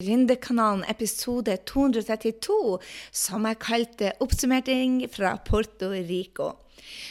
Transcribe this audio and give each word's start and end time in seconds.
Gründerkanalen 0.00 0.84
episode 0.88 1.58
232, 1.68 2.78
som 3.12 3.44
jeg 3.44 3.58
kalte 3.60 4.12
'Oppsummering 4.16 5.04
fra 5.12 5.36
Porto 5.44 5.90
Rico'. 5.92 6.56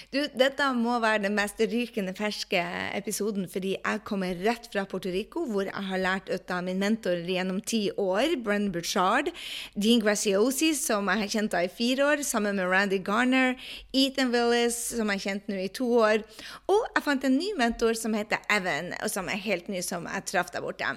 Du, 0.10 0.20
dette 0.34 0.66
må 0.74 0.96
være 1.04 1.22
den 1.28 1.36
mest 1.38 1.60
rykende 1.62 2.16
ferske 2.18 2.62
episoden, 2.98 3.46
fordi 3.52 3.76
jeg 3.76 4.02
kommer 4.08 4.38
rett 4.42 4.66
fra 4.74 4.86
Puerto 4.90 5.12
Rico, 5.14 5.44
hvor 5.46 5.68
jeg 5.68 5.86
har 5.90 6.02
lært 6.02 6.32
ut 6.32 6.54
av 6.54 6.64
min 6.66 6.80
mentor 6.82 7.22
gjennom 7.30 7.60
ti 7.62 7.82
år, 7.94 8.34
Brenn 8.42 8.72
Burchard, 8.74 9.30
Dean 9.78 10.02
Graciosi, 10.02 10.72
som 10.78 11.12
jeg 11.12 11.24
har 11.24 11.34
kjent 11.36 11.58
av 11.58 11.68
i 11.68 11.72
fire 11.74 12.08
år, 12.08 12.24
sammen 12.26 12.58
med 12.58 12.70
Randy 12.72 12.98
Garner, 13.06 13.54
Ethan 13.94 14.34
Willis, 14.34 14.80
som 14.96 15.12
jeg 15.14 15.22
har 15.22 15.26
kjent 15.28 15.52
nå 15.52 15.60
i 15.62 15.70
to 15.78 15.92
år, 16.00 16.26
og 16.72 16.82
jeg 16.96 17.06
fant 17.06 17.30
en 17.30 17.38
ny 17.38 17.52
mentor 17.60 17.98
som 18.00 18.18
heter 18.18 18.42
Evan, 18.50 18.94
og 19.04 19.14
som 19.14 19.30
er 19.30 19.42
helt 19.46 19.70
ny, 19.70 19.84
som 19.86 20.10
jeg 20.10 20.26
traff 20.32 20.50
der 20.56 20.66
borte. 20.66 20.90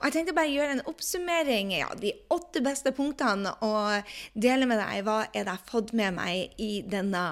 Og 0.00 0.08
jeg 0.08 0.16
tenkte 0.18 0.34
bare 0.36 0.50
å 0.50 0.56
gjøre 0.56 0.76
en 0.78 0.84
oppsummering, 0.90 1.72
ja, 1.78 1.92
de 2.00 2.16
åtte 2.34 2.64
beste 2.66 2.90
punktene, 2.96 3.54
og 3.62 4.16
dele 4.34 4.66
med 4.66 4.82
deg 4.82 5.06
hva 5.06 5.20
er 5.28 5.44
det 5.44 5.44
jeg 5.46 5.52
har 5.52 5.70
fått 5.70 5.94
med 5.96 6.16
meg 6.18 6.58
i 6.62 6.82
denne, 6.82 7.22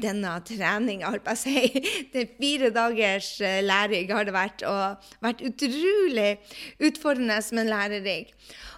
denne 0.00 0.36
trening, 0.46 1.04
holdt 1.06 1.24
på 1.26 1.34
å 1.34 1.38
si. 1.38 1.64
Det 2.12 2.22
er 2.22 2.36
fire 2.38 2.70
dagers 2.74 3.30
eh, 3.44 3.62
læring 3.64 4.12
har 4.14 4.28
det 4.28 4.34
vært, 4.36 4.64
og 4.68 5.10
vært 5.24 5.44
utrolig 5.48 6.30
utfordrende, 6.78 7.40
men 7.56 7.72
lærerik. 7.72 8.34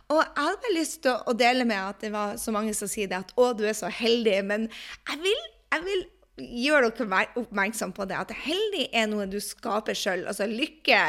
Og 0.06 0.20
jeg 0.23 0.34
hadde 0.39 0.61
bare 0.62 0.77
lyst 0.77 1.01
til 1.02 1.16
å 1.27 1.34
dele 1.34 1.66
med 1.66 1.80
at 1.83 2.05
det 2.05 2.12
var 2.15 2.37
så 2.39 2.55
mange 2.55 2.75
som 2.79 2.91
sier 2.91 3.11
det, 3.11 3.25
at 3.25 3.33
'å, 3.34 3.51
du 3.59 3.65
er 3.66 3.75
så 3.75 3.91
heldig', 3.91 4.45
men 4.47 4.69
jeg 5.11 5.23
vil, 5.25 5.42
jeg 5.75 5.87
vil 5.89 6.05
gjøre 6.37 6.92
dere 6.95 7.27
oppmerksom 7.41 7.92
på 7.97 8.05
det, 8.09 8.19
at 8.20 8.33
heldig 8.45 8.87
er 8.92 9.09
noe 9.11 9.27
du 9.30 9.39
skaper 9.41 9.97
sjøl. 9.97 10.27
Altså 10.28 10.47
lykke 10.47 11.01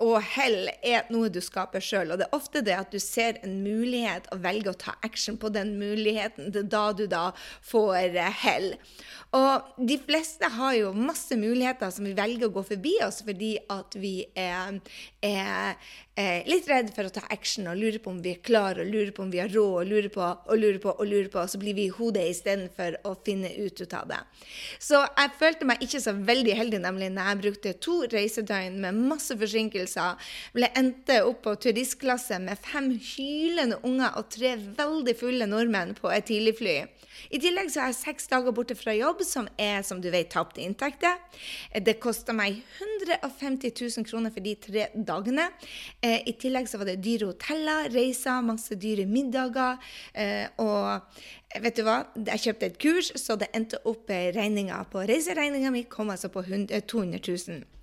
og 0.00 0.16
hell 0.32 0.70
er 0.80 1.08
noe 1.12 1.28
du 1.32 1.40
skaper 1.44 1.82
sjøl. 1.84 2.12
Og 2.12 2.20
det 2.20 2.26
er 2.28 2.36
ofte 2.36 2.62
det 2.64 2.76
at 2.76 2.92
du 2.92 2.98
ser 3.02 3.40
en 3.44 3.60
mulighet 3.64 4.30
og 4.32 4.42
velger 4.44 4.72
å 4.72 4.80
ta 4.80 4.96
action 5.06 5.36
på 5.40 5.52
den 5.52 5.74
muligheten. 5.80 6.48
Det 6.54 6.64
er 6.64 6.70
da 6.72 6.84
du 6.96 7.04
da 7.10 7.24
får 7.68 8.16
eh, 8.16 8.36
hell. 8.44 8.70
Og 9.36 9.82
de 9.86 9.94
fleste 10.02 10.48
har 10.56 10.74
jo 10.74 10.90
masse 10.96 11.36
muligheter 11.38 11.92
som 11.94 12.06
vi 12.08 12.16
velger 12.18 12.48
å 12.48 12.54
gå 12.54 12.64
forbi 12.66 12.96
oss 13.06 13.20
fordi 13.22 13.52
at 13.70 13.94
vi 14.00 14.24
er, 14.34 14.80
er, 15.22 15.76
er 16.18 16.48
litt 16.50 16.66
redd 16.66 16.90
for 16.96 17.06
å 17.06 17.12
ta 17.14 17.22
action 17.30 17.68
og 17.70 17.78
lurer 17.78 18.00
på 18.02 18.10
om 18.10 18.18
vi 18.24 18.32
er 18.34 18.40
klare, 18.42 18.82
og 18.82 18.90
lurer 18.90 19.12
på 19.14 19.22
om 19.22 19.30
vi 19.30 19.42
har 19.42 19.52
råd, 19.52 19.76
og 19.84 19.92
lurer 19.92 20.10
på 20.10 20.24
og 20.24 20.58
lurer 20.58 20.80
på 20.82 20.94
og 20.96 21.06
lurer 21.06 21.30
på, 21.30 21.44
og 21.44 21.52
så 21.52 21.60
blir 21.62 21.76
vi 21.78 21.86
i 21.86 21.94
hodet 21.94 22.26
istedenfor 22.32 22.98
å 23.06 23.14
finne 23.26 23.52
ut 23.60 23.84
av 23.94 24.10
det. 24.10 24.18
Så 24.82 24.98
jeg 25.04 25.36
følte 25.38 25.68
meg 25.68 25.84
ikke 25.86 26.02
så 26.02 26.16
veldig 26.16 26.56
heldig, 26.58 26.82
nemlig 26.82 27.12
når 27.14 27.30
jeg 27.30 27.42
brukte 27.44 27.76
to 27.86 28.00
reisedøgn 28.10 28.80
med 28.82 28.98
masse 29.12 29.36
forsinkelser 29.38 29.89
opplevelser. 29.90 30.16
Ble 30.54 30.70
endte 30.76 31.20
opp 31.24 31.42
på 31.44 31.54
turistklasse 31.56 32.38
med 32.42 32.58
fem 32.58 32.90
hylende 32.94 33.80
unger 33.86 34.16
og 34.18 34.30
tre 34.30 34.56
veldig 34.56 35.16
fulle 35.18 35.46
nordmenn 35.46 35.94
på 35.98 36.10
et 36.10 36.26
tidligfly. 36.30 36.76
I 37.30 37.38
tillegg 37.42 37.70
så 37.70 37.82
har 37.82 37.90
jeg 37.90 37.98
seks 38.00 38.28
dager 38.30 38.54
borte 38.54 38.74
fra 38.78 38.94
jobb, 38.94 39.22
som 39.26 39.48
er 39.58 39.82
som 39.84 40.00
du 40.00 40.10
vet 40.10 40.30
tapte 40.32 40.62
inntekter. 40.62 41.18
Det 41.74 41.98
kosta 42.00 42.32
meg 42.32 42.62
150 42.80 43.74
000 43.74 44.06
kroner 44.08 44.32
for 44.32 44.44
de 44.44 44.54
tre 44.56 44.86
dagene. 44.94 45.50
Eh, 46.00 46.22
I 46.26 46.36
tillegg 46.40 46.70
så 46.70 46.80
var 46.80 46.90
det 46.90 47.00
dyre 47.04 47.32
hoteller, 47.32 47.90
reiser, 47.92 48.40
masse 48.46 48.78
dyre 48.80 49.06
middager. 49.10 49.80
Eh, 50.14 50.46
og 50.62 51.60
vet 51.60 51.76
du 51.76 51.84
hva? 51.84 51.98
Jeg 52.30 52.46
kjøpte 52.46 52.70
et 52.70 52.80
kurs, 52.80 53.12
så 53.20 53.36
det 53.36 53.50
endte 53.56 53.82
opp 53.90 54.08
regninga 54.10 54.80
på 54.90 55.04
reiseregninga 55.10 55.74
mi 55.74 55.84
kom 55.90 56.10
altså 56.14 56.30
på 56.32 56.46
200 56.46 57.20
000. 57.26 57.79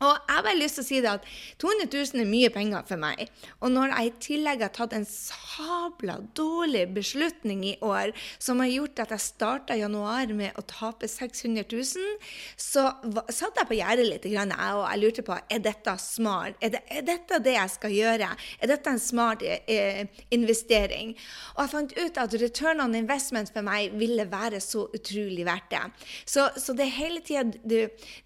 Og 0.00 0.12
jeg 0.12 0.34
har 0.34 0.44
bare 0.44 0.58
lyst 0.58 0.78
til 0.78 0.84
å 0.84 0.88
si 0.88 1.00
det 1.04 1.12
at 1.12 1.28
200 1.62 1.88
000 1.88 2.22
er 2.22 2.28
mye 2.28 2.50
penger 2.52 2.84
for 2.88 3.00
meg. 3.00 3.26
Og 3.62 3.72
når 3.72 3.92
jeg 3.94 4.10
i 4.10 4.14
tillegg 4.26 4.64
har 4.64 4.72
tatt 4.76 4.96
en 4.96 5.06
sabla 5.08 6.18
dårlig 6.36 6.84
beslutning 6.96 7.64
i 7.72 7.76
år 7.84 8.12
som 8.38 8.60
har 8.62 8.70
gjort 8.72 9.04
at 9.06 9.14
jeg 9.16 9.24
starta 9.24 9.78
januar 9.78 10.32
med 10.36 10.56
å 10.58 10.64
tape 10.68 11.08
600 11.08 11.64
000, 11.72 12.16
så 12.60 12.86
satt 13.32 13.62
jeg 13.62 13.70
på 13.70 13.78
gjerdet 13.80 14.08
litt 14.10 14.26
og 14.26 14.34
jeg 14.36 15.00
lurte 15.00 15.24
på 15.24 15.36
er 15.36 15.62
dette 15.62 15.94
smart. 16.02 16.56
Er, 16.60 16.74
det, 16.74 16.82
er, 16.90 17.04
dette 17.06 17.38
det 17.42 17.54
jeg 17.56 17.72
skal 17.72 17.94
gjøre? 17.94 18.28
Er 18.60 18.70
dette 18.70 18.92
en 18.92 19.00
smart 19.02 19.44
eh, 19.46 20.04
investering? 20.34 21.14
Og 21.54 21.62
jeg 21.62 21.72
fant 21.72 21.94
ut 21.96 22.20
at 22.20 22.36
return 22.42 22.82
on 22.84 22.96
investment 22.98 23.52
for 23.54 23.66
meg 23.66 23.94
ville 23.96 24.26
være 24.30 24.60
så 24.64 24.86
utrolig 24.96 25.46
verdt 25.46 25.70
det. 25.72 25.82
Så, 26.28 26.48
så 26.60 26.74
det 26.76 26.90
hele 26.96 27.22
tida 27.24 27.44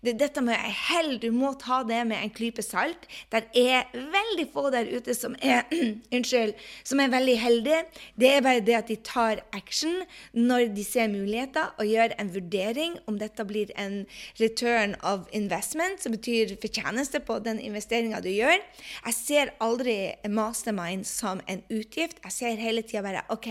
Dette 0.00 0.42
med 0.44 0.58
hell, 0.88 1.16
du 1.20 1.30
må 1.34 1.52
ta 1.60 1.82
det 1.86 2.00
med 2.08 2.22
en 2.22 2.32
klype 2.34 2.64
salt. 2.64 3.06
Det 3.32 3.44
er 3.54 3.90
veldig 3.94 4.46
få 4.54 4.68
der 4.72 4.88
ute 4.90 5.14
som 5.16 5.36
er, 5.42 5.66
unnskyld, 6.16 6.54
som 6.84 7.02
er 7.02 7.12
veldig 7.12 7.36
heldige. 7.40 7.82
Det 8.18 8.30
er 8.32 8.44
bare 8.44 8.64
det 8.64 8.76
at 8.78 8.90
de 8.90 8.96
tar 9.04 9.42
action 9.56 10.02
når 10.32 10.70
de 10.76 10.84
ser 10.86 11.10
muligheter, 11.12 11.74
og 11.78 11.88
gjør 11.88 12.14
en 12.18 12.32
vurdering 12.34 12.96
om 13.10 13.18
dette 13.20 13.44
blir 13.46 13.72
en 13.80 14.02
return 14.40 14.96
of 15.06 15.28
investment, 15.36 16.02
som 16.02 16.14
betyr 16.14 16.56
fortjeneste 16.60 17.20
på 17.26 17.38
den 17.44 17.60
investeringa 17.60 18.22
du 18.24 18.30
gjør. 18.32 18.58
Jeg 19.06 19.16
ser 19.16 19.54
aldri 19.62 19.96
mastermind 20.28 21.06
som 21.08 21.40
en 21.50 21.62
utgift. 21.70 22.20
Jeg 22.24 22.36
ser 22.36 22.62
hele 22.62 22.84
tida 22.86 23.04
bare 23.04 23.24
OK, 23.32 23.48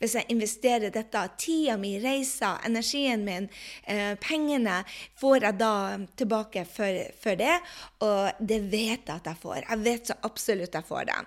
hvis 0.00 0.16
jeg 0.18 0.28
investerer 0.32 0.92
dette, 0.94 1.24
tida 1.40 1.76
mi, 1.80 1.96
reiser, 2.02 2.60
energien 2.66 3.24
min, 3.26 3.48
eh, 3.86 4.14
pengene, 4.20 4.82
får 5.18 5.48
jeg 5.48 5.58
da 5.60 5.74
tilbake 6.18 6.64
for, 6.68 7.02
for 7.22 7.37
det, 7.40 7.56
og 8.04 8.40
det 8.40 8.60
vet 8.70 9.08
jeg 9.08 9.16
at 9.16 9.30
jeg 9.30 9.40
får. 9.42 9.62
Jeg 9.64 9.84
vet 9.84 10.10
så 10.10 10.18
absolutt 10.28 10.78
jeg 10.78 10.88
får 10.88 11.08
det. 11.10 11.18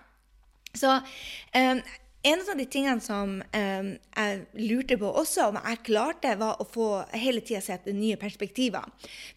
Så 0.81 0.93
um, 0.97 1.81
en 2.23 2.41
av 2.51 2.57
de 2.57 2.65
tingene 2.69 3.01
som 3.01 3.39
um, 3.41 3.87
jeg 3.97 4.65
lurte 4.69 4.97
på 5.01 5.09
også, 5.09 5.47
om 5.49 5.57
jeg 5.57 5.79
klarte, 5.87 6.35
var 6.37 6.59
å 6.61 6.67
få 6.69 6.87
hele 7.17 7.41
tida 7.41 7.61
sett 7.65 7.87
nye 7.89 8.17
perspektiver. 8.21 8.85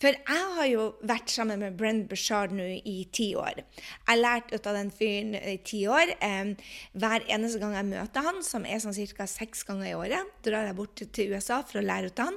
For 0.02 0.12
jeg 0.12 0.50
har 0.58 0.68
jo 0.68 0.90
vært 1.06 1.32
sammen 1.32 1.62
med 1.62 1.78
Brenn 1.78 2.02
Bashard 2.10 2.52
nå 2.52 2.66
i 2.84 2.96
ti 3.14 3.30
år. 3.40 3.62
Jeg 3.62 4.10
har 4.10 4.20
lært 4.20 4.52
ut 4.52 4.68
av 4.68 4.76
den 4.76 4.92
fyren 4.92 5.32
i 5.38 5.56
ti 5.64 5.84
år. 5.88 6.12
Um, 6.20 6.52
hver 7.00 7.24
eneste 7.32 7.62
gang 7.62 7.72
jeg 7.78 7.88
møter 7.88 8.28
han, 8.28 8.42
som 8.44 8.68
er 8.68 8.82
sånn 8.84 8.96
ca. 9.16 9.28
seks 9.32 9.64
ganger 9.64 9.88
i 9.88 9.96
året, 9.96 10.34
drar 10.44 10.68
jeg 10.68 10.76
bort 10.76 11.04
til 11.16 11.32
USA 11.32 11.62
for 11.64 11.80
å 11.80 11.86
lære 11.86 12.12
ut 12.12 12.24
han. 12.24 12.36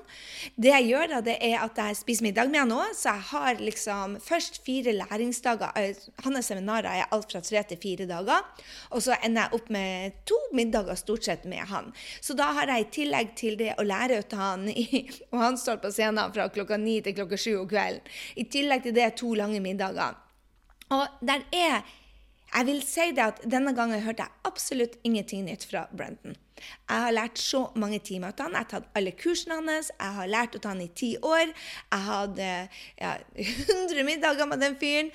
Det 0.55 0.71
jeg 0.71 0.89
gjør 0.93 1.11
da, 1.17 1.21
det 1.27 1.37
er 1.43 1.57
at 1.65 1.83
jeg 1.83 1.99
spiser 1.99 2.29
middag 2.29 2.53
med 2.53 2.63
han 2.63 2.75
òg, 2.77 2.95
så 2.95 3.17
jeg 3.17 3.27
har 3.33 3.59
liksom 3.59 4.15
først 4.23 4.61
fire 4.63 4.95
læringsdager. 4.95 5.75
Hans 6.23 6.53
seminarer 6.53 7.03
er 7.03 7.11
alt 7.11 7.35
fra 7.35 7.43
tre 7.43 7.67
til 7.67 7.83
fire 7.83 8.07
dager, 8.07 8.47
og 8.95 9.03
så 9.03 9.19
ender 9.19 9.47
jeg 9.49 9.59
opp 9.59 9.71
med 9.73 10.23
to 10.23 10.36
middager 10.55 10.95
stort 10.95 11.23
sett 11.23 11.43
med 11.49 11.65
han. 11.69 11.91
Så 12.21 12.35
da 12.37 12.51
har 12.57 12.71
jeg 12.71 12.85
i 12.85 12.89
tillegg 12.99 13.35
til 13.39 13.57
det 13.59 13.73
å 13.77 13.85
lære 13.85 14.21
ut 14.21 14.35
av 14.37 14.43
han, 14.43 14.67
og 15.31 15.37
han 15.41 15.59
står 15.59 15.81
på 15.83 15.91
scenen 15.93 16.33
fra 16.35 16.49
klokka 16.53 16.79
ni 16.81 16.99
til 17.05 17.17
klokka 17.17 17.39
sju 17.41 17.53
om 17.61 17.69
kvelden, 17.69 18.01
i 18.35 18.47
tillegg 18.47 18.87
til 18.87 18.97
det 18.97 19.11
to 19.19 19.33
lange 19.37 19.61
middager. 19.63 20.17
Og 20.93 21.23
der 21.25 21.47
er 21.51 21.81
Jeg 22.47 22.63
vil 22.63 22.77
si 22.79 23.11
det 23.11 23.23
at 23.23 23.39
denne 23.43 23.73
gangen 23.75 23.99
hørte 24.05 24.23
jeg 24.23 24.47
absolutt 24.47 24.93
ingenting 25.03 25.43
nytt 25.43 25.65
fra 25.67 25.81
Brenton. 25.91 26.37
Jeg 26.87 27.03
har 27.03 27.13
lært 27.15 27.39
så 27.41 27.63
mange 27.75 27.99
timer 27.99 28.31
av 28.31 28.45
han. 28.45 28.55
Jeg 28.55 28.65
har 28.65 28.69
tatt 28.71 28.89
alle 28.97 29.13
kursene 29.17 29.59
hans. 29.59 29.91
Jeg 29.93 30.17
har 30.17 30.31
lært 30.31 30.57
av 30.59 30.69
han 30.71 30.83
i 30.83 30.89
ti 30.95 31.13
år. 31.21 31.51
Jeg 31.51 32.05
hadde 32.07 32.49
ja, 33.01 33.13
100 33.77 34.05
middager 34.07 34.49
med 34.49 34.63
den 34.63 34.77
fyren. 34.79 35.11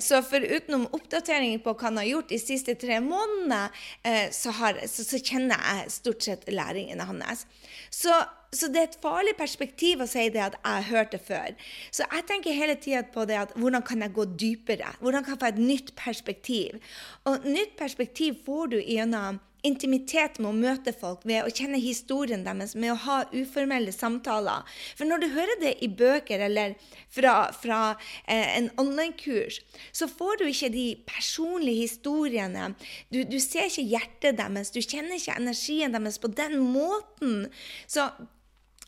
Så 0.00 0.22
forutenom 0.26 0.88
oppdateringer 0.96 1.62
på 1.64 1.74
hva 1.74 1.88
han 1.88 2.00
har 2.00 2.10
gjort 2.10 2.30
de 2.30 2.40
siste 2.42 2.76
tre 2.80 3.00
månedene, 3.04 3.62
uh, 4.06 4.26
så, 4.34 4.54
har, 4.60 4.78
så, 4.86 5.06
så, 5.06 5.20
kjenner 5.20 5.58
jeg 5.58 5.96
stort 5.96 6.26
sett 6.26 6.46
læringene 6.50 7.06
hans. 7.08 7.46
Så, 7.90 8.14
så, 8.52 8.70
det 8.70 8.80
er 8.82 8.88
et 8.88 8.98
farlig 9.02 9.34
perspektiv 9.38 10.02
å 10.02 10.08
si 10.10 10.28
det 10.32 10.42
at 10.44 10.58
jeg 10.60 10.70
har 10.70 10.88
hørt 10.90 11.14
det 11.14 11.22
før. 11.26 11.54
Så 11.90 12.06
jeg 12.06 12.26
tenker 12.30 12.56
hele 12.56 12.78
tida 12.80 13.02
på 13.14 13.26
det 13.28 13.38
at 13.40 13.54
hvordan 13.58 13.84
kan 13.86 14.02
jeg 14.04 14.14
gå 14.16 14.26
dypere? 14.38 14.94
Hvordan 15.02 15.26
kan 15.26 15.36
jeg 15.36 15.42
få 15.42 15.52
et 15.52 15.62
nytt 15.62 15.94
perspektiv? 15.98 16.80
Og 17.28 17.46
nytt 17.46 17.76
perspektiv 17.78 18.42
får 18.46 18.74
du 18.74 18.80
gjennom 18.80 19.40
intimitet 19.66 20.38
med 20.40 20.50
å 20.50 20.56
møte 20.56 20.94
folk, 20.96 21.24
ved 21.28 21.44
å 21.44 21.52
kjenne 21.52 21.80
historien 21.82 22.44
deres, 22.46 22.74
med 22.74 22.94
å 22.94 22.98
ha 23.04 23.18
uformelle 23.34 23.92
samtaler. 23.94 24.66
For 24.98 25.08
når 25.08 25.22
du 25.22 25.28
hører 25.34 25.60
det 25.62 25.74
i 25.84 25.90
bøker 25.92 26.44
eller 26.46 26.76
fra, 27.12 27.34
fra 27.56 27.80
eh, 28.24 28.56
en 28.56 28.70
online-kurs, 28.80 29.60
så 29.92 30.08
får 30.10 30.40
du 30.40 30.46
ikke 30.48 30.72
de 30.74 30.88
personlige 31.08 31.86
historiene. 31.86 32.72
Du, 33.12 33.22
du 33.28 33.38
ser 33.42 33.68
ikke 33.70 33.88
hjertet 33.94 34.40
deres, 34.40 34.72
du 34.74 34.80
kjenner 34.82 35.18
ikke 35.18 35.38
energien 35.40 35.96
deres 35.96 36.20
på 36.22 36.32
den 36.32 36.58
måten. 36.72 37.48
Så 37.90 38.08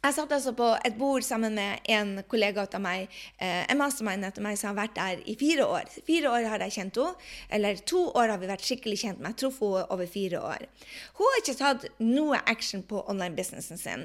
Jeg 0.03 0.17
satt 0.17 0.33
altså 0.35 0.51
på 0.59 0.67
et 0.83 0.97
bord 0.99 1.23
sammen 1.23 1.55
med 1.55 1.85
en 1.95 2.09
kollega 2.27 2.65
av 2.67 2.81
meg, 2.83 3.05
eh, 3.39 3.61
en 3.71 3.79
mastermind 3.79 4.27
etter 4.27 4.43
meg, 4.43 4.57
som 4.59 4.73
har 4.73 4.89
vært 4.89 4.97
der 4.97 5.21
i 5.31 5.37
fire 5.39 5.63
år. 5.63 5.87
Fire 6.09 6.33
år 6.35 6.49
har 6.51 6.65
jeg 6.65 6.75
kjent 6.75 6.97
henne. 6.99 7.29
Eller 7.49 7.77
to 7.87 8.01
år 8.11 8.33
har 8.33 8.41
vi 8.43 8.49
vært 8.51 8.65
skikkelig 8.67 8.99
kjent, 8.99 9.21
men 9.21 9.31
jeg 9.31 9.39
traff 9.45 9.61
henne 9.63 9.85
over 9.95 10.09
fire 10.11 10.41
år. 10.43 10.65
Hun 11.15 11.29
har 11.29 11.39
ikke 11.39 11.55
tatt 11.55 11.87
noe 12.03 12.41
action 12.51 12.83
på 12.83 13.05
online-businessen 13.13 13.79
sin. 13.79 14.03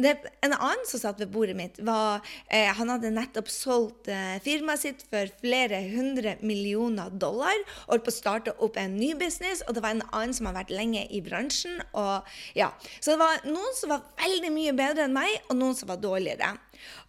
Det, 0.00 0.14
en 0.40 0.54
annen 0.56 0.86
som 0.88 1.02
satt 1.02 1.20
ved 1.20 1.28
bordet 1.28 1.58
mitt, 1.60 1.76
var 1.84 2.24
eh, 2.48 2.72
Han 2.72 2.88
hadde 2.88 3.12
nettopp 3.12 3.52
solgt 3.52 4.08
eh, 4.08 4.40
firmaet 4.40 4.80
sitt 4.80 5.04
for 5.12 5.28
flere 5.44 5.82
hundre 5.92 6.38
millioner 6.40 7.12
dollar. 7.12 7.52
Holdt 7.90 8.08
på 8.08 8.14
å 8.14 8.16
starte 8.16 8.56
opp 8.64 8.80
en 8.80 8.96
ny 8.96 9.12
business, 9.12 9.60
og 9.68 9.76
det 9.76 9.84
var 9.84 9.92
en 9.92 10.06
annen 10.08 10.32
som 10.32 10.48
har 10.48 10.56
vært 10.56 10.72
lenge 10.72 11.04
i 11.12 11.20
bransjen. 11.20 11.84
Og, 11.92 12.24
ja. 12.56 12.72
Så 12.96 13.12
det 13.12 13.20
var 13.20 13.44
noen 13.44 13.76
som 13.76 13.92
var 13.92 14.08
veldig 14.24 14.54
mye 14.56 14.76
bedre 14.80 15.04
enn 15.04 15.12
meg 15.20 15.33
og 15.48 15.58
noen 15.58 15.76
som 15.78 15.90
var 15.90 16.00
dårligere. 16.02 16.54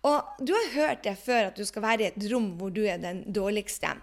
Og 0.05 0.45
du 0.45 0.53
har 0.53 0.73
hørt 0.75 1.03
det 1.05 1.15
før 1.17 1.49
at 1.49 1.57
du 1.57 1.65
skal 1.65 1.85
være 1.85 2.05
i 2.05 2.09
et 2.11 2.27
rom 2.31 2.51
hvor 2.59 2.73
du 2.73 2.83
er 2.85 2.99
den 3.01 3.23
dårligste. 3.33 3.95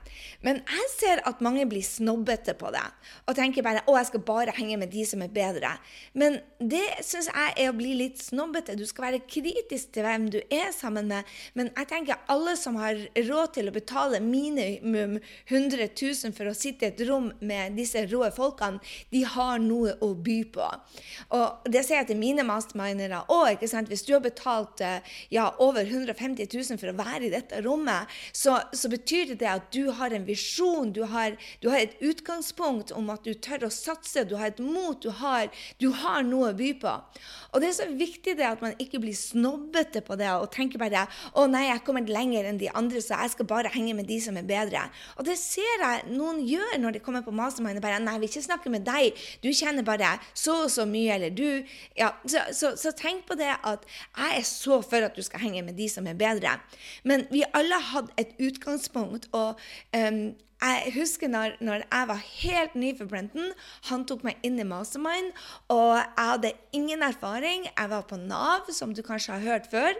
Men 0.42 0.62
jeg 0.66 0.88
ser 0.94 1.22
at 1.28 1.42
mange 1.44 1.66
blir 1.70 1.84
snobbete 1.86 2.54
på 2.58 2.72
det 2.74 2.84
og 3.28 3.36
tenker 3.38 3.64
bare 3.64 3.84
å, 3.86 3.96
jeg 3.98 4.10
skal 4.10 4.24
bare 4.26 4.54
henge 4.56 4.78
med 4.80 4.92
de 4.92 5.04
som 5.06 5.22
er 5.24 5.32
bedre. 5.32 5.74
Men 6.18 6.40
det 6.58 6.84
syns 7.06 7.30
jeg 7.30 7.54
er 7.62 7.70
å 7.70 7.76
bli 7.76 7.94
litt 7.98 8.20
snobbete. 8.22 8.76
Du 8.78 8.84
skal 8.88 9.08
være 9.08 9.22
kritisk 9.28 9.92
til 9.94 10.06
hvem 10.06 10.28
du 10.32 10.40
er 10.42 10.72
sammen 10.74 11.10
med. 11.10 11.28
Men 11.58 11.70
jeg 11.76 11.90
tenker 11.90 12.22
alle 12.32 12.56
som 12.58 12.78
har 12.80 12.98
råd 13.16 13.54
til 13.56 13.70
å 13.70 13.74
betale 13.74 14.22
minimum 14.24 15.18
100 15.48 15.88
000 15.94 16.36
for 16.36 16.50
å 16.50 16.56
sitte 16.56 16.88
i 16.88 16.92
et 16.92 17.04
rom 17.08 17.30
med 17.40 17.76
disse 17.78 18.04
rå 18.10 18.24
folkene, 18.34 18.80
de 19.10 19.22
har 19.26 19.58
noe 19.62 19.94
å 20.04 20.12
by 20.14 20.38
på. 20.54 20.66
Og 21.36 21.70
det 21.72 21.84
sier 21.86 22.00
jeg 22.00 22.12
til 22.12 22.20
mine 22.20 22.44
mastermindere 22.46 23.24
òg. 23.32 23.62
Hvis 23.62 24.04
du 24.06 24.12
har 24.14 24.22
betalt 24.24 24.82
ja, 25.32 25.48
over 25.62 25.86
150 25.86 26.48
000 26.50 26.80
for 26.80 26.92
å 26.92 26.96
være 26.98 27.28
i 27.28 27.32
dette 27.32 27.60
rommet, 27.64 28.10
så, 28.34 28.58
så 28.74 28.90
betyr 28.92 29.34
det 29.38 29.48
at 29.48 29.68
du 29.74 29.92
har 29.96 30.14
en 30.14 30.26
visjon, 30.26 30.92
du 30.94 31.04
har, 31.12 31.36
du 31.62 31.70
har, 31.70 31.82
et 31.82 31.98
utgangspunkt 32.02 32.92
om 32.94 33.10
at 33.14 33.24
du 33.26 33.32
tør 33.34 33.66
å 33.68 33.72
satse, 33.72 34.26
du 34.28 34.36
har 34.38 34.52
et 34.52 34.62
mot, 34.62 34.98
du 35.02 35.10
har, 35.22 35.50
du 35.82 35.90
har 36.02 36.22
noe 36.26 36.52
å 36.52 36.56
by 36.58 36.72
på. 36.82 36.94
Og 37.52 37.62
det 37.62 37.70
er 37.70 37.76
så 37.76 37.88
viktig 37.88 38.36
det 38.38 38.46
at 38.48 38.62
man 38.64 38.76
ikke 38.82 39.00
blir 39.02 39.16
snobbete 39.16 40.02
på 40.06 40.16
det 40.20 40.30
og 40.32 40.50
tenker 40.54 40.80
bare 40.80 41.06
å 41.38 41.46
nei, 41.50 41.66
jeg 41.68 41.84
kommer 41.86 42.06
lenger 42.08 42.48
enn 42.48 42.60
de 42.60 42.70
andre, 42.72 43.02
så 43.02 43.18
jeg 43.20 43.34
skal 43.34 43.48
bare 43.50 43.72
henge 43.72 43.96
med 43.98 44.08
de 44.08 44.18
som 44.24 44.36
er 44.38 44.46
bedre. 44.48 44.86
Og 45.18 45.26
det 45.28 45.36
ser 45.40 45.84
jeg 45.84 46.06
noen 46.12 46.42
gjør 46.48 46.78
når 46.82 46.96
de 46.96 47.04
kommer 47.04 47.24
på 47.26 47.34
mastermind. 47.34 47.82
bare 47.82 48.00
nei, 48.02 48.16
jeg 48.16 48.24
vil 48.24 48.32
ikke 48.32 48.46
snakke 48.48 48.72
med 48.72 48.86
deg, 48.86 49.18
du 49.44 49.50
kjenner 49.52 49.86
bare 49.86 50.14
så 50.34 50.62
og 50.64 50.70
så 50.72 50.86
mye, 50.88 51.16
eller 51.16 51.34
du 51.34 51.62
ja, 51.98 52.12
så, 52.26 52.44
så, 52.54 52.72
så 52.78 52.92
tenk 52.96 53.26
på 53.28 53.36
det 53.38 53.50
at 53.52 53.86
jeg 53.88 54.38
er 54.38 54.46
så 54.46 54.80
for 54.84 55.04
at 55.04 55.16
du 55.16 55.22
skal 55.24 55.41
henge 55.42 55.64
med 55.66 55.76
de 55.78 55.88
som 55.90 56.06
er 56.06 56.18
bedre. 56.18 56.56
Men 57.04 57.26
vi 57.32 57.44
alle 57.54 57.78
hadde 57.92 58.14
et 58.22 58.32
utgangspunkt. 58.40 59.28
og 59.32 59.60
um, 59.96 60.24
jeg 60.62 60.92
husker 60.94 61.28
når, 61.28 61.56
når, 61.60 61.82
jeg 61.92 62.08
var 62.08 62.20
helt 62.42 62.74
ny 62.78 62.92
for 62.98 63.10
Brenton. 63.10 63.50
Han 63.90 64.04
tok 64.06 64.22
meg 64.22 64.38
inn 64.46 64.60
i 64.62 64.66
Mastermind, 64.66 65.32
og 65.74 65.96
jeg 65.98 66.28
hadde 66.28 66.52
ingen 66.72 67.02
erfaring. 67.02 67.66
Jeg 67.66 67.90
var 67.90 68.06
på 68.06 68.18
Nav, 68.20 68.70
som 68.70 68.94
du 68.94 69.02
kanskje 69.02 69.32
har 69.32 69.46
hørt 69.48 69.66
før. 69.70 69.98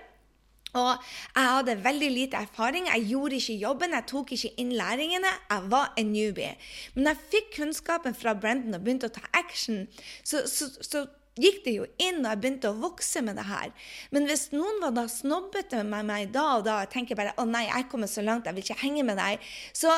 Og 0.72 0.92
jeg 1.36 1.48
hadde 1.48 1.84
veldig 1.84 2.10
lite 2.10 2.36
erfaring. 2.36 2.86
Jeg 2.86 3.08
gjorde 3.10 3.36
ikke 3.36 3.56
jobben, 3.60 3.96
jeg 3.96 4.06
tok 4.08 4.32
ikke 4.32 4.52
inn 4.62 4.72
læringene. 4.72 5.32
Jeg 5.50 5.66
var 5.74 5.92
en 5.98 6.12
newbie. 6.12 6.54
Men 6.94 7.10
jeg 7.10 7.24
fikk 7.34 7.50
kunnskapen 7.58 8.14
fra 8.16 8.32
Brenton 8.34 8.78
og 8.78 8.86
begynte 8.86 9.10
å 9.10 9.16
ta 9.18 9.26
action. 9.36 9.84
så, 10.24 10.46
så, 10.46 10.70
så 10.80 11.04
gikk 11.40 11.62
det 11.64 11.75
jo 11.79 11.87
inn, 11.96 12.20
og 12.23 12.31
jeg 12.31 12.40
begynte 12.43 12.73
å 12.73 12.81
vokse 12.82 13.23
med 13.25 13.38
det 13.40 13.46
her. 13.49 13.70
Men 14.12 14.26
hvis 14.29 14.50
noen 14.52 14.81
var 14.82 14.96
da 14.96 15.06
snobbete 15.08 15.82
med 15.88 16.08
meg 16.08 16.32
da 16.34 16.49
og 16.58 16.67
da, 16.67 16.82
og 16.82 16.90
tenker 16.93 17.17
bare 17.17 17.32
'Å 17.37 17.46
nei, 17.49 17.67
jeg 17.67 17.88
kommer 17.88 18.06
så 18.06 18.23
langt, 18.23 18.46
jeg 18.46 18.55
vil 18.55 18.64
ikke 18.64 18.82
henge 18.82 19.05
med 19.05 19.17
deg', 19.17 19.40
så 19.73 19.90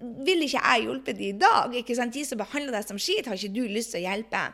vil 0.00 0.42
ikke 0.42 0.62
jeg 0.64 0.86
hjelpe 0.86 1.12
dem 1.12 1.28
i 1.28 1.38
dag. 1.38 1.74
ikke 1.74 1.96
sant? 1.96 2.14
De 2.14 2.24
som 2.24 2.38
behandler 2.38 2.72
deg 2.72 2.88
som 2.88 2.98
skit, 2.98 3.26
har 3.26 3.34
ikke 3.36 3.54
du 3.54 3.68
lyst 3.68 3.92
til 3.92 4.00
å 4.00 4.08
hjelpe. 4.08 4.52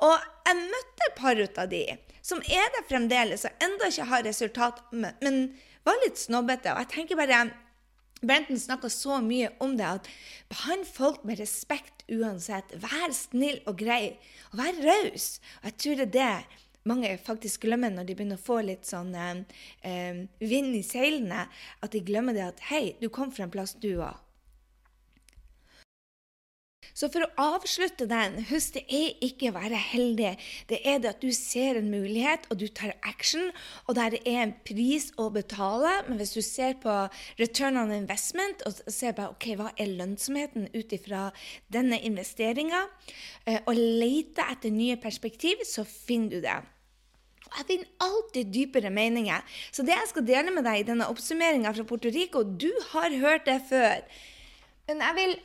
Og 0.00 0.16
jeg 0.46 0.56
møtte 0.56 1.06
et 1.06 1.16
par 1.16 1.62
av 1.62 1.68
de 1.68 1.98
som 2.22 2.38
er 2.38 2.66
der 2.74 2.88
fremdeles, 2.88 3.44
og 3.44 3.50
enda 3.62 3.86
ikke 3.86 4.08
har 4.10 4.24
resultat, 4.26 4.80
men 4.90 5.54
var 5.84 5.94
litt 6.04 6.18
snobbete. 6.18 6.72
Og 6.72 6.78
jeg 6.82 6.88
tenker 6.94 7.16
bare 7.16 7.52
Brenton 8.24 8.58
snakker 8.58 8.88
så 8.88 9.20
mye 9.22 9.52
om 9.60 9.76
det 9.76 9.86
at 9.86 10.08
behandle 10.48 10.88
folk 10.88 11.24
med 11.28 11.38
respekt 11.38 11.95
uansett. 12.12 12.76
Vær 12.82 13.14
snill 13.14 13.60
og 13.66 13.78
grei, 13.80 14.16
og 14.52 14.60
vær 14.62 14.78
raus. 14.84 15.36
Og 15.62 15.70
jeg 15.70 15.78
tror 15.82 16.00
det 16.02 16.06
er 16.06 16.46
det 16.46 16.62
mange 16.86 17.16
faktisk 17.18 17.64
glemmer 17.66 17.90
når 17.90 18.06
de 18.06 18.14
begynner 18.14 18.38
å 18.38 18.46
få 18.46 18.60
litt 18.62 18.86
sånn 18.86 19.10
eh, 19.18 19.40
eh 19.82 20.20
vind 20.38 20.76
i 20.78 20.84
seilene. 20.86 21.48
At 21.82 21.96
de 21.96 22.04
glemmer 22.06 22.36
det 22.36 22.46
at 22.46 22.62
hei, 22.70 22.84
du 23.00 23.08
kom 23.10 23.32
fra 23.34 23.46
en 23.46 23.54
plass, 23.54 23.74
du 23.82 23.96
òg. 23.96 24.25
Så 26.96 27.10
for 27.12 27.26
å 27.26 27.32
avslutte 27.56 28.06
den, 28.08 28.38
husk 28.48 28.78
det 28.78 28.86
er 28.88 29.18
ikke 29.24 29.50
å 29.50 29.56
være 29.58 29.76
heldig. 29.76 30.30
Det 30.70 30.78
er 30.80 31.02
det 31.02 31.10
at 31.10 31.20
du 31.20 31.28
ser 31.36 31.76
en 31.76 31.90
mulighet, 31.92 32.46
og 32.48 32.62
du 32.62 32.70
tar 32.72 32.94
action, 33.04 33.50
og 33.84 33.98
der 33.98 34.16
er 34.22 34.38
en 34.46 34.54
pris 34.64 35.10
å 35.20 35.26
betale. 35.34 35.90
Men 36.06 36.16
hvis 36.20 36.32
du 36.32 36.40
ser 36.40 36.78
på 36.80 36.94
return 37.40 37.76
on 37.82 37.92
investment 37.92 38.64
og 38.64 38.80
ser 38.92 39.12
på 39.18 39.26
ok, 39.34 39.48
hva 39.60 39.74
er 39.76 39.92
lønnsomheten 39.98 40.70
ut 40.72 40.94
ifra 40.96 41.26
denne 41.72 41.98
investeringa, 42.08 42.86
eh, 43.44 43.60
og 43.66 43.76
leter 43.76 44.48
etter 44.54 44.72
nye 44.72 44.96
perspektiv, 44.96 45.60
så 45.68 45.84
finner 45.84 46.32
du 46.32 46.46
det. 46.46 46.56
Jeg 47.46 47.66
finner 47.68 48.06
alltid 48.06 48.48
dypere 48.54 48.90
meninger. 48.90 49.44
Så 49.68 49.84
det 49.84 49.94
jeg 49.94 50.08
skal 50.14 50.24
dele 50.28 50.54
med 50.54 50.64
deg 50.66 50.80
i 50.80 50.88
denne 50.88 51.10
oppsummeringa 51.12 51.74
fra 51.76 51.84
Puerto 51.84 52.08
Rico, 52.08 52.40
du 52.42 52.72
har 52.94 53.12
hørt 53.20 53.44
det 53.46 53.60
før. 53.68 54.00
Men 54.88 55.04
jeg 55.04 55.18
vil 55.20 55.36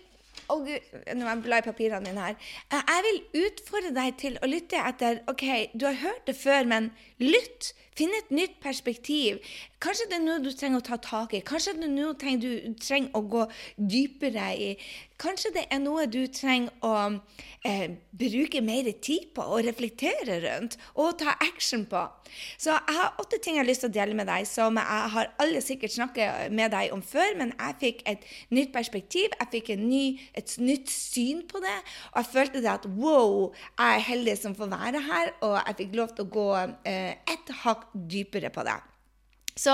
oh, 0.51 0.63
gud, 0.65 0.91
Nå 1.15 1.23
må 1.23 1.29
jeg 1.29 1.43
bla 1.45 1.61
i 1.61 1.65
papirene 1.65 2.03
mine 2.05 2.27
her. 2.27 2.51
Eh, 2.71 2.81
jeg 2.81 3.05
vil 3.07 3.45
utfordre 3.45 3.93
deg 3.95 4.17
til 4.21 4.37
å 4.41 4.49
lytte 4.49 4.81
etter 4.91 5.21
OK, 5.31 5.45
du 5.73 5.87
har 5.87 5.99
hørt 6.03 6.27
det 6.27 6.37
før, 6.39 6.67
men 6.69 6.91
lytt. 7.23 7.73
Finn 7.91 8.13
et 8.15 8.29
nytt 8.31 8.53
perspektiv. 8.63 9.41
Kanskje 9.83 10.05
det 10.07 10.15
er 10.15 10.23
noe 10.23 10.39
du 10.39 10.51
trenger 10.55 10.79
å 10.79 10.85
ta 10.85 10.97
tak 11.01 11.33
i. 11.35 11.41
Kanskje 11.43 11.73
det 11.75 11.89
er 11.89 11.91
noe 11.91 12.37
du 12.39 12.75
trenger 12.79 13.11
å 13.17 13.21
gå 13.27 13.41
dypere 13.75 14.47
i. 14.55 14.69
Kanskje 15.21 15.51
det 15.53 15.63
er 15.69 15.81
noe 15.83 16.07
du 16.09 16.21
trenger 16.33 16.71
å 16.87 16.93
eh, 17.67 17.91
bruke 18.15 18.61
mer 18.65 18.87
tid 19.03 19.27
på 19.35 19.43
og 19.43 19.65
reflektere 19.67 20.39
rundt 20.45 20.77
og 20.95 21.19
ta 21.19 21.35
action 21.45 21.83
på. 21.89 22.01
Så 22.57 22.71
jeg 22.71 22.95
har 22.95 23.19
åtte 23.21 23.41
ting 23.43 23.57
jeg 23.57 23.65
har 23.65 23.69
lyst 23.69 23.83
til 23.83 23.91
å 23.91 23.95
dele 23.97 24.15
med 24.17 24.29
deg, 24.31 24.47
som 24.49 24.79
jeg 24.79 25.11
har 25.15 25.33
alle 25.43 25.61
sikkert 25.61 25.93
snakket 25.93 26.53
med 26.55 26.71
deg 26.73 26.95
om 26.95 27.03
før, 27.05 27.35
men 27.37 27.53
jeg 27.57 27.77
fikk 27.83 28.03
et 28.09 28.25
nytt 28.55 28.71
perspektiv. 28.73 29.35
Jeg 29.35 29.51
fikk 29.57 29.73
ny, 29.81 30.05
et 30.37 30.55
nytt 30.61 30.89
syn 30.89 31.43
på 31.49 31.61
det, 31.61 31.77
og 32.13 32.21
jeg 32.21 32.31
følte 32.31 32.63
det 32.63 32.71
at 32.71 32.87
wow, 32.95 33.51
jeg 33.75 33.99
er 33.99 34.07
heldig 34.09 34.37
som 34.39 34.55
får 34.57 34.71
være 34.71 35.03
her, 35.09 35.35
og 35.41 35.57
jeg 35.59 35.79
fikk 35.83 35.99
lov 35.99 36.15
til 36.15 36.25
å 36.25 36.33
gå 36.37 36.47
eh, 36.87 37.10
ett 37.11 37.55
hakk 37.63 37.89
dypere 37.93 38.49
på 38.49 38.63
det. 38.63 38.79
Så 39.55 39.73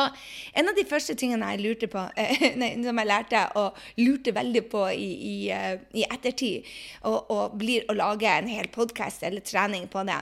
en 0.53 0.69
av 0.69 0.75
de 0.75 0.85
første 0.89 1.13
tingene 1.17 1.51
jeg 1.53 1.61
lurte 1.63 1.89
på, 1.91 2.01
eh, 2.19 2.55
nei, 2.57 2.71
som 2.83 2.97
jeg 2.97 3.09
lærte 3.09 3.43
og 3.59 3.77
lurte 4.01 4.33
veldig 4.35 4.63
på 4.71 4.83
i, 4.93 5.09
i, 5.31 5.35
uh, 5.53 5.77
i 5.97 6.05
ettertid, 6.07 6.67
og, 7.07 7.29
og, 7.33 7.57
blir 7.57 7.85
å 7.89 7.95
lage 7.97 8.29
en 8.29 8.49
hel 8.49 8.69
podkast 8.73 9.23
eller 9.25 9.45
trening 9.45 9.87
på 9.91 10.03
det, 10.07 10.17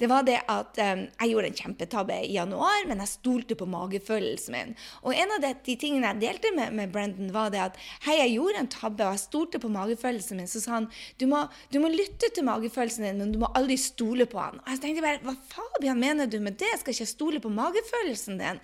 det 0.00 0.08
var 0.10 0.26
det 0.28 0.38
at 0.48 0.78
um, 0.84 1.04
jeg 1.06 1.32
gjorde 1.32 1.50
en 1.50 1.58
kjempetabbe 1.62 2.18
i 2.26 2.34
januar, 2.36 2.84
men 2.88 3.02
jeg 3.02 3.14
stolte 3.14 3.56
på 3.58 3.68
magefølelsen 3.68 4.54
min. 4.54 4.76
Og 5.02 5.16
en 5.16 5.34
av 5.36 5.42
de, 5.44 5.54
de 5.66 5.76
tingene 5.80 6.12
jeg 6.12 6.22
delte 6.22 6.52
med, 6.56 6.76
med 6.76 6.92
Brendan, 6.94 7.32
var 7.34 7.52
det 7.54 7.64
at 7.64 7.80
hei, 8.06 8.18
jeg 8.20 8.36
gjorde 8.36 8.62
en 8.62 8.70
tabbe, 8.72 9.04
og 9.06 9.16
jeg 9.16 9.24
stolte 9.24 9.62
på 9.62 9.72
magefølelsen 9.72 10.40
min. 10.40 10.50
Så 10.50 10.62
sa 10.64 10.76
han 10.78 10.88
du 11.20 11.26
må, 11.30 11.44
du 11.72 11.80
må 11.82 11.90
lytte 11.92 12.30
til 12.34 12.46
magefølelsen 12.48 13.08
din, 13.08 13.20
men 13.22 13.34
du 13.34 13.40
må 13.42 13.50
aldri 13.58 13.78
stole 13.80 14.28
på 14.30 14.40
han. 14.40 14.60
Og 14.64 14.72
jeg 14.74 14.84
tenkte 14.84 15.04
bare 15.04 15.22
hva 15.24 15.36
Fabian 15.50 16.00
mener 16.00 16.30
du 16.30 16.38
med 16.44 16.58
det? 16.60 16.70
Jeg 16.72 16.82
skal 16.82 16.96
ikke 16.96 17.12
stole 17.12 17.42
på 17.44 17.52
magefølelsen 17.52 18.40
din. 18.40 18.62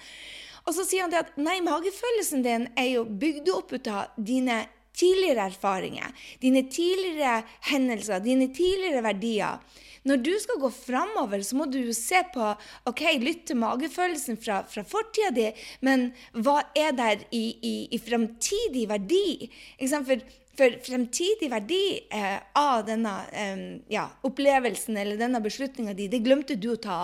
Og 0.65 0.77
så 0.77 0.87
sier 0.89 1.05
han 1.05 1.13
det 1.13 1.23
at 1.27 1.35
nei, 1.41 1.59
magefølelsen 1.65 2.45
din 2.45 2.69
er 2.81 2.91
jo 2.95 3.05
bygd 3.05 3.51
opp 3.53 3.75
ut 3.77 3.91
av 3.93 4.15
dine 4.17 4.65
tidligere 4.95 5.49
erfaringer, 5.51 6.13
dine 6.41 6.65
tidligere 6.71 7.43
hendelser, 7.71 8.23
dine 8.25 8.49
tidligere 8.55 9.03
verdier. 9.05 9.59
Når 10.05 10.21
du 10.21 10.33
skal 10.37 10.61
gå 10.61 10.69
framover, 10.69 11.41
så 11.41 11.57
må 11.57 11.67
du 11.73 11.81
se 11.97 12.21
på 12.35 12.51
ok, 12.91 13.03
lytte 13.23 13.51
til 13.51 13.61
magefølelsen 13.63 14.37
fra, 14.41 14.61
fra 14.69 14.85
fortida 14.85 15.31
di, 15.33 15.47
men 15.85 16.11
hva 16.37 16.59
er 16.77 16.93
der 16.97 17.25
i, 17.33 17.45
i, 17.65 17.75
i 17.97 18.01
framtidig 18.05 18.85
verdi? 18.91 19.49
For 19.81 20.21
for 20.59 20.77
fremtidig 20.87 21.51
verdi 21.51 21.83
eh, 22.15 22.39
av 22.59 22.85
denne 22.87 23.13
eh, 23.33 23.63
ja, 23.93 24.07
opplevelsen 24.27 24.97
eller 25.01 25.19
denne 25.21 25.41
beslutninga 25.45 25.95
di, 25.97 26.09
det 26.13 26.23
glemte 26.25 26.57
du 26.61 26.71
å 26.75 26.81
ta. 26.81 26.99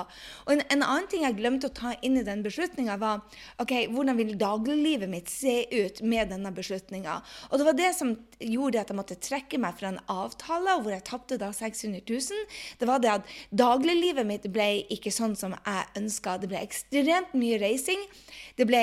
Og 0.47 0.55
en, 0.55 0.65
en, 0.69 0.85
annen 0.87 1.09
ting 1.11 1.25
jeg 1.27 1.39
glemte 1.39 1.71
å 1.71 1.75
ta 1.75 1.95
inn 2.07 2.19
i 2.21 2.27
den 2.27 2.45
beslutninga, 2.47 2.99
var 3.01 3.25
ok, 3.63 3.75
hvordan 3.91 4.21
vil 4.21 4.37
dagliglivet 4.41 5.11
mitt 5.11 5.33
se 5.33 5.65
ut 5.71 6.03
med 6.03 6.31
denne 6.35 6.53
beslutninga. 6.55 7.21
Og 7.51 7.59
det 7.61 7.69
var 7.71 7.79
det 7.79 7.93
som 7.99 8.15
gjorde 8.41 8.81
at 8.81 8.91
jeg 8.91 8.99
måtte 8.99 9.19
trekke 9.21 9.61
meg 9.61 9.77
fra 9.79 9.91
en 9.93 10.01
avtale 10.11 10.77
hvor 10.81 10.95
jeg 10.95 11.05
tapte 11.09 11.39
600 11.41 12.03
000. 12.09 12.45
Det 12.81 12.89
var 12.89 13.03
det 13.03 13.13
at 13.13 13.33
dagliglivet 13.53 14.27
mitt 14.29 14.47
ble 14.53 14.69
ikke 14.93 15.13
sånn 15.15 15.37
som 15.39 15.55
jeg 15.57 15.89
ønska. 16.01 16.39
Det 16.41 16.51
ble 16.51 16.63
ekstremt 16.65 17.35
mye 17.39 17.61
reising. 17.63 18.03
Det 18.59 18.67
ble 18.69 18.83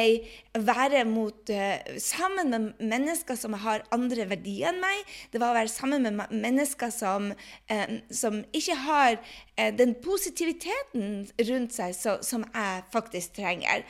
være 0.68 1.04
mot, 1.10 1.52
uh, 1.54 1.98
sammen 2.02 2.54
med 2.54 2.86
mennesker 2.94 3.38
som 3.40 3.58
har 3.62 3.86
andre 3.94 4.28
verdier 4.30 4.72
enn 4.72 4.82
meg. 4.84 5.04
Det 5.32 5.42
var 5.42 5.54
å 5.54 5.60
være 5.60 5.74
sammen 5.74 6.08
med 6.08 6.34
mennesker 6.34 6.94
som, 6.94 7.32
uh, 7.72 7.98
som 8.10 8.42
ikke 8.58 8.78
har 8.88 9.18
uh, 9.18 9.72
den 9.78 9.98
positiviteten 10.04 11.28
rundt 11.50 11.76
seg 11.78 11.98
så, 11.98 12.18
som 12.26 12.46
jeg 12.54 12.88
faktisk 12.94 13.38
trenger. 13.38 13.86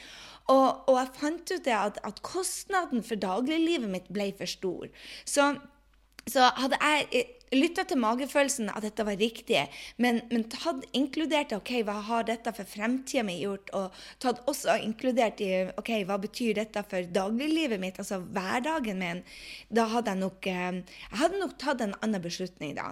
Og, 0.48 0.84
og, 0.88 0.94
jeg 0.96 1.16
fant 1.20 1.52
ut 1.52 1.72
at, 1.76 1.98
at 2.08 2.22
kostnaden 2.24 3.04
for 3.04 3.20
dagliglivet 3.20 3.92
mitt 3.92 4.08
ble 4.14 4.30
for 4.38 4.48
stor. 4.48 4.88
Så, 5.28 5.50
så 6.28 6.52
hadde 6.56 6.80
jeg 6.80 7.26
lytta 7.56 7.86
til 7.88 8.00
magefølelsen 8.02 8.72
at 8.74 8.84
dette 8.84 9.06
var 9.08 9.18
riktig, 9.20 9.62
men, 10.04 10.20
men 10.32 10.46
tatt 10.52 10.84
inkludert 10.98 11.54
ok, 11.56 11.72
hva 11.88 11.98
har 12.10 12.28
dette 12.28 12.52
for 12.56 12.68
fremtida 12.68 13.24
mi 13.28 13.38
gjort, 13.40 13.72
og 13.78 13.96
tatt 14.24 14.42
også 14.52 14.78
inkludert 14.84 15.42
i 15.44 15.52
ok, 15.80 15.94
hva 16.10 16.20
betyr 16.24 16.58
dette 16.60 16.84
for 16.92 17.08
dagliglivet 17.16 17.80
mitt, 17.82 18.00
altså 18.04 18.20
hverdagen 18.26 19.00
min, 19.00 19.24
da 19.72 19.88
hadde 19.94 20.16
jeg 20.16 20.24
nok, 20.26 20.48
eh, 20.52 21.02
jeg 21.08 21.22
hadde 21.24 21.44
nok 21.44 21.58
tatt 21.62 21.84
en 21.86 21.96
annen 22.02 22.24
beslutning 22.24 22.76
da. 22.80 22.92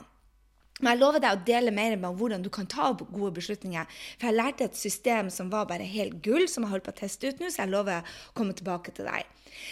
Men 0.82 0.92
jeg 0.92 1.00
lover 1.00 1.22
deg 1.24 1.38
å 1.38 1.44
dele 1.48 1.72
mer 1.72 1.94
med 1.96 2.18
hvordan 2.20 2.42
du 2.44 2.50
kan 2.52 2.68
ta 2.68 2.90
gode 3.00 3.32
beslutninger. 3.38 3.88
For 4.20 4.28
jeg 4.28 4.36
lærte 4.36 4.66
et 4.68 4.76
system 4.76 5.30
som 5.32 5.48
var 5.54 5.70
bare 5.70 5.88
helt 5.88 6.18
gull, 6.26 6.50
som 6.52 6.66
jeg 6.66 6.74
holder 6.74 6.88
på 6.90 6.92
å 6.92 6.98
teste 7.00 7.30
ut 7.32 7.40
nå, 7.40 7.48
så 7.48 7.62
jeg 7.64 7.72
lover 7.72 8.04
å 8.04 8.34
komme 8.36 8.56
tilbake 8.58 8.92
til 8.98 9.08
deg. 9.08 9.24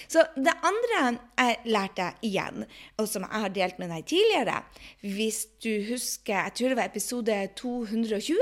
Så 0.07 0.23
det 0.39 0.53
andre 0.63 1.01
jeg 1.11 1.73
lærte 1.75 2.05
igjen, 2.23 2.63
og 2.95 3.09
som 3.11 3.25
jeg 3.27 3.43
har 3.43 3.51
delt 3.51 3.81
med 3.81 3.91
deg 3.91 4.05
tidligere 4.07 4.61
Hvis 5.01 5.41
du 5.59 5.73
husker, 5.89 6.37
jeg 6.37 6.53
tror 6.55 6.71
det 6.71 6.77
var 6.79 6.87
episode 6.87 7.35
220, 7.59 8.39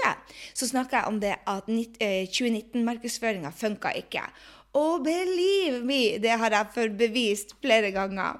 så 0.53 0.70
snakka 0.70 1.00
jeg 1.00 1.10
om 1.10 1.18
det 1.24 1.34
at 1.50 1.72
2019-markedsføringa 1.72 3.50
eh, 3.50 3.58
funka 3.58 3.96
ikke. 4.03 4.27
Og 4.77 5.01
believe 5.03 5.82
me, 5.82 6.20
det 6.22 6.38
har 6.38 6.53
jeg 6.53 6.75
forbevist 6.77 7.56
flere 7.58 7.89
ganger. 7.96 8.38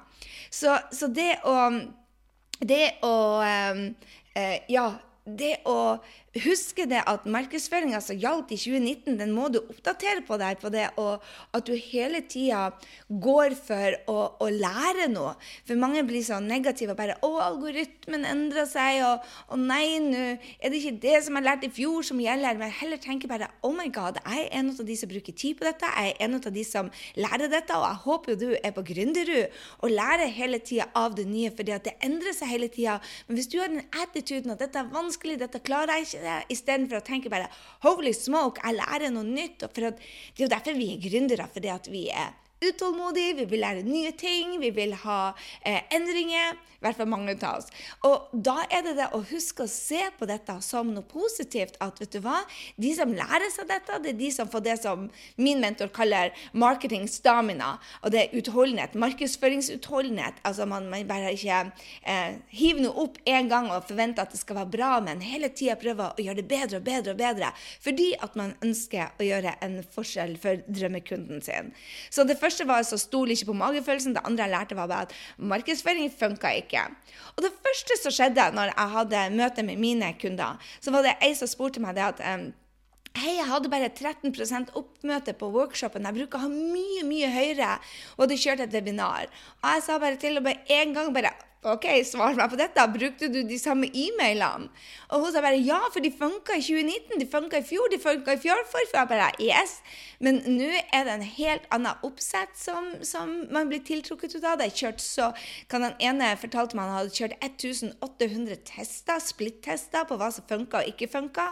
Så, 0.52 0.78
så 0.94 1.10
det 1.10 1.34
å 1.48 1.56
det 2.62 2.84
å 3.02 3.14
um, 3.42 3.86
uh, 4.36 4.58
Ja, 4.70 4.86
det 5.24 5.56
å 5.70 5.98
huske 6.40 6.86
det 6.88 7.02
at 7.08 7.26
markedsføringa 7.28 8.00
som 8.00 8.16
gjaldt 8.16 8.54
i 8.54 8.56
2019, 8.56 9.18
den 9.20 9.32
må 9.36 9.50
du 9.52 9.58
oppdatere 9.60 10.22
på 10.24 10.38
deg 10.40 10.60
på 10.62 10.70
det, 10.72 10.86
og 11.00 11.20
at 11.52 11.66
du 11.68 11.74
hele 11.76 12.22
tida 12.24 12.70
går 13.08 13.56
for 13.58 13.96
å, 14.08 14.16
å, 14.40 14.48
lære 14.48 15.10
noe. 15.12 15.34
For 15.68 15.76
mange 15.80 16.04
blir 16.08 16.24
så 16.24 16.40
negative 16.40 16.94
og 16.94 17.00
bare 17.00 17.18
'Å, 17.20 17.30
algoritmen 17.44 18.24
endrer 18.24 18.64
seg', 18.68 19.02
og 19.04 19.26
'Å 19.52 19.60
nei, 19.60 19.98
nå 20.00 20.22
er 20.60 20.72
det 20.72 20.80
ikke 20.80 21.00
det 21.02 21.24
som 21.26 21.36
jeg 21.36 21.44
lærte 21.44 21.68
i 21.68 21.74
fjor, 21.76 22.02
som 22.02 22.18
gjelder'. 22.20 22.56
Men 22.56 22.70
jeg 22.70 22.80
heller 22.80 22.96
tenker 22.96 23.28
bare 23.28 23.50
'Oh 23.62 23.74
my 23.76 23.88
God, 23.92 24.18
jeg 24.24 24.46
er 24.46 24.58
en 24.58 24.70
av 24.70 24.86
de 24.86 24.96
som 24.96 25.08
bruker 25.08 25.32
tid 25.32 25.58
på 25.58 25.68
dette', 25.68 25.92
jeg 25.96 26.16
er 26.16 26.24
en 26.24 26.34
av 26.34 26.52
de 26.52 26.64
som 26.64 26.90
lærer 27.16 27.48
dette, 27.48 27.76
og 27.76 27.84
jeg 27.84 28.02
håper 28.06 28.32
jo 28.32 28.36
du 28.36 28.56
er 28.56 28.72
på 28.72 28.82
Gründerud 28.82 29.52
og 29.82 29.90
lærer 29.90 30.32
hele 30.32 30.58
tida 30.58 30.88
av 30.94 31.14
det 31.14 31.26
nye, 31.26 31.50
fordi 31.50 31.72
at 31.72 31.84
det 31.84 31.94
endrer 32.00 32.32
seg 32.32 32.48
hele 32.48 32.68
tida. 32.68 33.00
Men 33.28 33.36
hvis 33.36 33.50
du 33.52 33.58
har 33.60 33.68
den 33.68 33.84
attituden 33.92 34.50
at 34.50 34.58
dette 34.64 34.78
er 34.78 34.88
vanskelig, 34.88 35.38
dette 35.38 35.60
klarer 35.60 36.00
jeg 36.00 36.08
ikke 36.08 36.21
det, 36.22 36.36
istedenfor 36.54 37.00
å 37.00 37.06
tenke 37.06 37.32
bare 37.32 37.50
'holy 37.82 38.12
smoke, 38.16 38.62
jeg 38.62 38.78
lærer 38.78 39.10
noe 39.10 39.26
nytt'. 39.26 39.66
Og 39.66 39.74
for 39.74 39.90
at, 39.90 39.98
det 39.98 40.40
er 40.40 40.46
jo 40.46 40.54
derfor 40.54 40.78
vi 40.78 40.92
er 40.94 41.02
gründere, 41.02 41.48
fordi 41.52 41.68
at 41.68 41.90
vi 41.90 42.08
er 42.10 42.32
utålmodige, 42.62 43.38
vi 43.42 43.48
vil 43.52 43.64
lære 43.64 43.86
nye 43.86 44.12
ting, 44.18 44.58
vi 44.60 44.70
vil 44.74 44.94
ha 45.04 45.22
eh, 45.64 45.82
endringer. 45.94 46.58
I 46.82 46.88
hvert 46.88 46.98
fall 46.98 47.06
mange 47.06 47.36
av 47.46 47.60
oss. 47.60 47.68
Og 48.08 48.32
da 48.34 48.64
er 48.66 48.80
det 48.82 48.96
det 48.98 49.04
å 49.14 49.20
huske 49.22 49.62
å 49.62 49.70
se 49.70 50.00
på 50.18 50.26
dette 50.26 50.56
som 50.66 50.88
noe 50.90 51.06
positivt. 51.06 51.76
At 51.78 52.00
vet 52.02 52.16
du 52.16 52.18
hva, 52.24 52.40
de 52.74 52.90
som 52.96 53.12
lærer 53.14 53.52
seg 53.54 53.68
dette, 53.70 54.00
det 54.02 54.10
er 54.10 54.18
de 54.18 54.30
som 54.34 54.50
får 54.50 54.64
det 54.66 54.74
som 54.82 55.04
min 55.38 55.62
mentor 55.62 55.92
kaller 55.94 56.34
marketing 56.58 57.06
stamina. 57.06 57.76
Og 58.02 58.10
det 58.10 58.24
er 58.24 58.34
utholdenhet. 58.34 58.96
Markedsføringsutholdenhet. 58.98 60.40
Altså 60.42 60.66
man, 60.66 60.88
man 60.90 61.06
bare 61.06 61.30
ikke 61.36 61.60
eh, 62.02 62.40
hiver 62.50 62.82
noe 62.88 63.06
opp 63.06 63.22
én 63.30 63.46
gang 63.52 63.70
og 63.70 63.86
forventer 63.86 64.26
at 64.26 64.34
det 64.34 64.42
skal 64.42 64.58
være 64.64 64.74
bra, 64.74 64.90
men 65.06 65.22
hele 65.22 65.52
tida 65.54 65.78
prøver 65.78 66.18
å 66.18 66.26
gjøre 66.26 66.42
det 66.42 66.48
bedre 66.50 66.82
og 66.82 66.90
bedre 66.90 67.14
og 67.14 67.22
bedre. 67.22 67.52
Fordi 67.86 68.08
at 68.26 68.34
man 68.42 68.56
ønsker 68.66 69.22
å 69.22 69.30
gjøre 69.30 69.54
en 69.62 69.78
forskjell 69.94 70.34
for 70.42 70.66
drømmekunden 70.66 71.46
sin. 71.46 71.70
Så 72.10 72.26
det 72.26 72.40
første 72.42 72.51
var 72.68 72.82
så 72.86 72.98
stol 73.00 73.32
ikke 73.34 73.50
på 73.50 73.58
magefølelsen. 73.58 74.16
Det 74.16 74.24
andre 74.28 74.46
jeg 74.46 74.54
lærte, 74.54 74.78
var 74.78 74.92
at 74.96 75.14
markedsføring 75.38 76.12
funka 76.18 76.54
ikke. 76.62 76.86
Og 77.36 77.44
det 77.46 77.52
første 77.64 77.98
som 78.02 78.14
skjedde 78.14 78.50
når 78.56 78.72
jeg 78.72 78.96
hadde 78.96 79.28
møte 79.36 79.62
med 79.66 79.80
mine 79.80 80.12
kunder, 80.20 80.58
så 80.80 80.94
var 80.94 81.06
det 81.06 81.16
ei 81.24 81.32
som 81.38 81.50
spurte 81.50 81.82
meg 81.82 81.96
det 81.96 82.10
at 82.10 82.52
Hei, 83.12 83.34
jeg 83.36 83.44
hadde 83.44 83.68
bare 83.68 83.90
13% 83.92 84.70
oppmøte 84.78 85.34
på 85.36 85.50
workshopen. 85.52 86.06
Jeg 86.08 86.16
bruker 86.16 86.38
å 86.38 86.46
ha 86.46 86.48
mye, 86.48 87.02
mye 87.04 87.28
høyere. 87.28 87.74
Og 88.16 88.22
hadde 88.24 88.38
kjørt 88.40 88.62
et 88.64 88.72
webinar. 88.72 89.26
Og 89.60 89.66
jeg 89.68 89.82
sa 89.84 89.98
bare 90.00 90.16
til 90.20 90.40
og 90.40 90.46
med 90.46 90.70
en 90.72 90.94
gang 90.96 91.10
bare 91.12 91.34
OK, 91.62 91.84
svar 92.02 92.34
meg 92.34 92.48
på 92.50 92.56
dette. 92.58 92.82
Brukte 92.90 93.28
du 93.30 93.44
de 93.46 93.56
samme 93.60 93.86
e-mailene? 93.94 94.66
Og 95.14 95.22
hun 95.22 95.30
sa 95.30 95.38
bare 95.44 95.60
ja, 95.62 95.78
for 95.94 96.02
de 96.02 96.08
funka 96.10 96.56
i 96.58 96.62
2019, 96.64 97.20
de 97.20 97.26
funka 97.30 97.60
i 97.60 97.66
fjor, 97.68 97.86
de 97.92 98.00
funka 98.02 98.34
i 98.34 98.40
fjor 98.42 98.64
for. 98.66 98.82
Jeg 98.90 99.06
bare 99.06 99.28
yes. 99.38 99.76
Men 100.22 100.40
nå 100.46 100.66
er 100.94 101.06
det 101.06 101.14
en 101.14 101.22
helt 101.22 101.68
annen 101.74 102.02
oppsett 102.06 102.56
som, 102.58 102.88
som 103.06 103.30
man 103.54 103.70
blir 103.70 103.82
tiltrukket 103.86 104.34
ut 104.34 104.46
av. 104.46 104.58
Det 104.58 104.72
kjørt 104.74 105.04
så 105.04 105.28
kan 105.70 105.86
Den 105.86 105.94
ene 106.02 106.32
fortalte 106.38 106.78
meg 106.78 106.90
han 106.90 106.98
hadde 107.00 107.14
kjørt 107.14 107.36
1800 107.42 108.58
tester, 108.66 109.22
splitt-tester 109.22 110.06
på 110.06 110.18
hva 110.18 110.32
som 110.34 110.46
funka 110.50 110.82
og 110.82 110.90
ikke 110.90 111.10
funka. 111.14 111.46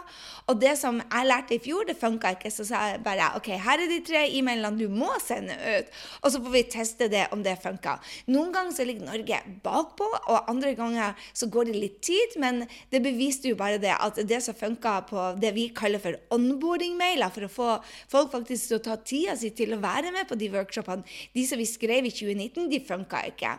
Og 0.51 0.59
det 0.59 0.73
som 0.79 0.99
jeg 1.03 1.29
lærte 1.29 1.55
i 1.55 1.61
fjor, 1.63 1.87
det 1.87 1.95
funka 1.99 2.33
ikke. 2.35 2.51
Så 2.51 2.67
sa 2.67 2.83
jeg 2.89 3.03
bare 3.07 3.31
OK, 3.39 3.51
her 3.55 3.79
er 3.79 3.91
de 3.91 4.01
tre 4.11 4.25
e-mailene 4.27 4.75
du 4.75 4.91
må 4.91 5.13
sende 5.23 5.55
ut. 5.55 5.95
Og 6.19 6.35
så 6.35 6.43
får 6.43 6.55
vi 6.57 6.67
teste 6.75 7.11
det 7.11 7.29
om 7.31 7.47
det 7.47 7.55
funka. 7.63 7.95
Noen 8.31 8.51
ganger 8.55 8.75
så 8.75 8.87
ligger 8.87 9.07
Norge 9.07 9.43
bakpå 9.63 10.00
på, 10.01 10.09
og 10.33 10.49
andre 10.51 10.73
ganger 10.77 11.17
så 11.37 11.49
går 11.51 11.69
det 11.69 11.77
litt 11.77 11.99
tid. 12.05 12.35
Men 12.41 12.63
det 12.91 13.03
beviste 13.05 13.51
jo 13.51 13.59
bare 13.59 13.79
det 13.81 13.93
at 13.93 14.19
det 14.27 14.41
som 14.43 14.57
funka 14.57 14.97
på 15.11 15.27
det 15.41 15.53
vi 15.57 15.69
kaller 15.77 16.01
for 16.03 16.17
onboarding-mailer, 16.33 17.31
for 17.33 17.47
å 17.47 17.51
få 17.51 17.69
folk 18.11 18.33
faktisk 18.33 18.71
til 18.71 18.79
å 18.79 18.85
ta 18.89 18.97
tida 18.97 19.37
si 19.39 19.53
til 19.55 19.75
å 19.75 19.81
være 19.81 20.13
med 20.15 20.29
på 20.29 20.37
de 20.39 20.51
workshopene, 20.53 21.05
de 21.35 21.47
som 21.47 21.61
vi 21.61 21.69
skrev 21.69 22.07
i 22.07 22.13
2019, 22.13 22.69
de 22.71 22.81
funka 22.87 23.25
ikke. 23.31 23.55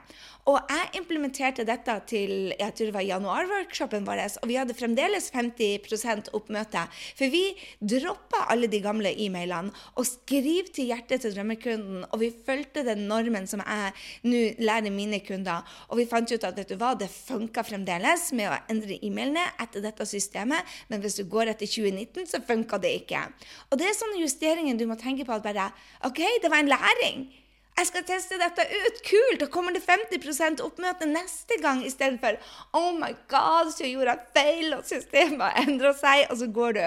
Og 0.50 0.58
jeg 0.66 0.98
implementerte 0.98 1.62
dette 1.62 1.94
til 2.10 2.32
jeg 2.50 2.74
tror 2.74 2.88
det 2.88 2.94
var 2.96 3.04
januarworkshopen 3.06 4.06
vår, 4.08 4.22
og 4.42 4.48
vi 4.50 4.56
hadde 4.58 4.74
fremdeles 4.74 5.28
50% 5.30 6.32
oppmøte. 6.34 6.82
For 7.14 7.30
vi 7.30 7.42
droppa 7.78 8.48
alle 8.50 8.66
de 8.70 8.80
gamle 8.82 9.12
e-mailene 9.22 9.70
og 9.94 10.08
skriv 10.08 10.72
til 10.74 10.90
hjertet 10.90 11.22
til 11.22 11.36
drømmekunden, 11.36 12.08
og 12.10 12.18
vi 12.24 12.32
fulgte 12.34 12.82
den 12.88 13.04
normen 13.10 13.46
som 13.46 13.62
jeg 13.62 13.92
nå 14.26 14.40
lærer 14.66 14.90
mine 14.90 15.20
kunder. 15.22 15.62
Og 15.92 16.00
vi 16.00 16.08
fant 16.10 16.34
ut 16.34 16.48
at 16.48 16.58
vet 16.58 16.74
du 16.74 16.78
hva, 16.80 16.96
det 16.98 17.10
funka 17.12 17.62
fremdeles 17.68 18.32
med 18.34 18.50
å 18.50 18.58
endre 18.72 18.98
e-mailene 18.98 19.46
etter 19.62 19.84
dette 19.84 20.08
systemet, 20.10 20.66
men 20.90 21.04
hvis 21.04 21.20
du 21.20 21.24
går 21.30 21.52
etter 21.54 21.70
2019, 21.70 22.26
så 22.32 22.42
funka 22.42 22.82
det 22.82 22.96
ikke. 23.04 23.22
Og 23.70 23.78
det 23.78 23.86
er 23.92 23.94
sånne 23.94 24.18
justeringer 24.24 24.74
du 24.74 24.88
må 24.90 24.98
tenke 24.98 25.28
på 25.28 25.38
at 25.38 25.46
bare 25.46 25.70
OK, 26.08 26.18
det 26.42 26.50
var 26.50 26.64
en 26.64 26.74
læring. 26.74 27.22
Jeg 27.78 27.88
skal 27.88 28.04
teste 28.06 28.38
dette 28.40 28.64
ut! 28.68 28.98
Kult! 29.06 29.38
Da 29.40 29.48
kommer 29.50 29.72
det 29.74 29.82
50% 29.86 30.60
oppmøte 30.64 31.08
neste 31.08 31.56
gang 31.62 31.80
istedenfor 31.86 32.36
Oh 32.76 32.92
my 32.98 33.14
God, 33.32 33.72
så 33.72 33.88
gjorde 33.88 34.12
jeg 34.12 34.32
feil, 34.36 34.74
og 34.76 34.84
systemet 34.88 35.62
endra 35.64 35.94
seg, 35.96 36.26
og 36.30 36.38
så 36.42 36.50
går 36.52 36.76
du. 36.76 36.84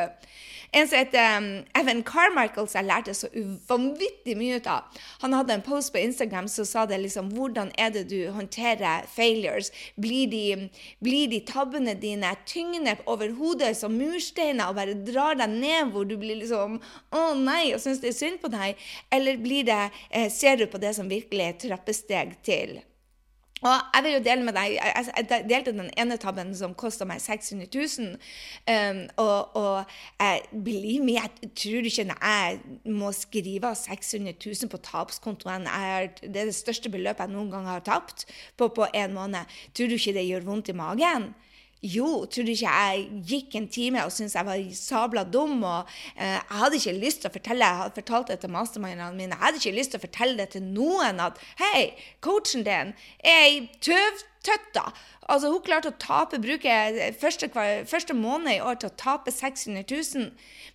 En 0.76 0.88
som 0.88 1.00
heter 1.00 1.38
um, 1.38 1.46
Evan 1.80 2.02
Carmichael, 2.04 2.68
som 2.68 2.82
jeg 2.82 2.88
lærte 2.90 3.14
så 3.16 3.30
vanvittig 3.70 4.34
mye 4.36 4.58
ut 4.60 4.66
av. 4.68 4.98
Han 5.22 5.36
hadde 5.38 5.56
en 5.56 5.64
post 5.64 5.94
på 5.94 6.02
Instagram 6.04 6.50
som 6.52 6.68
sa 6.68 6.84
det 6.90 7.00
liksom 7.00 7.30
Hvordan 7.32 7.72
er 7.80 7.94
det 7.96 8.10
du 8.12 8.18
håndterer 8.36 9.08
failures? 9.08 9.72
Blir 9.96 10.28
de, 10.28 10.70
blir 11.00 11.32
de 11.32 11.40
tabbene 11.48 11.96
dine 12.02 12.34
tyngende 12.46 12.98
over 13.06 13.32
hodet 13.38 13.72
som 13.80 13.96
mursteiner 13.96 14.68
og 14.68 14.76
bare 14.82 14.98
drar 15.08 15.40
deg 15.40 15.54
ned 15.56 15.94
hvor 15.94 16.04
du 16.10 16.18
blir 16.20 16.42
liksom 16.42 16.82
Å 17.16 17.24
nei, 17.40 17.72
og 17.72 17.80
syns 17.80 18.04
det 18.04 18.12
er 18.12 18.20
synd 18.20 18.42
på 18.44 18.52
deg? 18.52 18.76
Eller 19.16 19.40
blir 19.40 19.64
det, 19.68 19.80
eh, 20.12 20.28
ser 20.28 20.60
du 20.60 20.68
på 20.68 20.82
det 20.82 20.92
som 20.98 21.08
virkelig 21.08 21.48
er 21.48 21.58
trappesteg 21.70 22.36
til 22.44 22.82
Og 23.64 23.72
jeg 23.72 24.04
vil 24.04 24.14
jo 24.14 24.24
dele 24.26 24.44
med 24.44 24.54
deg, 24.58 24.74
jeg 24.76 25.44
delte 25.48 25.72
den 25.74 25.88
ene 25.98 26.18
tabben 26.20 26.52
som 26.58 26.74
kosta 26.78 27.06
meg 27.08 27.22
600 27.24 27.70
000. 27.72 28.18
Um, 28.68 29.00
og, 29.24 29.56
og 29.56 29.96
jeg, 30.20 30.42
believe 30.52 31.06
me, 31.06 31.16
jeg 31.16 31.52
tror 31.56 31.88
ikke 31.88 32.06
jeg 32.12 32.60
må 32.92 33.14
skrive 33.16 33.72
600 33.80 34.36
000 34.44 34.70
på 34.70 34.82
tapskontoen 34.84 35.70
Det 36.22 36.36
er 36.36 36.46
det 36.46 36.56
største 36.56 36.92
beløpet 36.92 37.26
jeg 37.26 37.34
noen 37.34 37.50
gang 37.54 37.72
har 37.72 37.86
tapt 37.86 38.28
på, 38.58 38.68
på 38.68 38.92
en 38.94 39.16
måned. 39.16 39.58
Tror 39.74 39.88
du 39.88 39.98
ikke 39.98 40.18
det 40.20 40.28
gjør 40.28 40.50
vondt 40.52 40.70
i 40.70 40.78
magen? 40.78 41.32
Jo, 41.84 42.26
tror 42.26 42.48
du 42.48 42.54
ikke 42.54 42.72
jeg 42.72 43.02
gikk 43.30 43.56
en 43.60 43.68
time 43.70 44.06
og 44.08 44.14
syntes 44.14 44.34
jeg 44.38 44.48
var 44.48 44.62
sabla 44.74 45.24
dum? 45.28 45.64
og 45.64 45.90
eh, 46.16 46.38
Jeg 46.40 46.60
hadde 46.62 46.80
ikke 46.80 46.94
lyst 46.98 47.22
til 47.22 47.30
å 47.30 47.34
fortelle 47.36 47.68
jeg 47.68 47.82
hadde 47.82 48.00
fortalt 48.00 48.32
det 48.32 48.40
til 48.42 48.54
mastermindene 48.56 49.12
mine, 49.14 49.36
jeg 49.36 49.44
hadde 49.44 49.62
ikke 49.62 49.76
lyst 49.76 49.94
til 49.94 50.02
å 50.02 50.06
fortelle 50.06 50.38
det 50.40 50.48
til 50.56 50.64
noen 50.66 51.22
at 51.22 51.42
hei, 51.62 51.84
coachen 52.26 52.66
din 52.66 52.96
er 53.20 53.44
ei 53.44 53.60
tøvtøtta. 53.86 54.88
Altså, 55.26 55.50
hun 55.50 55.62
klarte 55.66 55.90
å 55.90 55.98
tape, 55.98 56.38
bruke 56.42 56.72
første, 57.18 57.48
første 57.90 58.14
måned 58.14 58.52
i 58.54 58.62
år 58.62 58.78
til 58.78 58.92
å 58.92 58.98
tape 59.00 59.32
600 59.34 59.82
000. 59.90 60.28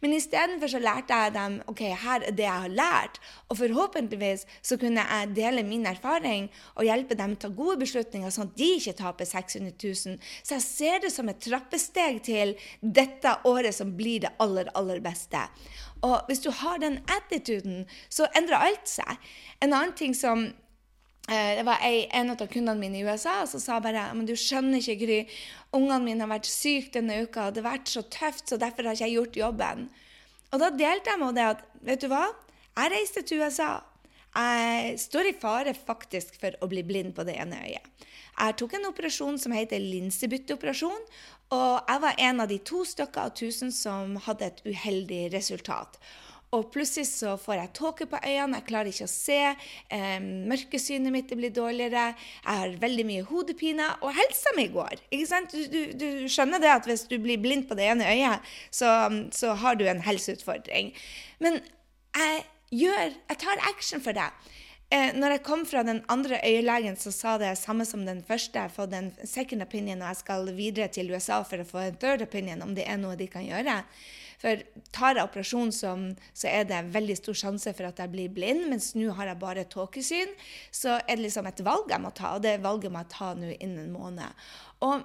Men 0.02 0.14
istedenfor 0.16 0.72
så 0.72 0.80
lærte 0.82 1.14
jeg 1.14 1.34
dem 1.36 1.58
ok, 1.70 1.82
her 2.02 2.24
er 2.26 2.34
det 2.34 2.46
jeg 2.46 2.64
har 2.64 2.74
lært. 2.74 3.20
Og 3.46 3.60
forhåpentligvis 3.60 4.42
så 4.66 4.78
kunne 4.80 5.04
jeg 5.06 5.34
dele 5.36 5.62
min 5.66 5.86
erfaring 5.86 6.48
og 6.74 6.88
hjelpe 6.88 7.18
dem 7.18 7.36
til 7.38 7.54
gode 7.54 7.78
beslutninger, 7.84 8.32
sånn 8.34 8.50
at 8.50 8.56
de 8.58 8.70
ikke 8.80 8.96
taper 8.98 9.28
600 9.30 9.76
000. 9.76 10.18
Så 10.42 10.56
jeg 10.56 10.66
ser 10.66 11.04
det 11.04 11.12
som 11.14 11.30
et 11.30 11.38
trappesteg 11.46 12.18
til 12.26 12.56
dette 12.80 13.36
året 13.46 13.76
som 13.76 13.94
blir 13.98 14.24
det 14.24 14.34
aller, 14.42 14.72
aller 14.74 14.98
beste. 15.04 15.44
Og 16.02 16.26
hvis 16.26 16.42
du 16.42 16.50
har 16.58 16.82
den 16.82 16.98
attituden, 17.12 17.84
så 18.10 18.26
endrer 18.34 18.66
alt 18.70 18.90
seg. 18.90 19.30
En 19.62 19.76
annen 19.76 19.94
ting 19.94 20.16
som 20.16 20.48
Eh, 20.48 20.69
det 21.30 21.62
var 21.66 21.78
en 21.86 22.32
av 22.32 22.40
kundene 22.50 22.80
mine 22.80 22.98
i 22.98 23.04
USA 23.06 23.44
som 23.46 23.62
sa 23.62 23.78
bare 23.82 24.08
men 24.16 24.26
du 24.26 24.34
skjønner 24.34 24.80
ikke, 24.82 24.96
Gry. 24.98 25.18
Ungene 25.76 26.02
mine 26.02 26.24
har 26.24 26.32
vært 26.32 26.50
syke 26.50 26.96
denne 26.96 27.20
uka, 27.22 27.46
og 27.46 27.54
det 27.54 27.62
har 27.62 27.76
vært 27.76 27.92
så 27.92 28.02
tøft, 28.10 28.48
så 28.50 28.58
derfor 28.58 28.88
har 28.88 28.98
ikke 28.98 29.06
jeg 29.06 29.18
gjort 29.18 29.38
jobben. 29.38 29.84
Og 30.50 30.62
da 30.62 30.70
delte 30.74 31.12
jeg 31.12 31.20
med 31.22 31.38
det 31.38 31.46
at 31.52 31.62
vet 31.86 32.02
du 32.02 32.08
hva, 32.10 32.24
jeg 32.74 32.92
reiste 32.94 33.22
til 33.26 33.44
USA. 33.44 33.76
Jeg 34.34 34.98
står 35.02 35.30
i 35.30 35.36
fare 35.38 35.74
faktisk 35.74 36.36
for 36.42 36.54
å 36.62 36.68
bli 36.70 36.82
blind 36.86 37.14
på 37.14 37.26
det 37.26 37.36
ene 37.42 37.58
øyet. 37.66 38.06
Jeg 38.40 38.56
tok 38.56 38.74
en 38.78 38.88
operasjon 38.88 39.38
som 39.42 39.52
heter 39.52 39.82
linsebytteoperasjon, 39.82 41.06
og 41.54 41.90
jeg 41.90 42.02
var 42.04 42.20
en 42.26 42.42
av 42.44 42.50
de 42.50 42.60
to 42.62 42.84
stykker 42.86 43.26
av 43.26 43.34
tusen 43.38 43.72
som 43.74 44.14
hadde 44.26 44.46
et 44.46 44.62
uheldig 44.66 45.24
resultat. 45.34 45.98
Og 46.56 46.64
plutselig 46.74 47.06
så 47.06 47.36
får 47.38 47.60
jeg 47.60 47.70
tåke 47.78 48.06
på 48.10 48.18
øynene, 48.18 48.58
jeg 48.58 48.66
klarer 48.66 48.90
ikke 48.90 49.06
å 49.06 49.10
se. 49.10 49.38
Eh, 49.94 50.16
mørkesynet 50.50 51.14
mitt 51.14 51.30
blir 51.38 51.52
dårligere. 51.54 52.08
Jeg 52.42 52.62
har 52.62 52.72
veldig 52.82 53.04
mye 53.06 53.26
hodepine, 53.28 53.86
og 54.02 54.16
helsa 54.16 54.54
mi 54.56 54.66
går. 54.72 54.98
Ikke 55.14 55.28
sant? 55.30 55.54
Du, 55.54 55.62
du, 55.70 55.92
du, 55.94 56.08
skjønner 56.26 56.62
det 56.62 56.72
at 56.72 56.88
hvis 56.90 57.06
du 57.06 57.20
blir 57.22 57.38
blind 57.38 57.68
på 57.70 57.78
det 57.78 57.86
ene 57.92 58.08
øyet, 58.10 58.50
så, 58.74 58.90
så 59.30 59.54
har 59.62 59.78
du 59.78 59.86
en 59.86 60.02
helseutfordring. 60.02 60.90
Men 61.38 61.60
jeg 62.18 62.42
gjør 62.70 63.14
Jeg 63.30 63.38
tar 63.42 63.62
action 63.70 64.02
for 64.02 64.14
det. 64.14 64.26
Eh, 64.90 65.12
når 65.14 65.36
jeg 65.36 65.42
kom 65.46 65.62
fra 65.70 65.84
den 65.86 66.00
andre 66.10 66.40
øyelegen, 66.42 66.96
så 66.98 67.12
sa 67.14 67.36
det 67.38 67.52
samme 67.58 67.86
som 67.86 68.02
den 68.06 68.24
første. 68.26 68.58
Jeg 68.58 68.72
har 68.72 68.74
fått 68.74 68.94
en 68.98 69.12
second 69.22 69.62
opinion, 69.62 70.02
og 70.02 70.10
jeg 70.10 70.18
skal 70.24 70.50
videre 70.56 70.90
til 70.90 71.12
USA 71.14 71.44
for 71.46 71.62
å 71.62 71.66
få 71.68 71.84
en 71.84 72.00
third 72.02 72.26
opinion, 72.26 72.62
om 72.66 72.74
det 72.74 72.88
er 72.90 72.98
noe 72.98 73.14
de 73.14 73.30
kan 73.30 73.46
gjøre. 73.46 73.84
For 74.40 74.62
tar 74.94 75.18
jeg 75.18 75.28
operasjon, 75.28 75.72
så 75.74 76.48
er 76.48 76.64
det 76.68 76.80
veldig 76.94 77.16
stor 77.18 77.36
sjanse 77.42 77.74
for 77.76 77.90
at 77.90 78.00
jeg 78.00 78.12
blir 78.12 78.32
blind, 78.32 78.66
mens 78.72 78.94
nå 78.96 79.12
har 79.18 79.28
jeg 79.28 79.40
bare 79.42 79.66
tåkesyn. 79.68 80.32
Så 80.72 80.96
er 81.00 81.14
det 81.14 81.26
liksom 81.26 81.48
et 81.50 81.60
valg 81.66 81.92
jeg 81.92 82.00
må 82.00 82.12
ta, 82.16 82.36
og 82.38 82.44
det 82.46 82.56
valget 82.64 82.92
må 82.92 83.04
jeg 83.04 83.12
ta 83.12 83.32
nå 83.36 83.52
innen 83.58 83.84
en 83.84 83.94
måned. 83.94 84.44
Og 84.86 84.96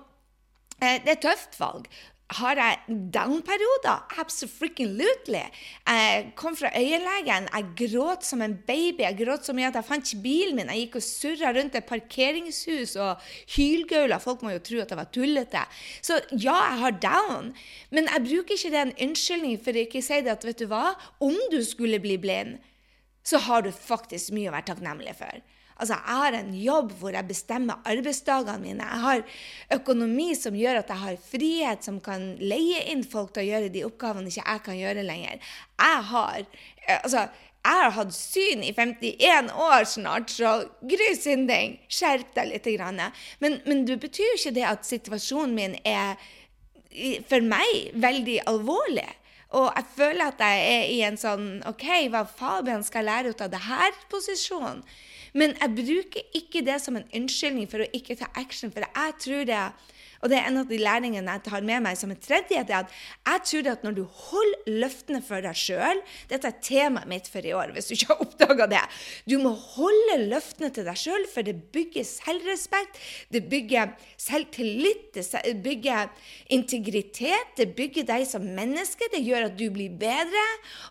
eh, 0.79 1.01
det 1.03 1.09
er 1.09 1.17
et 1.17 1.25
tøft 1.27 1.59
valg. 1.59 1.89
Har 2.33 2.57
jeg 2.57 2.95
down-perioder? 3.13 4.07
Absolutely. 4.17 5.43
Jeg 5.85 6.31
kom 6.35 6.55
fra 6.57 6.71
øyelegen. 6.73 7.45
Jeg 7.53 7.65
gråt 7.77 8.25
som 8.25 8.41
en 8.41 8.55
baby. 8.65 9.03
Jeg 9.05 9.19
gråt 9.19 9.45
så 9.45 9.53
mye 9.53 9.67
at 9.69 9.77
jeg 9.77 9.85
fant 9.85 10.09
ikke 10.09 10.23
bilen 10.23 10.57
min. 10.57 10.71
Jeg 10.73 10.87
gikk 10.87 10.97
og 10.97 11.05
surra 11.05 11.51
rundt 11.53 11.77
et 11.77 11.85
parkeringshus 11.85 12.95
og 12.97 13.21
hylgaula. 13.53 14.17
Folk 14.17 14.41
må 14.41 14.55
jo 14.55 14.63
tro 14.65 14.81
at 14.81 14.89
jeg 14.89 14.97
var 14.97 15.11
tullete. 15.13 15.65
Så 16.01 16.17
ja, 16.31 16.57
jeg 16.57 16.81
har 16.81 16.97
down. 17.05 17.53
Men 17.93 18.09
jeg 18.09 18.25
bruker 18.25 18.57
ikke 18.57 18.73
det 18.73 18.81
en 18.81 18.97
unnskyldning 19.09 19.61
for 19.61 19.77
å 19.77 19.85
ikke 19.85 20.01
si 20.09 20.21
det 20.25 20.33
at 20.33 20.49
vet 20.49 20.65
du 20.65 20.65
hva, 20.71 20.95
om 21.21 21.37
du 21.53 21.61
skulle 21.61 22.01
bli 22.01 22.17
blind, 22.17 22.57
så 23.25 23.37
har 23.45 23.61
du 23.61 23.69
faktisk 23.69 24.33
mye 24.33 24.49
å 24.49 24.57
være 24.57 24.71
takknemlig 24.73 25.13
for. 25.21 25.45
Altså, 25.75 25.97
jeg 25.97 26.19
har 26.19 26.35
en 26.37 26.53
jobb 26.55 26.91
hvor 27.01 27.15
jeg 27.17 27.27
bestemmer 27.27 27.81
arbeidsdagene 27.87 28.61
mine. 28.63 28.85
Jeg 28.85 29.03
har 29.05 29.23
økonomi 29.75 30.29
som 30.39 30.55
gjør 30.55 30.79
at 30.79 30.93
jeg 30.93 31.01
har 31.01 31.17
frihet, 31.31 31.83
som 31.83 31.97
kan 32.03 32.29
leie 32.39 32.85
inn 32.93 33.03
folk 33.03 33.33
til 33.35 33.43
å 33.43 33.49
gjøre 33.49 33.73
de 33.73 33.83
oppgavene 33.87 34.31
ikke 34.31 34.45
jeg 34.45 34.63
kan 34.69 34.79
gjøre 34.79 35.03
lenger. 35.03 35.41
Jeg 35.81 36.05
har 36.11 36.39
eh, 36.39 37.01
altså, 37.01 37.25
jeg 37.65 37.81
har 37.81 37.93
hatt 37.97 38.13
syn 38.13 38.63
i 38.63 38.71
51 38.77 39.51
år 39.67 39.83
snart, 39.89 40.29
så 40.29 40.53
Gry 40.85 41.11
synding, 41.17 41.79
skjerp 41.89 42.35
deg 42.37 42.51
litt. 42.51 42.69
Men, 43.41 43.59
men 43.65 43.85
det 43.89 43.97
betyr 44.03 44.27
jo 44.31 44.39
ikke 44.39 44.55
det 44.59 44.65
at 44.69 44.85
situasjonen 44.85 45.55
min 45.57 45.77
er 45.83 46.15
for 47.27 47.43
meg 47.43 47.97
veldig 47.99 48.37
alvorlig. 48.47 49.07
Og 49.55 49.67
jeg 49.71 49.89
føler 49.95 50.29
at 50.29 50.41
jeg 50.43 50.69
er 50.75 50.85
i 50.91 51.01
en 51.07 51.17
sånn 51.19 51.49
OK, 51.69 51.85
hva 52.13 52.25
Fabian 52.27 52.85
skal 52.85 53.07
lære 53.07 53.33
ut 53.33 53.43
av 53.43 53.51
det 53.53 53.63
her 53.65 53.97
posisjonen? 54.11 54.83
Men 55.35 55.55
jeg 55.59 55.75
bruker 55.75 56.37
ikke 56.37 56.63
det 56.65 56.79
som 56.81 56.95
en 56.95 57.07
unnskyldning 57.15 57.67
for 57.71 57.83
å 57.83 57.89
ikke 57.95 58.15
ta 58.19 58.29
action, 58.39 58.71
for 58.71 58.85
jeg 58.87 59.15
tror 59.19 59.47
det 59.49 59.63
og 60.25 60.31
det 60.31 60.39
er 60.39 60.47
en 60.49 60.63
av 60.63 60.69
de 60.69 60.79
læringene 60.81 61.33
jeg 61.37 61.43
tar 61.45 61.65
med 61.65 61.83
meg 61.85 61.97
som 61.99 62.09
en 62.09 62.17
tredje. 62.17 62.63
det 62.65 62.73
at 62.73 62.89
Jeg 63.29 63.41
tror 63.45 63.67
at 63.71 63.83
når 63.85 63.93
du 63.93 64.03
holder 64.09 64.79
løftene 64.81 65.21
for 65.21 65.43
deg 65.45 65.53
sjøl 65.53 66.01
Dette 66.31 66.49
er 66.49 66.61
temaet 66.65 67.05
mitt 67.09 67.27
for 67.29 67.45
i 67.45 67.53
år, 67.53 67.73
hvis 67.75 67.87
du 67.87 67.93
ikke 67.93 68.09
har 68.09 68.23
oppdaga 68.25 68.65
det. 68.71 68.81
Du 69.29 69.37
må 69.37 69.51
holde 69.53 70.17
løftene 70.31 70.71
til 70.73 70.87
deg 70.87 70.97
sjøl, 70.97 71.27
for 71.29 71.45
det 71.45 71.53
bygger 71.75 72.07
selvrespekt, 72.07 72.97
det 73.29 73.43
bygger 73.51 73.93
selvtillit, 74.17 75.13
det 75.13 75.53
bygger 75.63 76.09
integritet, 76.49 77.53
det 77.59 77.69
bygger 77.77 78.07
deg 78.09 78.25
som 78.25 78.41
menneske, 78.57 79.09
det 79.13 79.21
gjør 79.21 79.51
at 79.51 79.59
du 79.59 79.67
blir 79.73 79.93
bedre. 79.93 80.45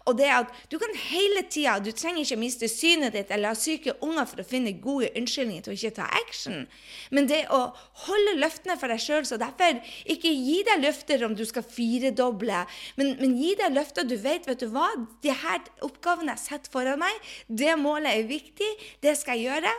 Og 0.06 0.18
det 0.20 0.30
at 0.30 0.54
du 0.70 0.78
kan 0.78 0.94
hele 1.10 1.42
tida 1.50 1.80
Du 1.82 1.90
trenger 1.90 2.22
ikke 2.22 2.38
miste 2.38 2.68
synet 2.70 3.16
ditt 3.16 3.32
eller 3.34 3.50
ha 3.50 3.58
syke 3.58 3.96
unger 4.04 4.28
for 4.30 4.42
å 4.42 4.46
finne 4.46 4.76
gode 4.78 5.10
unnskyldninger 5.18 5.66
til 5.66 5.74
å 5.74 5.78
ikke 5.78 5.96
ta 5.98 6.06
action. 6.22 6.68
Men 7.10 7.26
det 7.30 7.44
å 7.50 7.64
holde 8.06 8.38
løftene 8.38 8.78
for 8.78 8.92
deg 8.92 9.02
sjøl 9.02 9.23
Så 9.24 9.38
derfor, 9.40 9.80
ikke 10.04 10.32
gi 10.32 10.60
deg 10.66 10.84
løfter 10.84 11.24
om 11.26 11.36
du 11.36 11.44
skal 11.48 11.66
firedoble, 11.66 12.64
men, 13.00 13.14
men 13.22 13.36
gi 13.40 13.54
deg 13.60 13.74
løfter 13.74 14.06
du 14.08 14.16
vet. 14.20 14.46
Vet 14.48 14.60
du 14.60 14.68
hva? 14.74 14.90
De 15.24 15.32
her 15.32 15.64
oppgavene 15.86 16.34
jeg 16.34 16.44
setter 16.44 16.74
foran 16.74 17.00
meg, 17.00 17.34
det 17.48 17.74
målet 17.80 18.12
er 18.12 18.30
viktig, 18.30 18.70
det 19.04 19.16
skal 19.20 19.40
jeg 19.40 19.54
gjøre. 19.54 19.74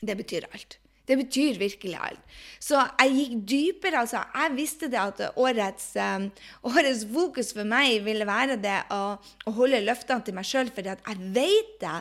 Det 0.00 0.16
betyr 0.16 0.48
alt. 0.50 0.79
Det 1.10 1.16
betyr 1.18 1.56
virkelig 1.58 1.96
alt. 1.98 2.26
Så 2.62 2.78
jeg 2.78 3.14
gikk 3.16 3.32
dypere. 3.50 4.02
altså. 4.04 4.20
Jeg 4.34 4.52
visste 4.54 4.86
det 4.92 4.98
at 5.00 5.22
årets, 5.34 5.88
um, 5.98 6.28
årets 6.70 7.02
fokus 7.10 7.50
for 7.56 7.66
meg 7.66 8.04
ville 8.06 8.26
være 8.28 8.60
det 8.62 8.76
å, 8.94 9.16
å 9.18 9.54
holde 9.56 9.80
løftene 9.82 10.22
til 10.22 10.36
meg 10.36 10.46
sjøl, 10.46 10.70
for 10.70 10.86
jeg 10.86 11.16
vet 11.34 11.72
det 11.82 11.96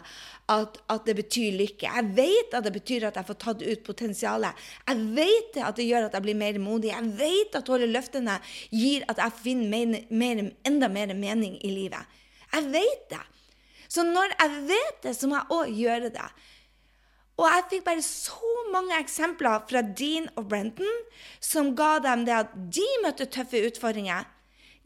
at, 0.53 0.77
at, 0.77 1.07
det 1.07 1.15
betyr 1.23 1.57
lykke. 1.57 1.89
Jeg 1.89 2.11
vet 2.19 2.53
at 2.53 2.67
det 2.67 2.75
betyr 2.75 3.07
at 3.09 3.17
jeg 3.17 3.29
får 3.31 3.39
tatt 3.45 3.65
ut 3.65 3.83
potensialet. 3.87 4.61
Jeg 4.91 5.09
vet 5.17 5.59
at 5.71 5.81
det 5.81 5.89
gjør 5.89 6.05
at 6.11 6.19
jeg 6.19 6.27
blir 6.27 6.39
mer 6.43 6.61
modig. 6.61 6.93
Jeg 6.93 7.11
vet 7.17 7.57
at 7.57 7.65
å 7.65 7.77
holde 7.77 7.89
løftene 7.89 8.37
gir 8.69 9.09
at 9.09 9.23
jeg 9.25 9.37
finner 9.41 9.73
mer, 9.73 10.05
mer, 10.13 10.45
enda 10.69 10.91
mer 10.91 11.17
mening 11.17 11.57
i 11.65 11.73
livet. 11.73 12.21
Jeg 12.53 12.69
vet 12.77 13.09
det. 13.15 13.25
Så 13.89 14.05
når 14.05 14.37
jeg 14.37 14.63
vet 14.69 15.03
det, 15.07 15.17
så 15.17 15.25
må 15.29 15.39
jeg 15.39 15.53
òg 15.55 15.77
gjøre 15.81 16.13
det. 16.13 16.29
Og 17.39 17.45
jeg 17.47 17.67
fikk 17.71 17.85
bare 17.87 18.03
så 18.03 18.55
mange 18.73 18.97
eksempler 18.99 19.63
fra 19.69 19.81
Dean 19.81 20.27
og 20.35 20.49
Brenton 20.51 20.89
som 21.39 21.71
ga 21.77 21.95
dem 22.03 22.25
det 22.27 22.35
at 22.35 22.51
de 22.75 22.87
møtte 23.05 23.29
tøffe 23.31 23.61
utfordringer. 23.69 24.27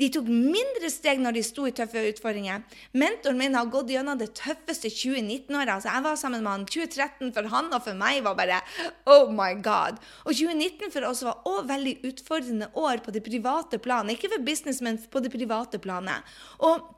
De 0.02 0.08
tok 0.10 0.26
mindre 0.26 0.90
steg 0.90 1.20
når 1.22 1.36
de 1.38 1.44
sto 1.46 1.68
i 1.70 1.74
tøffe 1.76 2.02
utfordringer. 2.10 2.64
Mentoren 2.98 3.38
min 3.38 3.58
har 3.58 3.70
gått 3.74 3.92
gjennom 3.94 4.18
det 4.18 4.32
tøffeste 4.40 4.90
2019-året. 4.90 5.70
Altså, 5.76 5.92
jeg 5.92 6.06
var 6.06 6.18
sammen 6.20 6.42
med 6.46 6.52
han 6.52 6.66
2013 6.70 7.34
for 7.36 7.50
han 7.54 7.70
og 7.70 7.86
for 7.86 8.00
meg 8.00 8.24
var 8.26 8.38
bare 8.40 8.62
oh 9.10 9.30
my 9.34 9.54
god. 9.66 10.02
Og 10.26 10.34
2019 10.34 10.94
for 10.94 11.10
oss 11.10 11.22
var 11.26 11.46
òg 11.50 11.70
veldig 11.70 11.96
utfordrende 12.10 12.72
år 12.74 13.06
på 13.06 13.14
det 13.14 13.22
private 13.26 13.82
planet. 13.82 14.18
Ikke 14.18 14.34
for 14.34 14.46
business, 14.46 14.82
men 14.82 14.98
på 14.98 15.22
det 15.22 15.34
private 15.34 15.82
planet. 15.82 16.26
Og 16.66 16.90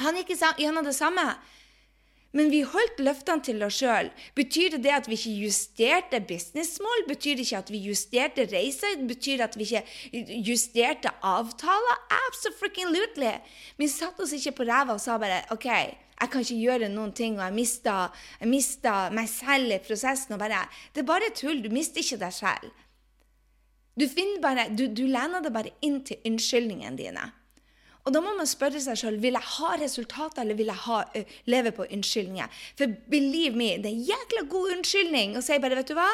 han 0.00 0.16
gikk 0.16 0.36
gjennom 0.58 0.86
det 0.86 0.96
samme. 0.96 1.26
Men 2.32 2.50
vi 2.52 2.60
holdt 2.62 3.00
løftene 3.02 3.42
til 3.42 3.62
oss 3.66 3.80
sjøl. 3.80 4.10
Betyr 4.38 4.76
det 4.78 4.92
at 4.94 5.08
vi 5.10 5.16
ikke 5.18 5.32
justerte 5.48 6.20
businessmål? 6.28 7.08
Betyr 7.08 7.34
det 7.38 7.46
ikke 7.46 7.62
at 7.64 7.72
vi 7.74 7.80
justerte 7.88 8.44
reiser? 8.52 9.00
Betyr 9.08 9.40
det 9.40 9.48
at 9.48 9.58
vi 9.58 9.66
ikke 9.66 10.38
justerte 10.46 11.10
avtaler? 11.26 12.04
Absolutely! 12.20 13.32
Vi 13.82 13.90
satte 13.90 14.22
oss 14.22 14.36
ikke 14.36 14.60
på 14.60 14.68
ræva 14.70 14.94
og 14.94 15.02
sa 15.02 15.18
bare 15.18 15.42
OK, 15.50 15.66
jeg 16.20 16.30
kan 16.30 16.44
ikke 16.44 16.60
gjøre 16.60 16.92
noen 16.92 17.12
ting, 17.16 17.38
og 17.38 17.46
jeg 17.48 17.56
mista, 17.56 17.96
jeg 18.38 18.52
mista 18.52 18.94
meg 19.16 19.28
selv 19.32 19.72
i 19.72 19.80
prosessen. 19.82 20.34
og 20.36 20.38
bare, 20.38 20.68
Det 20.94 21.02
er 21.02 21.08
bare 21.08 21.34
tull. 21.34 21.62
Du 21.64 21.70
mister 21.72 21.98
ikke 21.98 22.20
deg 22.20 22.32
selv. 22.32 22.70
Du, 23.98 24.06
bare, 24.42 24.68
du, 24.70 24.86
du 24.86 25.06
lener 25.06 25.42
deg 25.42 25.52
bare 25.52 25.74
inn 25.82 26.04
til 26.04 26.20
unnskyldningene 26.24 26.96
dine. 26.96 27.24
Og 28.08 28.14
da 28.14 28.20
må 28.24 28.32
man 28.36 28.48
spørre 28.48 28.80
seg 28.80 28.96
sjøl 28.96 29.18
vil 29.20 29.36
jeg 29.36 29.48
ha 29.56 29.70
resultater 29.80 30.40
eller 30.42 30.56
vil 30.56 30.70
jeg 30.72 30.82
ha, 30.86 31.00
uh, 31.04 31.34
leve 31.52 31.72
på 31.76 31.84
unnskyldninger. 31.84 32.62
For 32.78 32.94
believe 33.12 33.58
me, 33.58 33.74
det 33.76 33.90
er 33.90 33.96
en 33.96 34.06
jækla 34.08 34.44
god 34.52 34.76
unnskyldning 34.76 35.36
å 35.36 35.42
si 35.44 35.58
bare 35.60 35.76
vet 35.76 35.90
du 35.90 35.96
hva, 35.98 36.08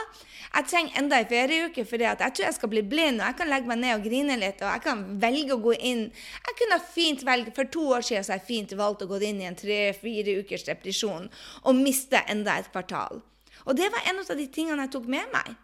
jeg 0.57 0.69
trenger 0.71 0.99
enda 0.99 1.21
en 1.23 1.31
ferieuke 1.31 1.85
fordi 1.87 2.09
jeg 2.09 2.19
tror 2.23 2.47
jeg 2.47 2.57
skal 2.59 2.73
bli 2.73 2.83
blind, 2.87 3.21
og 3.21 3.31
jeg 3.31 3.39
kan 3.39 3.53
legge 3.53 3.71
meg 3.71 3.81
ned 3.83 3.95
og 3.95 4.09
grine 4.09 4.39
litt, 4.41 4.63
og 4.65 4.73
jeg 4.73 4.85
kan 4.87 5.05
velge 5.23 5.55
å 5.55 5.63
gå 5.63 5.77
inn 5.77 6.05
Jeg 6.07 6.59
kunne 6.59 6.81
fint 6.83 7.25
velge, 7.27 7.55
For 7.55 7.71
to 7.71 7.87
år 7.97 8.05
siden 8.07 8.27
så 8.27 8.35
har 8.35 8.41
jeg 8.41 8.49
fint 8.51 8.77
valgt 8.79 9.05
å 9.05 9.11
gå 9.11 9.21
inn 9.23 9.41
i 9.43 9.49
en 9.49 9.59
tre-fire 9.59 10.39
ukers 10.43 10.67
depresjon 10.67 11.31
og 11.63 11.79
miste 11.79 12.21
enda 12.31 12.59
et 12.59 12.71
kvartal. 12.73 13.23
Og 13.67 13.79
det 13.79 13.91
var 13.93 14.07
en 14.11 14.23
av 14.23 14.37
de 14.39 14.47
tingene 14.53 14.87
jeg 14.87 14.95
tok 14.95 15.09
med 15.11 15.27
meg 15.35 15.55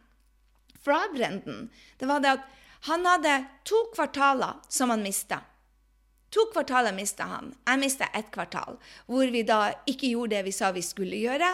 fra 0.82 1.04
Brenden. 1.14 1.68
Det 1.98 2.08
var 2.10 2.22
det 2.22 2.36
at 2.36 2.50
han 2.88 3.06
hadde 3.06 3.36
to 3.68 3.78
kvartaler 3.94 4.58
som 4.68 4.90
han 4.90 5.04
mista. 5.04 5.42
To 6.32 6.46
kvartaler 6.52 6.94
mista 6.96 7.26
han. 7.28 7.50
Jeg 7.66 7.80
mista 7.82 8.06
ett 8.16 8.30
kvartal, 8.32 8.78
hvor 9.04 9.28
vi 9.34 9.42
da 9.44 9.74
ikke 9.88 10.14
gjorde 10.14 10.38
det 10.38 10.46
vi 10.46 10.54
sa 10.56 10.70
vi 10.72 10.80
skulle 10.84 11.18
gjøre, 11.20 11.50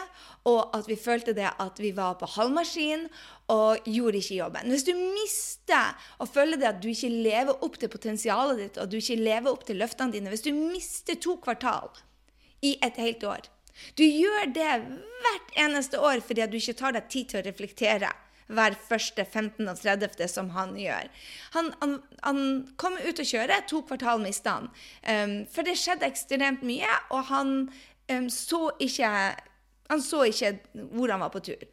og 0.47 0.77
at 0.77 0.87
vi 0.87 0.95
følte 0.95 1.35
det 1.35 1.49
at 1.51 1.81
vi 1.83 1.91
var 1.97 2.15
på 2.21 2.29
halvmaskin 2.37 3.09
og 3.51 3.89
gjorde 3.91 4.21
ikke 4.21 4.39
jobben. 4.39 4.71
Hvis 4.71 4.87
du 4.87 4.93
mister 4.95 5.99
og 6.23 6.31
føler 6.31 6.61
det 6.61 6.71
at 6.71 6.83
du 6.83 6.89
ikke 6.93 7.11
lever 7.11 7.65
opp 7.67 7.81
til 7.81 7.91
potensialet 7.91 8.63
ditt, 8.63 8.79
og 8.79 8.93
du 8.93 9.01
ikke 9.01 9.19
lever 9.19 9.51
opp 9.51 9.67
til 9.67 9.83
løftene 9.83 10.15
dine, 10.15 10.31
hvis 10.31 10.47
du 10.47 10.53
mister 10.55 11.19
to 11.19 11.37
kvartal 11.43 11.91
i 12.63 12.77
et 12.83 12.97
helt 12.99 13.23
år 13.25 13.47
Du 13.95 14.03
gjør 14.03 14.49
det 14.55 14.71
hvert 15.23 15.53
eneste 15.63 16.01
år 16.03 16.19
fordi 16.27 16.43
at 16.43 16.51
du 16.51 16.57
ikke 16.59 16.79
tar 16.79 16.95
deg 16.97 17.07
tid 17.11 17.29
til 17.31 17.41
å 17.41 17.47
reflektere 17.47 18.11
hver 18.49 18.77
første 18.89 19.25
15. 19.25 19.69
og 19.69 19.77
30., 19.81 20.29
som 20.29 20.51
han 20.57 20.75
gjør. 20.79 21.11
Han, 21.57 21.73
han, 21.83 21.99
han 22.25 22.41
kom 22.81 22.97
ut 23.01 23.21
og 23.21 23.29
kjøre, 23.29 23.61
to 23.69 23.83
kvartal 23.89 24.23
mista 24.25 24.59
han. 24.59 24.71
Um, 25.05 25.37
for 25.53 25.67
det 25.69 25.77
skjedde 25.81 26.09
ekstremt 26.09 26.65
mye, 26.67 26.91
og 27.13 27.29
han 27.33 27.53
um, 28.13 28.31
så 28.33 28.71
ikke 28.81 29.13
han 29.89 30.03
så 30.05 30.23
ikke 30.29 30.59
hvor 30.93 31.11
han 31.13 31.21
var 31.21 31.33
på 31.33 31.41
tur. 31.41 31.67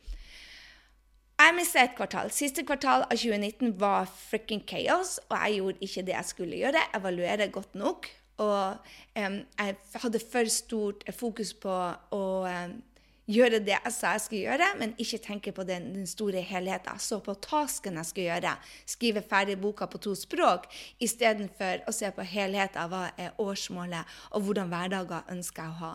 Jeg 1.35 1.55
mista 1.57 1.81
et 1.83 1.97
kvartal. 1.97 2.29
Siste 2.31 2.63
kvartal 2.63 3.03
av 3.03 3.17
2019 3.19 3.73
var 3.79 4.07
frikken 4.07 4.61
chaos, 4.67 5.17
og 5.27 5.35
jeg 5.35 5.57
gjorde 5.57 5.83
ikke 5.83 6.03
det 6.07 6.15
jeg 6.15 6.29
skulle 6.29 6.59
gjøre. 6.61 6.83
Evaluere 6.95 7.49
godt 7.51 7.75
nok. 7.75 8.07
Og 8.39 8.77
um, 9.19 9.35
jeg 9.43 9.75
hadde 10.03 10.21
for 10.31 10.51
stort 10.51 11.03
fokus 11.15 11.51
på 11.59 11.75
å 12.15 12.23
um, 12.47 12.77
gjøre 13.25 13.59
det 13.65 13.73
jeg 13.73 13.93
sa 13.93 14.13
jeg 14.15 14.23
skulle 14.23 14.43
gjøre, 14.45 14.67
men 14.79 14.93
ikke 15.01 15.19
tenke 15.23 15.53
på 15.55 15.65
den, 15.67 15.87
den 15.95 16.07
store 16.09 16.41
helheten. 16.45 16.99
Så 17.01 17.19
på 17.25 17.33
tasken 17.41 17.97
jeg 17.99 18.09
skulle 18.09 18.27
gjøre, 18.29 18.55
skrive 18.85 19.23
ferdig 19.25 19.57
boka 19.61 19.87
på 19.89 20.01
to 20.01 20.15
språk, 20.17 20.67
istedenfor 21.01 21.85
å 21.89 21.95
se 21.95 22.11
på 22.13 22.25
helheten. 22.29 22.91
Hva 22.91 23.07
er 23.17 23.37
årsmålet, 23.41 24.17
og 24.37 24.45
hvordan 24.45 24.69
hverdager 24.73 25.31
ønsker 25.33 25.65
jeg 25.65 25.73
å 25.73 25.79
ha. 25.81 25.93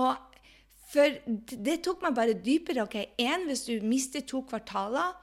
Og 0.00 0.30
for 0.90 1.18
det 1.66 1.80
tok 1.86 2.02
meg 2.02 2.16
bare 2.18 2.38
dypere. 2.38 2.82
ok, 2.82 2.96
en, 3.18 3.46
Hvis 3.46 3.66
du 3.66 3.80
mister 3.82 4.20
to 4.26 4.42
kvartaler 4.42 5.14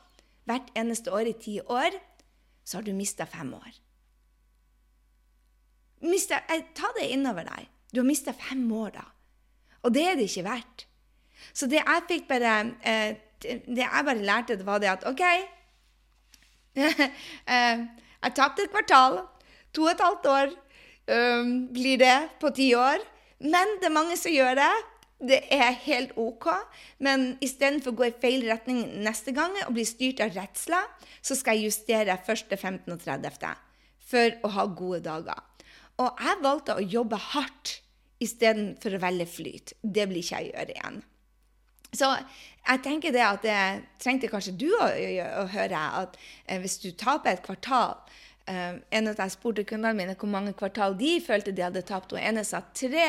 hvert 0.48 0.70
eneste 0.76 1.12
år 1.12 1.28
i 1.28 1.36
ti 1.36 1.60
år, 1.60 1.96
så 2.64 2.80
har 2.80 2.84
du 2.84 2.94
mista 2.96 3.26
fem 3.28 3.54
år. 3.54 3.74
Mistet, 6.08 6.44
ta 6.76 6.92
det 7.00 7.10
innover 7.12 7.48
deg. 7.48 7.68
Du 7.92 8.00
har 8.00 8.08
mista 8.08 8.32
fem 8.36 8.64
år, 8.72 8.92
da. 9.00 9.06
Og 9.84 9.94
det 9.96 10.04
er 10.04 10.16
det 10.16 10.28
ikke 10.30 10.46
verdt. 10.46 10.88
Så 11.54 11.70
det 11.70 11.82
jeg 11.82 12.06
fikk 12.10 12.28
bare 12.30 12.58
eh, 12.82 13.16
Det 13.42 13.84
jeg 13.84 14.06
bare 14.06 14.26
lærte, 14.26 14.58
det 14.58 14.66
var 14.66 14.80
det 14.82 14.90
at 14.90 15.06
OK 15.10 15.22
eh, 16.78 17.78
Jeg 18.24 18.36
tapte 18.36 18.66
et 18.66 18.74
kvartal. 18.74 19.22
To 19.74 19.86
og 19.86 19.92
et 19.92 20.02
halvt 20.02 20.26
år 20.32 20.54
um, 21.14 21.68
blir 21.74 21.98
det 22.02 22.18
på 22.42 22.50
ti 22.50 22.72
år. 22.76 23.04
Men 23.40 23.78
det 23.82 23.90
er 23.90 23.94
mange 23.94 24.18
som 24.18 24.34
gjør 24.34 24.58
det. 24.58 24.74
Det 25.18 25.40
er 25.54 25.78
helt 25.86 26.14
OK. 26.18 26.48
Men 27.02 27.38
istedenfor 27.42 27.94
å 27.94 28.00
gå 28.00 28.10
i 28.10 28.16
feil 28.22 28.46
retning 28.50 28.84
neste 29.06 29.34
gang 29.38 29.54
og 29.66 29.74
bli 29.78 29.86
styrt 29.86 30.22
av 30.26 30.34
redsler, 30.38 30.86
så 31.22 31.38
skal 31.38 31.58
jeg 31.58 31.72
justere 31.72 32.18
1., 32.18 32.54
15. 32.58 32.94
og 32.94 33.02
30. 33.06 33.54
for 34.08 34.38
å 34.46 34.54
ha 34.56 34.66
gode 34.72 35.02
dager. 35.06 35.42
Og 35.98 36.22
jeg 36.22 36.42
valgte 36.46 36.78
å 36.78 36.86
jobbe 36.86 37.18
hardt 37.34 37.80
istedenfor 38.24 38.98
å 38.98 39.02
velge 39.02 39.28
flyt. 39.30 39.74
Det 39.82 40.06
blir 40.10 40.22
ikke 40.22 40.42
jeg 40.42 40.54
gjøre 40.54 40.76
igjen. 40.76 41.00
Så 41.96 42.10
jeg 42.68 42.84
tenker 42.84 43.14
det 43.16 43.24
at 43.24 43.46
det 43.46 43.60
trengte 44.04 44.30
kanskje 44.32 44.56
du 44.60 44.68
å, 44.76 44.88
å, 44.88 45.46
høre, 45.54 45.84
at 46.02 46.18
eh, 46.46 46.60
hvis 46.64 46.80
du 46.84 46.90
taper 46.92 47.38
et 47.38 47.46
kvartal 47.46 47.96
eh, 48.50 48.80
En 48.92 49.08
av 49.08 49.22
jeg 49.22 49.36
spurte 49.38 49.64
kundene 49.68 49.96
mine 49.96 50.18
hvor 50.20 50.32
mange 50.32 50.56
kvartal 50.58 50.98
de 51.00 51.18
følte 51.24 51.56
de 51.56 51.64
hadde 51.64 51.86
tapt, 51.88 52.14
og 52.14 52.20
ene 52.20 52.44
sa 52.48 52.64
tre. 52.76 53.08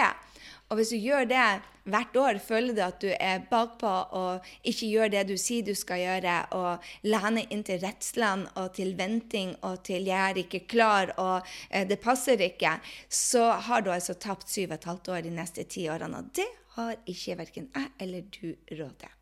Og 0.69 0.79
hvis 0.79 0.93
du 0.93 0.99
gjør 1.01 1.27
det 1.27 1.43
hvert 1.89 2.17
år, 2.21 2.39
føler 2.45 2.75
du 2.77 2.83
at 2.85 2.99
du 3.01 3.09
er 3.09 3.47
bakpå 3.49 3.93
og 4.19 4.49
ikke 4.69 4.91
gjør 4.93 5.13
det 5.15 5.23
du 5.31 5.35
sier 5.41 5.65
du 5.65 5.73
skal 5.79 6.03
gjøre, 6.03 6.35
og 6.55 6.91
lener 7.09 7.49
inn 7.49 7.65
til 7.65 7.81
redslene 7.83 8.51
og 8.61 8.75
til 8.77 8.93
venting 8.99 9.57
og 9.65 9.83
til 9.89 10.05
'jeg 10.05 10.31
er 10.31 10.43
ikke 10.45 10.67
klar' 10.69 11.15
og 11.17 11.47
eh, 11.71 11.89
'det 11.89 12.01
passer 12.01 12.37
ikke', 12.37 12.81
så 13.09 13.51
har 13.53 13.81
du 13.81 13.91
altså 13.91 14.15
tapt 14.15 14.51
syv 14.51 14.71
og 14.71 14.75
et 14.75 14.85
halvt 14.85 15.09
år 15.09 15.21
de 15.23 15.31
neste 15.31 15.65
ti 15.65 15.89
årene. 15.89 16.19
Og 16.19 16.25
det 16.37 16.47
har 16.79 16.99
ikke 17.07 17.39
verken 17.39 17.71
jeg 17.75 17.95
eller 18.01 18.27
du 18.35 18.75
råd 18.79 18.95
til. 19.03 19.15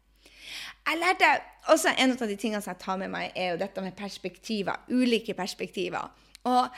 Jeg 0.87 1.01
lærte 1.01 1.29
også 1.73 1.91
En 1.99 2.13
av 2.15 2.29
de 2.29 2.37
tingene 2.37 2.63
som 2.63 2.71
jeg 2.71 2.83
tar 2.85 2.97
med 3.01 3.11
meg, 3.11 3.33
er 3.35 3.55
jo 3.55 3.59
dette 3.59 3.83
med 3.83 3.97
perspektiver. 3.99 4.85
Ulike 4.89 5.35
perspektiver. 5.35 6.13
Og 6.47 6.69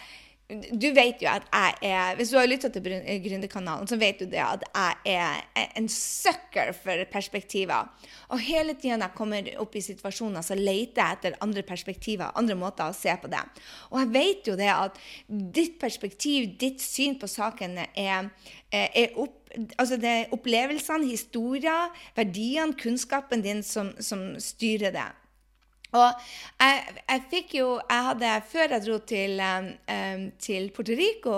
du 0.48 0.86
vet 0.96 1.20
jo 1.20 1.28
at 1.28 1.44
jeg 1.52 1.90
er 1.90 2.14
Hvis 2.16 2.30
du 2.32 2.38
har 2.38 2.46
lytta 2.48 2.70
til 2.72 2.84
Gründerkanalen, 3.24 3.88
så 3.88 3.98
vet 4.00 4.22
du 4.22 4.24
det 4.30 4.40
at 4.40 4.64
jeg 5.04 5.42
er 5.60 5.66
en 5.76 5.88
sucker 5.92 6.72
for 6.72 7.04
perspektiver. 7.12 7.90
Og 8.32 8.40
hele 8.40 8.72
tida 8.74 8.96
når 8.96 9.10
jeg 9.10 9.18
kommer 9.18 9.50
opp 9.60 9.76
i 9.76 9.84
situasjoner, 9.84 10.40
så 10.44 10.56
leter 10.56 11.02
jeg 11.02 11.18
etter 11.18 11.36
andre 11.44 11.62
perspektiver, 11.68 12.32
andre 12.34 12.56
måter 12.56 12.88
å 12.88 12.96
se 12.96 13.12
på 13.20 13.28
det. 13.28 13.44
Og 13.92 14.00
jeg 14.00 14.12
vet 14.16 14.48
jo 14.48 14.56
det 14.56 14.72
at 14.72 14.96
ditt 15.28 15.76
perspektiv, 15.80 16.54
ditt 16.60 16.80
syn 16.80 17.18
på 17.20 17.28
saken, 17.28 17.76
er, 17.92 18.32
er 18.72 19.20
opp 19.20 19.36
altså 19.80 19.96
det 19.96 20.08
er 20.08 20.34
opplevelsene, 20.36 21.08
historier, 21.08 21.88
verdiene, 22.16 22.76
kunnskapen 22.76 23.40
din 23.44 23.62
som, 23.64 23.94
som 24.00 24.34
styrer 24.40 24.92
det. 24.92 25.08
Og 25.96 26.08
jeg, 26.60 26.96
jeg, 27.00 27.22
fikk 27.30 27.54
jo 27.56 27.68
jeg 27.80 28.06
hadde, 28.10 28.32
Før 28.50 28.74
jeg 28.74 28.84
dro 28.84 28.98
til, 29.08 29.40
um, 29.40 30.24
til 30.42 30.68
Puerto 30.74 30.96
Rico 30.98 31.36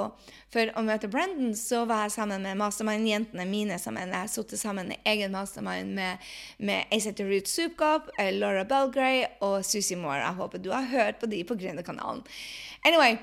for 0.50 0.72
å 0.74 0.82
møte 0.82 1.06
Brendan, 1.06 1.52
så 1.54 1.84
var 1.86 2.08
jeg 2.08 2.16
sammen 2.16 2.42
med 2.42 2.58
mastermind-jentene 2.58 3.46
mine. 3.46 3.78
Sammen. 3.78 4.10
Jeg 4.10 4.32
satt 4.32 4.56
sammen 4.58 4.90
i 4.90 4.98
egen 5.12 5.30
mastermind 5.30 5.94
med, 5.94 6.32
med 6.58 6.90
Ace 6.90 7.12
Ruth 7.20 7.46
Soup 7.46 7.76
Cup, 7.78 8.10
Laura 8.18 8.64
Belgray 8.66 9.22
og 9.46 9.60
Susie 9.64 9.98
Moore. 9.98 10.24
Jeg 10.24 10.38
håper 10.40 10.64
du 10.64 10.72
har 10.74 10.90
hørt 10.90 11.22
på 11.22 11.30
de 11.30 11.44
på 11.46 11.54
Gründerkanalen. 11.54 12.24
Anyway, 12.82 13.20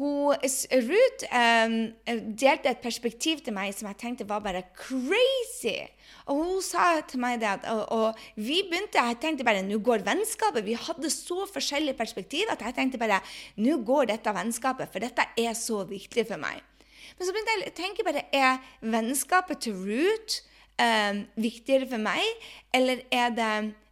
Ruth 0.00 1.26
um, 1.28 1.74
delte 2.08 2.70
et 2.70 2.80
perspektiv 2.80 3.42
til 3.44 3.52
meg 3.52 3.74
som 3.76 3.90
jeg 3.90 3.98
tenkte 4.00 4.24
var 4.28 4.40
bare 4.40 4.62
crazy. 4.72 5.76
Og 6.24 6.38
hun 6.40 6.62
sa 6.64 7.02
til 7.04 7.20
meg 7.20 7.40
det 7.42 7.50
at 7.50 7.66
og, 7.68 7.82
og 7.92 8.22
vi 8.36 8.62
begynte, 8.64 8.96
Jeg 8.96 9.18
tenkte 9.20 9.44
bare 9.44 9.62
nå 9.66 9.76
går 9.84 10.04
vennskapet. 10.06 10.64
Vi 10.64 10.78
hadde 10.78 11.10
så 11.12 11.44
forskjellige 11.52 11.98
perspektiv 11.98 12.48
at 12.50 12.62
jeg 12.64 12.76
tenkte 12.78 13.00
bare 13.00 13.20
nå 13.60 13.76
går 13.84 14.08
dette 14.08 14.32
vennskapet, 14.32 14.88
for 14.88 15.04
dette 15.04 15.26
er 15.36 15.52
så 15.58 15.82
viktig 15.84 16.24
for 16.30 16.40
meg. 16.40 16.62
Men 17.18 17.26
så 17.26 17.34
begynte 17.34 17.56
jeg 17.58 17.72
å 17.72 17.76
tenke 17.76 18.06
bare 18.06 18.22
er 18.32 18.56
vennskapet 18.80 19.60
til 19.66 19.76
Ruth 19.76 20.40
um, 20.80 21.26
viktigere 21.36 21.88
for 21.90 22.00
meg, 22.00 22.24
eller 22.72 23.04
er 23.12 23.34
det, 23.36 23.50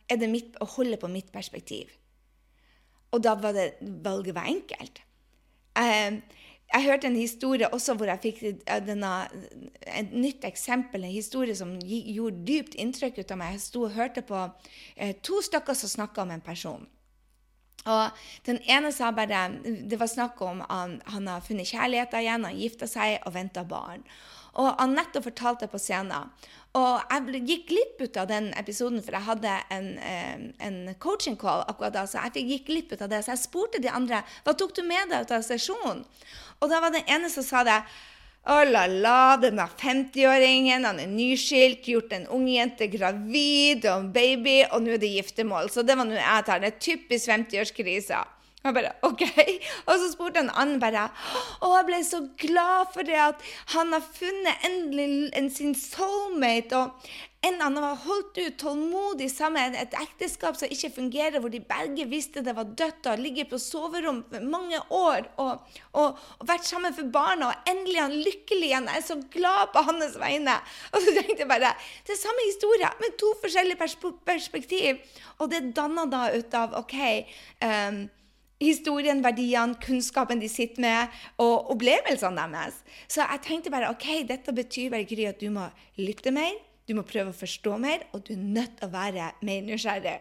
er 0.09 0.23
det 0.23 0.31
mitt, 0.33 0.57
å 0.57 0.71
holde 0.79 0.97
på 0.97 1.11
mitt 1.12 1.29
perspektiv? 1.35 1.92
Og 3.12 3.21
da 3.25 3.35
var 3.40 3.53
det 3.57 3.75
valget 4.05 4.37
var 4.37 4.49
enkelt. 4.49 5.03
Eh, 5.78 6.18
jeg 6.68 6.84
hørte 6.84 7.08
en 7.08 7.16
historie 7.16 7.68
også 7.72 7.94
hvor 7.96 8.10
jeg 8.10 8.20
fikk 8.20 8.40
denne, 8.84 9.12
et 9.88 10.12
nytt 10.12 10.44
eksempel, 10.44 11.04
en 11.04 11.14
historie 11.14 11.56
som 11.56 11.78
gjorde 11.80 12.44
dypt 12.44 12.76
inntrykk 12.76 13.22
ut 13.22 13.32
av 13.32 13.40
meg. 13.40 13.56
Jeg 13.56 13.64
sto 13.64 13.86
og 13.86 13.96
hørte 13.96 14.24
på 14.26 14.42
eh, 14.96 15.14
to 15.24 15.40
stykker 15.44 15.78
som 15.78 15.94
snakka 15.94 16.26
om 16.26 16.34
en 16.34 16.44
person. 16.44 16.84
Og 17.88 18.10
Den 18.44 18.58
ene 18.68 18.90
sa 18.92 19.10
bare 19.14 19.46
Det 19.62 19.96
var 20.00 20.10
snakk 20.10 20.40
om 20.42 20.60
han, 20.68 21.00
han 21.06 21.26
har 21.26 21.40
funnet 21.40 21.70
kjærligheten 21.70 22.20
igjen, 22.20 22.44
han 22.44 22.58
gifta 22.58 22.86
seg 22.90 23.22
og 23.24 23.32
venta 23.34 23.64
barn. 23.64 24.04
Og 24.59 24.75
Anette 24.83 25.23
fortalte 25.23 25.68
på 25.71 25.79
scenen. 25.79 26.33
Og 26.77 27.01
jeg 27.09 27.42
gikk 27.49 27.64
glipp 27.71 28.03
ut 28.03 28.18
av 28.21 28.29
den 28.29 28.51
episoden, 28.59 29.01
for 29.03 29.16
jeg 29.16 29.27
hadde 29.29 29.55
en, 29.75 29.88
en 30.61 30.79
coaching 31.01 31.38
call 31.40 31.64
akkurat 31.71 31.94
da. 31.94 32.05
Så 32.07 32.21
jeg 32.27 32.47
gikk 32.53 32.68
glipp 32.68 32.92
ut 32.92 33.03
av 33.07 33.11
det. 33.12 33.23
Så 33.25 33.35
jeg 33.35 33.44
spurte 33.47 33.83
de 33.83 33.90
andre 33.92 34.23
hva 34.44 34.55
tok 34.59 34.77
du 34.77 34.85
med 34.87 35.11
deg 35.12 35.25
ut 35.25 35.35
av 35.38 35.47
sesjonen. 35.47 36.05
Og 36.59 36.71
da 36.71 36.83
var 36.83 36.94
det 36.94 37.07
ene 37.09 37.31
som 37.33 37.47
sa 37.47 37.64
det. 37.66 37.81
Oh 38.49 38.62
la 38.64 38.87
la, 38.88 39.37
denne 39.37 39.66
50-åringen, 39.77 40.87
han 40.87 41.01
er 41.03 41.11
nyskilt, 41.11 41.85
gjort 41.90 42.14
en 42.16 42.25
ung 42.33 42.47
jente 42.49 42.87
gravid 42.88 43.85
og 43.85 44.07
en 44.07 44.07
baby, 44.14 44.62
og 44.73 44.87
nå 44.87 44.94
er 44.94 45.03
det 45.03 45.11
giftermål. 45.18 45.68
Så 45.68 45.85
det 45.85 45.99
var 45.99 46.09
nå 46.09 46.16
jeg 46.16 46.47
tar. 46.47 46.62
Det 46.62 46.71
er 46.71 46.81
typisk 46.81 47.29
50-årskrisa. 47.29 48.23
Jeg 48.68 48.76
bare 48.76 48.94
OK. 49.09 49.24
Og 49.87 49.94
så 49.96 50.11
spurte 50.12 50.42
han 50.42 50.52
annen 50.52 50.83
bare 50.83 51.09
Å, 51.64 51.72
jeg 51.78 51.88
ble 51.88 52.02
så 52.07 52.20
glad 52.40 52.92
for 52.94 53.09
det 53.09 53.16
at 53.28 53.48
han 53.74 53.94
har 53.96 54.04
funnet 54.04 54.68
endelig 54.68 55.09
en, 55.38 55.48
sin 55.52 55.74
soulmate. 55.78 56.76
Og 56.76 57.46
en 57.46 57.61
annen 57.62 57.85
har 57.85 58.00
holdt 58.02 58.38
ut 58.40 58.57
tålmodig 58.59 59.28
sammen 59.31 59.76
et 59.78 59.92
ekteskap 59.94 60.57
som 60.59 60.72
ikke 60.74 60.90
fungerer, 60.96 61.38
hvor 61.38 61.52
de 61.52 61.61
begge 61.62 62.09
visste 62.11 62.42
det 62.42 62.54
var 62.57 62.66
dødt, 62.66 63.07
og 63.07 63.22
ligger 63.22 63.46
på 63.52 63.61
soverom 63.62 64.24
mange 64.42 64.81
år 64.90 65.28
og, 65.38 65.62
og, 65.92 66.18
og, 66.40 66.48
vært 66.50 66.66
sammen 66.66 66.96
for 66.96 67.07
barna, 67.14 67.52
og 67.52 67.70
endelig 67.70 68.00
er 68.00 68.09
han 68.09 68.18
lykkelig 68.26 68.70
igjen. 68.72 68.90
Jeg 68.90 69.04
er 69.04 69.07
så 69.07 69.18
glad 69.31 69.70
på 69.74 69.85
hans 69.87 70.18
vegne. 70.18 70.59
Og 70.90 71.04
så 71.04 71.14
tenkte 71.14 71.44
jeg 71.44 71.50
bare 71.52 71.72
Det 72.07 72.16
er 72.16 72.20
samme 72.24 72.50
historie, 72.50 72.92
med 72.98 73.16
to 73.22 73.33
forskjellige 73.44 73.78
pers 73.78 73.96
perspektiv. 74.26 74.98
Og 75.38 75.50
det 75.52 75.68
danna 75.78 76.09
da 76.11 76.26
ut 76.35 76.59
av 76.59 76.74
OK 76.83 76.96
um, 77.62 78.07
historien, 78.62 79.23
verdiene, 79.25 79.79
kunnskapen 79.83 80.40
de 80.42 80.49
sitter 80.51 80.83
med, 80.83 81.18
og 81.38 81.71
opplevelsene 81.75 82.49
deres. 82.55 82.81
Så 83.07 83.23
jeg 83.23 83.44
tenkte 83.47 83.75
bare 83.75 83.92
OK, 83.94 84.09
dette 84.29 84.55
betyr 84.55 84.90
bare 84.94 85.09
Gry, 85.09 85.29
at 85.31 85.40
du 85.40 85.51
må 85.55 85.68
lytte 85.99 86.35
mer 86.35 86.57
du 86.88 86.94
må 86.97 87.05
prøve 87.05 87.35
å 87.35 87.37
forstå 87.37 87.77
mer, 87.83 88.07
og 88.16 88.25
du 88.25 88.33
er 88.33 88.40
nødt 88.40 88.79
til 88.79 88.88
å 88.88 88.94
være 88.94 89.33
mer 89.44 89.64
nysgjerrig. 89.66 90.16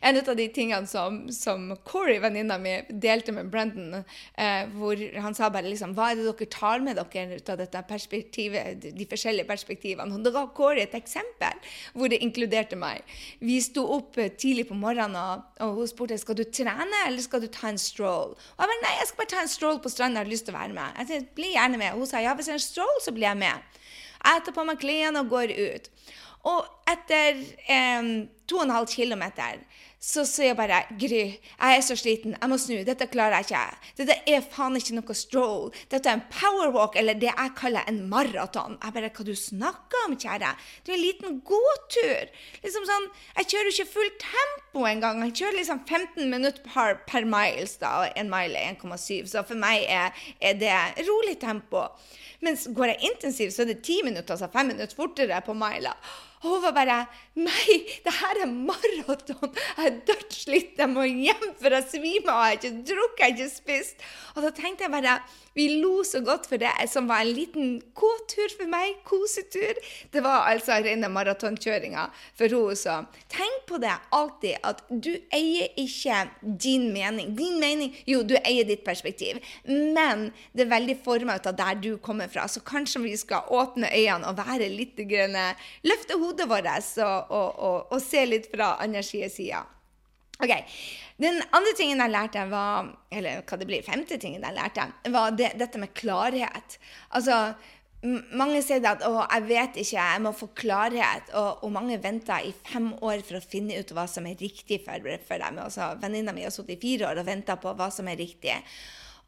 En 0.00 0.18
av 0.20 0.36
de 0.36 0.46
tingene 0.54 0.88
som, 0.90 1.22
som 1.34 1.68
Corey, 1.86 2.18
venninna 2.22 2.58
mi, 2.60 2.76
delte 2.90 3.34
med 3.36 3.50
Brendan, 3.52 4.04
eh, 4.34 4.70
hvor 4.74 5.00
han 5.20 5.36
sa 5.36 5.50
bare 5.52 5.68
liksom 5.68 5.94
Hva 5.96 6.10
er 6.10 6.20
det 6.20 6.28
dere 6.28 6.50
tar 6.50 6.84
med 6.84 7.00
dere 7.00 7.40
ut 7.40 7.52
av 7.52 7.60
dette 7.60 7.82
perspektivet, 7.88 8.88
de 8.96 9.08
forskjellige 9.10 9.48
perspektivene? 9.48 10.14
Og 10.14 10.24
da 10.26 10.34
ga 10.34 10.46
Corey 10.56 10.84
et 10.84 10.96
eksempel 10.98 11.60
hvor 11.94 12.10
det 12.10 12.20
inkluderte 12.24 12.78
meg. 12.78 13.04
Vi 13.40 13.58
sto 13.64 13.84
opp 13.96 14.18
tidlig 14.40 14.68
på 14.70 14.78
morgenen, 14.78 15.44
og 15.64 15.78
hun 15.78 15.90
spurte 15.90 16.18
skal 16.20 16.38
du 16.38 16.44
trene 16.48 17.04
eller 17.06 17.22
skal 17.24 17.42
du 17.44 17.48
ta 17.52 17.70
en 17.70 17.80
stroll. 17.80 18.34
Og 18.36 18.64
jeg 18.64 18.72
bare 18.72 18.82
nei, 18.84 18.96
jeg 18.98 19.10
skal 19.10 19.22
bare 19.22 19.32
ta 19.34 19.44
en 19.44 19.54
stroll 19.54 19.80
på 19.82 19.92
stranda, 19.92 20.20
jeg 20.20 20.26
har 20.26 20.32
lyst 20.34 20.48
til 20.48 20.56
å 20.56 20.60
være 20.60 20.76
med. 20.76 20.98
Jeg 21.00 21.10
sa 21.10 21.20
bli 21.36 21.52
gjerne 21.54 21.80
med. 21.80 21.92
Og 21.94 22.04
hun 22.04 22.10
sa 22.10 22.22
ja, 22.22 22.34
hvis 22.36 22.50
det 22.50 22.56
er 22.56 22.60
en 22.60 22.66
stroll, 22.66 22.98
så 23.04 23.14
blir 23.14 23.28
jeg 23.28 23.40
med. 23.40 23.78
Jeg 24.20 24.44
tar 24.46 24.56
på 24.56 24.66
meg 24.68 24.80
klærne 24.80 25.22
og 25.22 25.32
går 25.32 25.54
ut. 25.56 25.88
Og 26.50 26.68
etter 26.88 27.40
eh, 27.68 28.10
2,5 28.50 28.96
km 28.96 29.24
så 30.00 30.22
sier 30.24 30.54
jeg 30.54 30.56
bare 30.56 30.78
Gry, 30.96 31.24
jeg 31.36 31.76
er 31.76 31.82
så 31.84 31.94
sliten, 31.98 32.32
jeg 32.32 32.48
må 32.48 32.56
snu. 32.56 32.78
Dette 32.88 33.04
klarer 33.12 33.42
jeg 33.42 33.50
ikke. 33.50 33.80
Dette 33.98 34.14
er 34.32 34.46
faen 34.48 34.78
ikke 34.78 34.94
noe 34.96 35.16
stroll. 35.16 35.66
Dette 35.92 36.08
er 36.08 36.16
en 36.16 36.22
powerwalk, 36.32 36.96
eller 36.96 37.18
det 37.20 37.28
jeg 37.28 37.52
kaller 37.58 37.84
en 37.90 38.00
maraton. 38.08 38.78
Jeg 38.80 38.96
bare 38.96 39.10
Hva 39.12 39.26
du 39.28 39.34
snakker 39.36 40.06
om, 40.06 40.14
kjære? 40.16 40.54
Det 40.86 40.94
er 40.94 40.96
en 40.96 41.04
liten 41.04 41.36
gåtur. 41.44 42.32
Liksom 42.64 42.86
sånn, 42.88 43.10
Jeg 43.36 43.50
kjører 43.52 43.68
jo 43.68 43.74
ikke 43.74 43.92
fullt 43.92 44.24
tempo 44.24 44.86
engang. 44.88 45.20
Jeg 45.26 45.36
kjører 45.42 45.58
liksom 45.60 45.84
15 45.84 46.32
minutter 46.32 46.64
per, 46.64 46.96
per 47.04 47.28
miles, 47.28 47.76
da, 47.82 47.92
og 48.00 48.16
en 48.16 48.32
mile 48.32 48.56
er 48.56 48.80
1,7. 48.80 49.28
Så 49.28 49.44
for 49.44 49.60
meg 49.60 49.84
er, 49.84 50.16
er 50.40 50.56
det 50.56 51.04
rolig 51.10 51.36
tempo. 51.44 51.84
Mens 52.40 52.64
går 52.72 52.94
jeg 52.94 53.12
intensivt, 53.12 53.52
så 53.52 53.66
er 53.66 53.74
det 53.74 53.82
10 53.84 54.00
minutter, 54.08 54.32
altså 54.32 54.48
5 54.48 54.72
minutter 54.72 54.96
fortere 54.96 55.44
på 55.44 55.52
mila. 55.52 55.92
Og 56.40 56.54
hun 56.54 56.62
var 56.64 56.72
bare 56.72 56.98
Nei, 57.40 57.76
det 58.04 58.12
her 58.18 58.42
er 58.44 58.50
maraton! 58.50 59.52
Jeg 59.76 59.86
er 59.86 59.98
dødslitt, 60.08 60.72
jeg 60.80 60.90
må 60.92 61.06
hjem, 61.08 61.46
for 61.60 61.76
jeg 61.76 61.86
svimer 61.92 62.32
av. 62.34 62.40
Jeg 62.42 62.50
har 62.50 62.58
ikke 62.58 62.72
drukket, 62.90 63.20
jeg 63.20 63.26
har 63.26 63.36
ikke 63.36 63.52
spist. 63.54 64.08
Og 64.34 64.44
da 64.44 64.52
tenkte 64.56 64.86
jeg 64.86 64.94
bare 64.94 65.18
Vi 65.54 65.66
lo 65.80 66.04
så 66.06 66.20
godt 66.22 66.46
for 66.46 66.62
det 66.62 66.70
som 66.90 67.08
var 67.10 67.24
en 67.24 67.32
liten 67.34 67.70
gåtur 67.98 68.52
for 68.54 68.70
meg. 68.70 69.00
Kosetur. 69.06 69.78
Det 70.12 70.22
var 70.22 70.46
altså 70.50 70.78
rene 70.84 71.10
maratonkjøringa 71.10 72.06
for 72.38 72.46
henne. 72.46 72.60
også. 72.70 73.04
tenk 73.28 73.66
på 73.66 73.78
det 73.78 73.92
alltid, 74.12 74.56
at 74.62 74.82
du 74.90 75.10
eier 75.32 75.68
ikke 75.76 76.28
din 76.42 76.92
mening. 76.92 77.34
Din 77.36 77.60
mening 77.60 77.96
Jo, 78.06 78.22
du 78.22 78.36
eier 78.44 78.64
ditt 78.64 78.84
perspektiv, 78.84 79.38
men 79.64 80.32
det 80.52 80.66
er 80.66 80.70
veldig 80.70 80.96
forma 81.04 81.36
ut 81.36 81.46
av 81.46 81.56
der 81.56 81.74
du 81.74 81.96
kommer 81.98 82.28
fra. 82.28 82.46
Så 82.48 82.60
kanskje 82.60 83.02
vi 83.02 83.16
skal 83.16 83.46
åpne 83.48 83.90
øynene 83.90 84.28
og 84.28 84.38
være 84.38 84.68
litt 84.68 84.96
grønne, 84.96 85.54
løfte 85.82 86.18
hodet 86.18 86.48
vårt 86.48 86.66
og, 86.98 87.30
og, 87.30 87.58
og, 87.58 87.92
og 87.92 88.00
se 88.02 88.24
litt 88.26 88.50
fra 88.52 88.76
andre 88.82 89.02
sida. 89.02 89.64
Ok, 90.40 90.54
Den 91.20 91.42
andre 91.52 91.74
tingen 91.76 92.00
jeg 92.00 92.12
lærte, 92.14 92.46
var 92.48 92.94
eller 93.12 93.42
hva 93.44 93.58
det 93.60 93.66
blir, 93.68 93.84
femte 93.84 94.16
tingen 94.16 94.46
jeg 94.46 94.56
lærte, 94.56 94.86
var 95.12 95.34
det, 95.36 95.50
dette 95.60 95.80
med 95.82 95.92
klarhet. 95.92 96.78
Altså, 97.12 97.52
mange 98.32 98.62
sier 98.64 98.80
at 98.88 99.02
å, 99.04 99.12
jeg 99.26 99.44
vet 99.50 99.76
ikke, 99.82 99.98
jeg 99.98 100.22
må 100.24 100.32
få 100.36 100.48
klarhet. 100.56 101.28
Og, 101.36 101.66
og, 101.66 101.74
mange 101.74 101.98
venter 102.00 102.48
i 102.48 102.54
fem 102.56 102.88
år 103.04 103.20
for 103.26 103.36
å 103.36 103.44
finne 103.44 103.76
ut 103.76 103.92
hva 103.92 104.06
som 104.08 104.24
er 104.30 104.40
riktig 104.40 104.80
for, 104.86 105.12
for 105.26 105.44
dem. 105.44 105.60
Altså, 105.60 105.92
Venninna 106.00 106.32
mi 106.36 106.46
har 106.46 106.54
sittet 106.54 106.78
i 106.78 106.80
fire 106.80 107.10
år 107.10 107.20
og 107.20 107.28
venta 107.28 107.58
på 107.60 107.74
hva 107.76 107.90
som 107.92 108.08
er 108.08 108.20
riktig. 108.20 108.56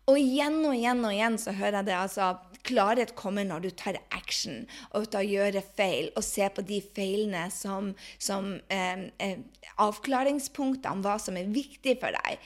Og 0.09 0.19
igjen 0.19 0.63
og 0.65 0.75
igjen 0.75 1.05
og 1.05 1.13
igjen 1.15 1.37
så 1.39 1.53
hører 1.55 1.83
jeg 1.83 1.91
det. 1.91 1.99
altså, 1.99 2.33
Klarhet 2.69 3.15
kommer 3.19 3.47
når 3.49 3.65
du 3.65 3.71
tar 3.75 3.99
action 4.15 4.63
og 4.93 5.09
gjør 5.13 5.23
gjøre 5.27 5.63
feil, 5.77 6.11
og 6.17 6.25
ser 6.27 6.53
på 6.55 6.65
de 6.67 6.81
feilene 6.95 7.49
som, 7.55 7.93
som 8.23 8.55
eh, 8.73 9.09
avklaringspunktene, 9.23 9.73
avklaringspunkter 9.83 10.93
om 10.93 11.03
hva 11.05 11.19
som 11.23 11.37
er 11.39 11.51
viktig 11.53 11.97
for 12.03 12.15
deg. 12.15 12.39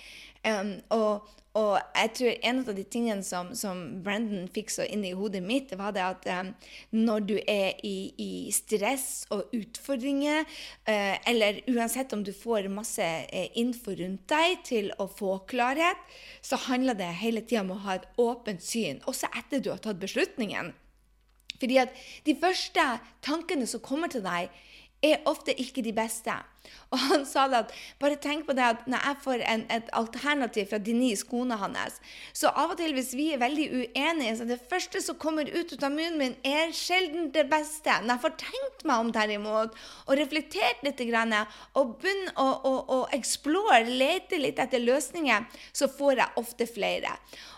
Um, 0.47 0.77
og, 0.95 1.27
og 1.59 1.73
jeg 1.97 2.11
tror 2.15 2.45
en 2.49 2.61
av 2.63 2.77
de 2.77 2.85
tingene 2.87 3.25
som, 3.27 3.49
som 3.59 3.81
Brandon 4.05 4.45
fikk 4.55 4.71
så 4.71 4.85
inn 4.87 5.03
i 5.09 5.15
hodet 5.17 5.41
mitt, 5.43 5.73
var 5.79 5.95
det 5.97 6.05
at 6.05 6.29
um, 6.45 6.53
når 6.95 7.27
du 7.27 7.35
er 7.41 7.81
i, 7.87 8.13
i 8.23 8.31
stress 8.55 9.25
og 9.35 9.51
utfordringer, 9.57 10.47
uh, 10.87 11.17
eller 11.27 11.59
uansett 11.73 12.15
om 12.15 12.23
du 12.23 12.31
får 12.37 12.71
masse 12.71 13.03
uh, 13.03 13.49
info 13.59 13.97
rundt 13.99 14.27
deg 14.31 14.63
til 14.69 14.93
å 15.03 15.09
få 15.11 15.41
klarhet, 15.51 15.99
så 16.47 16.61
handler 16.69 16.99
det 16.99 17.11
hele 17.25 17.43
tida 17.43 17.65
om 17.65 17.75
å 17.75 17.83
ha 17.89 17.99
et 17.99 18.11
åpent 18.23 18.63
syn, 18.63 19.03
også 19.11 19.33
etter 19.35 19.65
du 19.65 19.73
har 19.75 19.83
tatt 19.83 19.99
beslutningen. 20.03 20.75
Fordi 21.57 21.79
at 21.81 21.95
de 22.27 22.37
første 22.39 22.83
tankene 23.25 23.67
som 23.67 23.83
kommer 23.83 24.13
til 24.13 24.23
deg, 24.25 24.53
er 25.05 25.25
ofte 25.29 25.55
ikke 25.61 25.85
de 25.85 25.93
beste. 25.97 26.35
Og 26.91 26.99
han 26.99 27.25
sa 27.27 27.47
det 27.51 27.59
at 27.65 27.73
bare 28.01 28.19
tenk 28.23 28.47
på 28.47 28.55
det 28.57 28.65
at 28.65 28.87
når 28.91 29.05
jeg 29.07 29.19
får 29.23 29.43
en, 29.53 29.65
et 29.71 29.89
alternativ 29.95 30.69
fra 30.71 30.81
Denise, 30.83 31.27
kona 31.27 31.59
hans, 31.61 31.99
så 32.35 32.51
av 32.51 32.75
og 32.75 32.81
til 32.81 32.95
hvis 32.97 33.13
vi 33.19 33.29
er 33.35 33.43
veldig 33.43 33.67
uenige, 33.71 34.37
så 34.39 34.47
det 34.49 34.59
første 34.71 35.03
som 35.03 35.19
kommer 35.23 35.47
ut, 35.51 35.75
av 35.77 35.95
munnen 35.95 36.19
min, 36.21 36.37
er 36.47 36.75
sjelden 36.75 37.31
det 37.35 37.47
beste. 37.51 37.99
Når 38.03 38.15
jeg 38.15 38.25
får 38.25 38.37
tenkt 38.43 38.87
meg 38.89 39.03
om 39.03 39.13
derimot, 39.15 39.77
og 40.07 40.19
reflektert 40.19 40.83
litt, 40.87 41.03
og 41.77 41.97
begynner 42.01 42.39
å, 42.41 42.47
å, 42.67 42.75
å 42.97 43.01
explore, 43.15 43.83
lete 43.87 44.41
litt 44.41 44.59
etter 44.63 44.83
løsninger, 44.83 45.47
så 45.77 45.91
får 45.93 46.23
jeg 46.23 46.43
ofte 46.43 46.71
flere. 46.71 47.15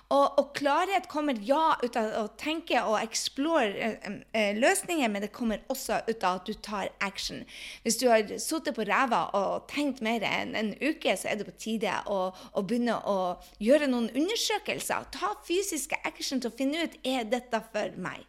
Og, 0.09 0.39
og, 0.41 0.53
klarhet 0.57 1.05
kommer 1.13 1.37
ja 1.45 1.75
ut 1.83 1.97
av 2.01 2.15
å 2.17 2.23
tenke 2.41 2.81
og 2.81 2.97
explore 2.97 3.67
eh, 3.77 4.07
eh, 4.33 4.57
løsninger, 4.57 5.11
men 5.13 5.27
det 5.27 5.35
kommer 5.37 5.61
også 5.69 5.99
ut 6.09 6.25
av 6.25 6.39
at 6.39 6.49
du 6.49 6.55
tar 6.65 6.89
action. 7.05 7.43
Hvis 7.85 8.01
du 8.01 8.07
har 8.09 8.25
sittet 8.41 8.79
på 8.79 8.87
ræva 8.89 9.27
og 9.37 9.69
tenkt 9.69 10.01
mer 10.05 10.25
enn 10.25 10.57
en 10.57 10.73
uke, 10.81 11.13
så 11.13 11.29
er 11.29 11.37
det 11.37 11.51
på 11.51 11.57
tide 11.61 11.99
å, 12.09 12.23
å, 12.33 12.65
begynne 12.65 12.97
å 13.05 13.19
gjøre 13.61 13.91
noen 13.93 14.09
undersøkelser. 14.17 15.11
Ta 15.13 15.35
fysiske 15.45 16.01
action 16.09 16.41
til 16.41 16.55
å 16.55 16.57
finne 16.57 16.89
ut 16.89 16.97
er 17.05 17.29
dette 17.29 17.61
for 17.69 18.01
meg. 18.01 18.25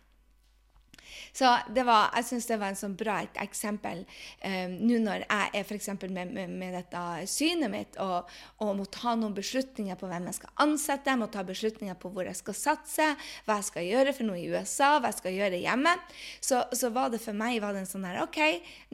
Så 1.33 1.49
var, 1.85 2.09
jeg 2.17 2.27
syns 2.29 2.49
det 2.49 2.59
var 2.61 2.73
en 2.73 2.79
sånn 2.79 2.95
bra 2.99 3.19
et 3.23 3.39
eksempel 3.41 4.03
um, 4.43 4.75
nå 4.87 4.99
når 5.03 5.25
jeg 5.25 5.51
er 5.59 5.65
f.eks. 5.65 5.89
Med, 6.09 6.31
med, 6.33 6.49
med, 6.49 6.73
dette 6.75 7.01
synet 7.29 7.71
mitt 7.71 7.97
og, 8.01 8.29
og, 8.59 8.71
må 8.77 8.85
ta 8.91 9.15
noen 9.17 9.35
beslutninger 9.35 9.97
på 9.99 10.09
hvem 10.09 10.29
jeg 10.29 10.39
skal 10.39 10.53
ansette, 10.65 11.09
jeg 11.09 11.21
må 11.21 11.29
ta 11.31 11.43
beslutninger 11.45 11.97
på 11.99 12.11
hvor 12.13 12.27
jeg 12.27 12.37
skal 12.39 12.57
satse, 12.57 13.07
hva 13.45 13.59
jeg 13.59 13.67
skal 13.69 13.87
gjøre 13.87 14.15
for 14.15 14.29
noe 14.29 14.39
i 14.39 14.47
USA, 14.49 14.91
hva 14.97 15.11
jeg 15.11 15.19
skal 15.19 15.37
gjøre 15.37 15.61
hjemme, 15.61 15.95
så, 16.41 16.63
så 16.75 16.91
var 16.95 17.11
det 17.13 17.21
for 17.23 17.37
meg 17.37 17.59
var 17.63 17.75
det 17.75 17.83
en 17.83 17.89
sånn 17.89 18.07
her 18.07 18.21
OK, 18.23 18.39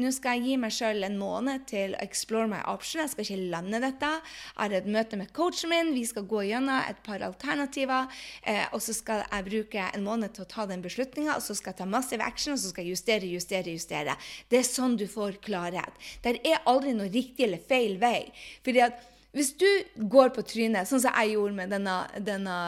nå 0.01 0.11
skal 0.15 0.39
jeg 0.39 0.49
gi 0.49 0.59
meg 0.61 0.75
sjøl 0.75 1.07
en 1.07 1.19
måned 1.19 1.67
til 1.69 1.95
å 1.95 2.01
explore 2.03 2.49
my 2.51 2.61
option. 2.71 3.03
Jeg 3.03 3.13
skal 3.13 3.25
ikke 3.25 3.49
lande 3.53 3.81
dette. 3.83 4.11
Jeg 4.19 4.59
har 4.59 4.75
et 4.79 4.89
møte 4.91 5.19
med 5.19 5.31
coachen 5.35 5.71
min, 5.71 5.93
vi 5.95 6.05
skal 6.07 6.27
gå 6.29 6.45
gjennom 6.49 6.81
et 6.89 6.99
par 7.05 7.23
alternativer, 7.25 8.09
eh, 8.43 8.65
og 8.71 8.83
så 8.83 8.95
skal 8.95 9.23
jeg 9.25 9.47
bruke 9.49 9.87
en 9.87 10.05
måned 10.05 10.35
til 10.35 10.45
å 10.45 10.49
ta 10.51 10.67
den 10.69 10.83
beslutninga, 10.85 11.37
og 11.37 11.45
så 11.45 11.55
skal 11.57 11.73
jeg 11.73 11.81
ta 11.83 11.89
massive 11.89 12.24
action, 12.27 12.55
og 12.55 12.61
så 12.61 12.71
skal 12.71 12.85
jeg 12.85 12.97
justere, 12.97 13.31
justere, 13.31 13.73
justere. 13.75 14.15
Det 14.51 14.61
er 14.61 14.67
sånn 14.67 14.97
du 14.99 15.05
får 15.09 15.39
klarhet. 15.45 16.05
Det 16.23 16.37
er 16.43 16.63
aldri 16.69 16.95
noe 16.97 17.11
riktig 17.13 17.47
eller 17.47 17.61
feil 17.61 17.99
vei. 18.01 18.29
Fordi 18.65 18.85
at 18.85 19.03
hvis 19.35 19.51
du 19.59 19.67
går 20.11 20.31
på 20.35 20.45
trynet, 20.47 20.87
sånn 20.87 21.03
som 21.03 21.15
jeg 21.19 21.35
gjorde 21.35 21.57
med 21.57 21.73
denne, 21.75 21.95
denne 22.23 22.59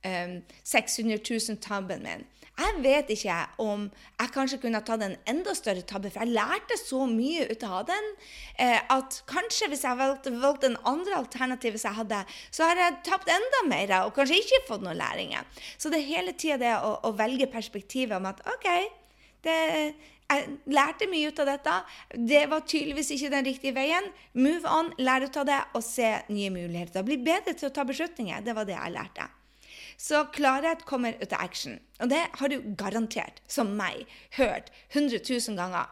um, 0.00 0.38
600 0.64 1.20
000-tabben 1.20 2.06
min 2.06 2.24
Jeg 2.56 2.78
vet 2.80 3.10
ikke 3.12 3.36
om 3.60 3.82
jeg 4.16 4.32
kanskje 4.32 4.58
kunne 4.62 4.80
tatt 4.84 5.02
en 5.04 5.16
enda 5.28 5.52
større 5.56 5.84
tabbe, 5.84 6.08
for 6.12 6.24
jeg 6.24 6.32
lærte 6.32 6.78
så 6.80 7.02
mye 7.10 7.44
ut 7.50 7.66
av 7.68 7.84
den 7.90 8.08
eh, 8.56 8.80
at 8.80 9.18
kanskje 9.28 9.68
hvis 9.72 9.84
jeg 9.84 9.98
valgte, 9.98 10.32
valgte 10.40 10.70
en 10.70 10.78
andre 10.88 11.18
alternativ 11.20 11.76
jeg 11.76 11.98
hadde, 11.98 12.22
så 12.48 12.70
har 12.70 12.80
jeg 12.80 12.98
tapt 13.10 13.28
enda 13.32 13.62
mer 13.68 13.92
og 14.06 14.14
kanskje 14.16 14.40
ikke 14.40 14.64
fått 14.70 14.86
noen 14.86 14.96
læringer. 14.96 15.44
Så 15.76 15.92
det 15.92 16.00
er 16.00 16.12
hele 16.14 16.32
tida 16.32 16.56
det 16.64 16.74
å, 16.80 16.96
å, 17.04 17.12
velge 17.16 17.50
perspektivet 17.52 18.16
om 18.16 18.32
at 18.32 18.40
OK, 18.56 18.68
det, 19.44 19.60
jeg 20.26 20.58
lærte 20.72 21.12
mye 21.12 21.28
ut 21.28 21.44
av 21.44 21.52
dette. 21.52 21.78
Det 22.32 22.44
var 22.50 22.64
tydeligvis 22.64 23.12
ikke 23.14 23.34
den 23.36 23.50
riktige 23.52 23.76
veien. 23.76 24.08
Move 24.32 24.72
on, 24.72 24.94
lær 24.96 25.28
ut 25.28 25.42
av 25.44 25.46
det 25.52 25.60
og 25.76 25.84
se 25.84 26.08
nye 26.32 26.52
muligheter. 26.54 27.04
Bli 27.04 27.20
bedre 27.20 27.52
til 27.52 27.68
å 27.68 27.74
ta 27.76 27.84
beslutninger. 27.86 28.40
Det 28.42 28.56
var 28.56 28.64
det 28.64 28.78
jeg 28.80 28.96
lærte. 28.96 29.28
Så 29.96 30.26
klarhet 30.36 30.84
kommer 30.84 31.16
ut 31.20 31.32
av 31.32 31.40
action. 31.40 31.78
Og 32.00 32.10
det 32.12 32.22
har 32.38 32.52
du 32.52 32.58
garantert, 32.76 33.40
som 33.48 33.72
meg, 33.78 34.04
hørt 34.36 34.68
100 34.92 35.22
000 35.24 35.56
ganger. 35.56 35.88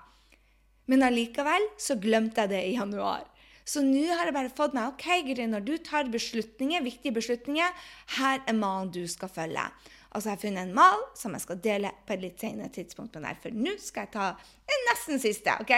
Men 0.86 1.06
allikevel 1.06 1.64
så 1.80 1.96
glemte 1.96 2.44
jeg 2.44 2.52
det 2.52 2.62
i 2.66 2.74
januar. 2.76 3.24
Så 3.64 3.80
nå 3.80 4.04
har 4.12 4.28
jeg 4.28 4.36
bare 4.36 4.52
fått 4.52 4.74
meg 4.76 4.90
OK, 4.92 5.06
Gry, 5.24 5.46
når 5.48 5.64
du 5.64 5.74
tar 5.80 6.10
beslutninger, 6.12 6.84
viktige 6.84 7.16
beslutninger, 7.16 7.70
her 8.18 8.42
er 8.44 8.58
malen 8.58 8.90
du 8.92 9.06
skal 9.08 9.32
følge. 9.32 9.64
Altså, 10.12 10.28
jeg 10.28 10.36
har 10.36 10.42
funnet 10.42 10.66
en 10.68 10.76
mal 10.76 11.00
som 11.16 11.32
jeg 11.32 11.42
skal 11.46 11.62
dele 11.64 11.90
på 12.04 12.14
et 12.14 12.22
litt 12.22 12.44
senere 12.44 12.68
tidspunkt. 12.68 13.16
med 13.16 13.24
deg, 13.24 13.40
For 13.40 13.56
nå 13.56 13.72
skal 13.80 14.04
jeg 14.04 14.12
ta 14.12 14.26
en 14.68 14.84
nesten 14.90 15.18
siste. 15.18 15.56
ok? 15.60 15.72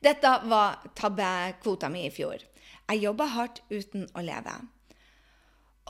Dette 0.00 0.32
var 0.48 0.80
tabbekvota 0.96 1.92
mi 1.92 2.06
i 2.06 2.10
fjor. 2.10 2.40
Jeg 2.88 3.02
jobba 3.04 3.26
hardt 3.36 3.60
uten 3.70 4.08
å 4.16 4.24
leve. 4.24 4.56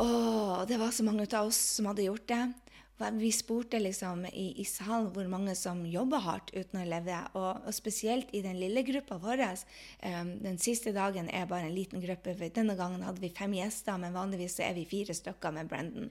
Å, 0.01 0.65
det 0.65 0.79
var 0.81 0.93
så 0.97 1.05
mange 1.05 1.27
av 1.37 1.51
oss 1.51 1.59
som 1.77 1.91
hadde 1.91 2.07
gjort 2.07 2.29
det. 2.31 2.45
Vi 3.17 3.31
spurte 3.33 3.79
liksom 3.81 4.27
i, 4.29 4.51
i 4.61 4.65
salen 4.69 5.09
hvor 5.13 5.29
mange 5.29 5.55
som 5.57 5.79
jobber 5.89 6.21
hardt 6.25 6.53
uten 6.53 6.83
å 6.83 6.87
leve. 6.89 7.17
Og, 7.37 7.67
og 7.69 7.77
spesielt 7.77 8.33
i 8.37 8.43
den 8.45 8.59
lille 8.61 8.85
gruppa 8.85 9.19
vår. 9.21 9.43
Um, 10.05 10.35
den 10.45 10.57
siste 10.61 10.93
dagen 10.97 11.29
er 11.33 11.49
bare 11.49 11.69
en 11.69 11.77
liten 11.77 12.01
gruppe. 12.05 12.37
Denne 12.53 12.77
gangen 12.81 13.05
hadde 13.05 13.25
vi 13.25 13.33
fem 13.37 13.57
gjester, 13.57 13.97
men 14.01 14.17
vanligvis 14.17 14.59
er 14.65 14.77
vi 14.77 14.87
fire 14.89 15.17
stykker 15.17 15.57
med 15.57 15.69
Brendan. 15.73 16.09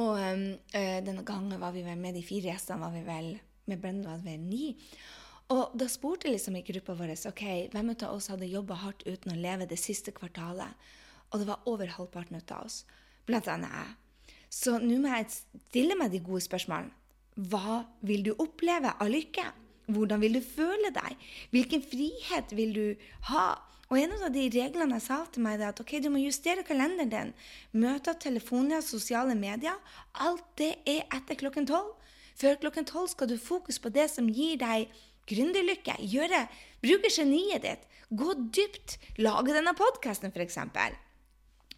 Og 0.00 0.16
um, 0.16 0.46
uh, 0.72 0.98
denne 1.04 1.24
gangen 1.28 1.60
var 1.60 1.76
vi 1.76 1.84
vel 1.84 2.00
med 2.00 2.16
de 2.16 2.24
fire 2.24 2.52
gjestene 2.52 2.80
var 2.80 2.96
vi 2.96 3.04
vel, 3.08 3.34
med 3.68 3.80
Brendan 3.80 4.08
var 4.08 4.24
vi 4.24 4.36
vel 4.36 4.48
ni. 4.48 4.72
Og 5.52 5.76
da 5.76 5.88
spurte 5.90 6.32
liksom 6.32 6.56
i 6.56 6.64
gruppa 6.64 6.96
vår 6.96 7.12
ok, 7.28 7.44
hvem 7.74 7.92
av 7.92 8.08
oss 8.12 8.30
hadde 8.32 8.48
jobba 8.48 8.80
hardt 8.86 9.04
uten 9.04 9.34
å 9.34 9.40
leve 9.40 9.68
det 9.68 9.80
siste 9.80 10.16
kvartalet. 10.16 10.92
Og 11.32 11.40
det 11.40 11.48
var 11.48 11.64
over 11.68 11.88
halvparten 11.92 12.40
av 12.40 12.66
oss, 12.66 12.82
blant 13.28 13.48
annet. 13.48 13.98
Så 14.52 14.76
nå 14.82 14.98
må 15.00 15.12
jeg 15.14 15.30
stille 15.32 15.96
meg 15.98 16.12
de 16.12 16.20
gode 16.24 16.44
spørsmålene. 16.44 16.92
Hva 17.48 17.82
vil 18.04 18.26
du 18.26 18.34
oppleve 18.36 18.92
av 19.00 19.08
lykke? 19.08 19.44
Hvordan 19.92 20.20
vil 20.20 20.36
du 20.36 20.42
føle 20.44 20.92
deg? 20.94 21.28
Hvilken 21.54 21.84
frihet 21.84 22.52
vil 22.56 22.74
du 22.76 22.84
ha? 23.30 23.46
Og 23.92 23.98
en 24.00 24.12
av 24.16 24.32
de 24.32 24.46
reglene 24.52 24.96
jeg 24.96 25.04
sa 25.04 25.18
til 25.32 25.44
meg, 25.44 25.60
er 25.60 25.72
at 25.72 25.80
ok, 25.82 25.98
du 26.00 26.08
må 26.12 26.20
justere 26.22 26.64
kalenderen 26.64 27.12
din. 27.12 27.32
Møter, 27.76 28.16
telefoner, 28.16 28.84
sosiale 28.84 29.36
medier. 29.36 29.76
Alt 30.24 30.46
det 30.60 30.74
er 30.88 31.04
etter 31.12 31.40
klokken 31.40 31.68
tolv. 31.68 31.96
Før 32.40 32.56
klokken 32.62 32.88
tolv 32.88 33.10
skal 33.12 33.28
du 33.28 33.36
fokus 33.40 33.80
på 33.82 33.92
det 33.92 34.08
som 34.12 34.30
gir 34.32 34.56
deg 34.60 34.92
gründerlykke. 35.28 35.98
Gjøre, 36.08 36.46
bruke 36.84 37.12
geniet 37.12 37.66
ditt. 37.66 37.88
Gå 38.12 38.32
dypt. 38.52 38.98
Lage 39.20 39.56
denne 39.56 39.76
podkasten, 39.76 40.32
f.eks. 40.32 40.60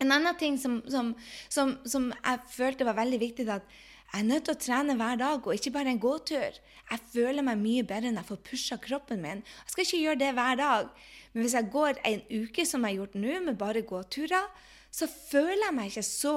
En 0.02 0.12
annen 0.12 0.38
ting 0.38 0.57
som, 0.61 0.80
som, 0.90 1.12
som, 1.52 1.76
som, 1.87 2.09
jeg 2.16 2.46
følte 2.50 2.87
var 2.87 2.98
veldig 2.98 3.20
viktig, 3.22 3.46
at 3.48 3.66
jeg 4.14 4.22
er 4.22 4.26
nødt 4.28 4.46
til 4.46 4.54
å 4.54 4.62
trene 4.62 4.94
hver 4.98 5.18
dag, 5.18 5.46
og 5.46 5.57
ikke 5.57 5.72
bare 5.74 5.90
en 5.90 6.02
gåtur. 6.02 6.59
Jeg 6.90 7.07
føler 7.12 7.42
meg 7.46 7.59
mye 7.59 7.87
bedre 7.87 8.12
når 8.12 8.22
jeg 8.22 8.30
får 8.30 8.42
pusha 8.48 8.78
kroppen 8.83 9.22
min. 9.22 9.40
Jeg 9.64 9.72
skal 9.72 9.87
ikke 9.87 10.02
gjøre 10.02 10.20
det 10.20 10.33
hver 10.37 10.59
dag, 10.61 10.90
men 11.33 11.42
hvis 11.42 11.57
jeg 11.59 11.70
går 11.72 12.02
en 12.11 12.26
uke 12.30 12.66
som 12.68 12.85
jeg 12.85 12.94
har 12.94 13.00
gjort 13.00 13.16
nå, 13.18 13.38
med 13.46 13.59
bare 13.59 13.83
gåturer, 13.87 14.50
så 14.94 15.09
føler 15.11 15.64
jeg 15.66 15.74
meg 15.74 15.90
ikke 15.90 16.07
så 16.07 16.37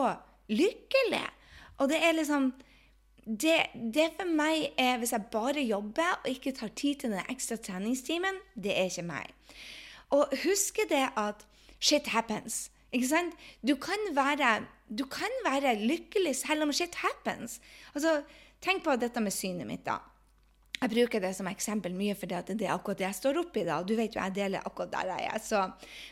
lykkelig. 0.49 1.25
Og 1.77 1.91
det 1.91 1.99
er 2.01 2.17
liksom 2.17 2.49
det, 3.27 3.57
det, 3.93 4.07
for 4.15 4.29
meg 4.31 4.69
er 4.79 4.97
Hvis 4.97 5.11
jeg 5.11 5.25
bare 5.31 5.61
jobber 5.61 6.21
og 6.23 6.29
ikke 6.31 6.53
tar 6.55 6.71
tid 6.79 7.01
til 7.01 7.11
den 7.11 7.27
ekstra 7.29 7.57
treningstimen, 7.59 8.39
det 8.55 8.71
er 8.71 8.87
ikke 8.87 9.03
meg. 9.03 9.33
Og 10.15 10.31
husk 10.45 10.79
det 10.89 11.09
at 11.19 11.43
shit 11.79 12.07
happens. 12.07 12.71
Ikke 12.95 13.09
sant? 13.09 13.39
Du 13.65 13.75
kan 13.81 14.03
være, 14.15 14.61
du 14.87 15.05
kan 15.11 15.33
være 15.45 15.75
lykkelig 15.81 16.35
selv 16.43 16.67
om 16.67 16.73
shit 16.75 16.95
happens. 17.03 17.59
Altså, 17.93 18.21
tenk 18.63 18.85
på 18.85 18.95
dette 18.99 19.23
med 19.23 19.35
synet 19.35 19.67
mitt, 19.67 19.85
da. 19.87 19.99
Jeg 20.77 20.91
bruker 20.93 21.21
det 21.23 21.31
som 21.33 21.47
eksempel 21.49 21.95
mye 21.97 22.13
fordi 22.13 22.37
det 22.53 22.67
er 22.67 22.75
akkurat 22.75 22.99
det 22.99 23.07
jeg 23.07 23.17
står 23.17 23.39
oppi. 23.41 23.63
da, 23.65 23.81
Du 23.81 23.95
vet 23.97 24.13
jo, 24.13 24.21
jeg 24.21 24.35
deler 24.35 24.65
akkurat 24.65 24.91
der 24.93 25.09
jeg 25.15 25.31
er. 25.33 25.39
Så. 25.41 25.63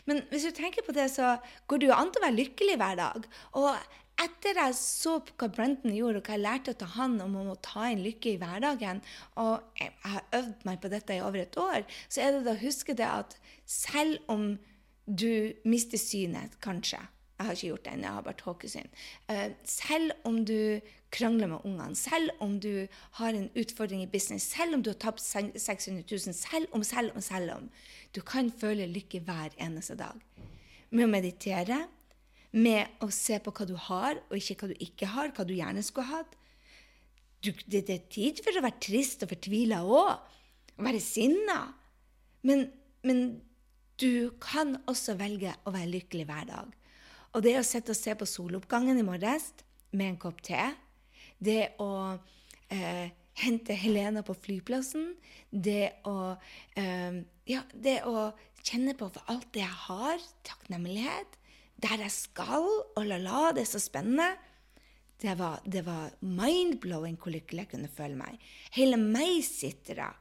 Men 0.09 0.23
hvis 0.31 0.47
du 0.47 0.51
tenker 0.57 0.81
på 0.85 0.95
det, 0.95 1.11
så 1.13 1.35
går 1.67 1.83
det 1.83 1.91
jo 1.91 1.93
an 1.93 2.09
til 2.09 2.23
å 2.23 2.25
være 2.25 2.39
lykkelig 2.39 2.79
hver 2.81 2.97
dag. 2.97 3.27
Og 3.61 3.69
etter 4.25 4.57
jeg 4.57 4.75
så 4.79 5.17
på 5.21 5.35
hva 5.37 5.49
Brenton 5.53 5.93
gjorde, 5.93 6.21
og 6.21 6.27
hva 6.27 6.37
jeg 6.37 6.45
lærte 6.45 6.75
av 6.81 6.95
han 6.95 7.17
om 7.21 7.35
å 7.43 7.57
ta 7.61 7.89
inn 7.91 8.03
lykke 8.05 8.31
i 8.31 8.39
hverdagen, 8.41 9.01
og 9.41 9.79
jeg 9.79 9.91
har 10.05 10.29
øvd 10.39 10.65
meg 10.67 10.79
på 10.81 10.91
dette 10.93 11.17
i 11.17 11.23
over 11.23 11.43
et 11.43 11.57
år, 11.59 11.83
så 12.07 12.23
er 12.23 12.39
det 12.39 12.55
å 12.55 12.63
huske 12.63 12.95
det 12.97 13.09
at 13.09 13.35
selv 13.69 14.17
om 14.31 14.55
du 15.05 15.53
mister 15.65 16.01
synet, 16.01 16.57
kanskje. 16.61 17.01
Jeg 17.35 17.45
har 17.45 17.57
ikke 17.57 17.67
gjort 17.67 17.85
det 17.85 17.91
ennå, 17.93 18.05
jeg 18.07 18.15
har 18.15 18.23
bare 18.23 18.39
tåkesyn. 18.39 18.93
Uh, 19.27 19.49
selv 19.67 20.11
om 20.23 20.37
du 20.47 20.79
krangler 21.11 21.49
med 21.51 21.65
ungene, 21.67 21.95
selv 21.95 22.31
om 22.39 22.55
du 22.63 22.87
har 23.19 23.35
en 23.35 23.49
utfordring 23.59 24.05
i 24.05 24.11
business, 24.11 24.47
selv 24.55 24.77
om 24.77 24.83
du 24.83 24.89
har 24.93 24.99
tapt 24.99 25.19
600 25.21 26.03
000, 26.11 26.33
selv 26.33 26.71
om, 26.71 26.83
selv 26.83 27.11
om, 27.15 27.21
selv 27.21 27.51
om. 27.57 27.67
Du 28.15 28.21
kan 28.21 28.51
føle 28.51 28.87
lykke 28.87 29.19
hver 29.27 29.55
eneste 29.59 29.97
dag. 29.99 30.15
Med 30.89 31.07
å 31.07 31.11
meditere, 31.11 31.81
med 32.55 33.03
å 33.03 33.11
se 33.11 33.41
på 33.43 33.51
hva 33.51 33.67
du 33.67 33.75
har, 33.89 34.21
og 34.29 34.39
ikke 34.39 34.55
hva 34.61 34.71
du 34.71 34.75
ikke 34.79 35.11
har, 35.11 35.33
hva 35.35 35.43
du 35.47 35.55
gjerne 35.57 35.83
skulle 35.83 36.07
hatt. 36.13 36.37
Det, 37.43 37.83
det, 37.83 37.89
er 37.89 38.07
tid 38.09 38.39
for 38.41 38.55
å 38.55 38.63
være 38.63 38.79
trist 38.81 39.27
og 39.27 39.33
fortvila 39.35 39.83
òg. 39.83 40.31
Være 40.79 41.03
sinna. 41.03 41.59
Men, 42.47 42.63
men 43.03 43.25
du 44.01 44.35
kan 44.43 44.75
også 44.89 45.15
velge 45.19 45.53
å 45.63 45.73
være 45.73 45.91
lykkelig 45.93 46.25
hver 46.27 46.49
dag. 46.49 46.71
Og 47.35 47.43
det 47.43 47.57
å 47.59 47.67
sitte 47.67 47.93
og 47.93 47.99
se 47.99 48.15
på 48.15 48.27
soloppgangen 48.27 48.99
i 48.99 49.05
morges 49.05 49.51
med 49.95 50.13
en 50.13 50.19
kopp 50.19 50.41
te, 50.43 50.61
det 51.39 51.75
å 51.83 52.15
eh, 52.71 53.11
hente 53.43 53.75
Helena 53.75 54.23
på 54.23 54.35
flyplassen, 54.39 55.13
det 55.51 55.97
å, 56.07 56.35
eh, 56.79 57.21
ja, 57.51 57.63
det 57.73 58.01
å 58.07 58.29
kjenne 58.65 58.95
på 58.97 59.09
for 59.11 59.31
alt 59.31 59.51
det 59.55 59.63
jeg 59.63 59.79
har, 59.87 60.27
takknemlighet, 60.47 61.39
der 61.83 62.05
jeg 62.05 62.15
skal, 62.15 62.67
og 62.95 63.03
la-la, 63.07 63.51
det 63.55 63.65
er 63.65 63.71
så 63.73 63.83
spennende. 63.83 64.31
Det 65.19 65.35
var, 65.39 65.63
var 65.63 66.15
mind-blowing 66.19 67.15
hvor 67.19 67.31
lykkelig 67.35 67.65
jeg 67.65 67.71
kunne 67.71 67.91
føle 67.91 68.19
meg. 68.19 68.39
Hele 68.75 68.99
meg 68.99 69.39
sitter 69.47 70.01
da 70.03 70.11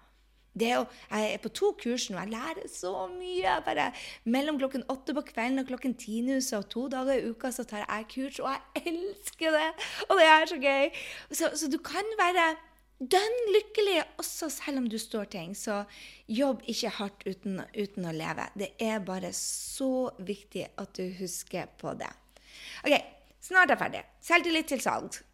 jo, 0.54 0.84
jeg 1.10 1.32
er 1.34 1.40
på 1.42 1.50
to 1.50 1.72
kurs 1.80 2.06
nå. 2.10 2.18
Jeg 2.22 2.30
lærer 2.30 2.68
så 2.70 2.92
mye. 3.10 3.56
Bare 3.66 3.88
mellom 4.24 4.58
klokken 4.60 4.86
åtte 4.92 5.16
på 5.16 5.24
kvelden 5.32 5.62
og 5.64 5.70
klokken 5.70 5.96
ti 5.98 6.20
nå, 6.26 6.38
så 6.44 6.62
to 6.62 6.86
dager 6.92 7.18
i 7.18 7.32
uka 7.32 7.50
så 7.54 7.66
tar 7.66 7.82
jeg 7.82 8.06
kurs, 8.14 8.38
og 8.38 8.52
jeg 8.52 8.94
elsker 8.94 9.58
det! 9.58 9.72
Og 10.08 10.20
det 10.20 10.28
er 10.30 10.46
så 10.52 10.60
gøy. 10.62 11.02
Så, 11.32 11.50
så 11.58 11.70
du 11.72 11.80
kan 11.82 12.14
være 12.20 12.52
dønn 13.02 13.38
lykkelig 13.50 13.98
også 14.22 14.48
selv 14.52 14.82
om 14.82 14.88
du 14.88 14.98
står 15.00 15.28
ting. 15.34 15.54
Så 15.58 15.82
jobb 16.30 16.62
ikke 16.70 16.94
hardt 17.00 17.26
uten, 17.26 17.60
uten 17.74 18.08
å 18.08 18.14
leve. 18.14 18.48
Det 18.54 18.72
er 18.78 19.04
bare 19.04 19.32
så 19.36 20.10
viktig 20.22 20.68
at 20.80 20.94
du 20.96 21.08
husker 21.18 21.70
på 21.80 21.96
det. 21.98 22.10
OK, 22.86 22.94
snart 23.42 23.70
er 23.70 23.74
jeg 23.74 23.82
ferdig. 23.82 24.04
Selvtillit 24.22 24.70
til 24.70 24.84
salg. 24.84 25.24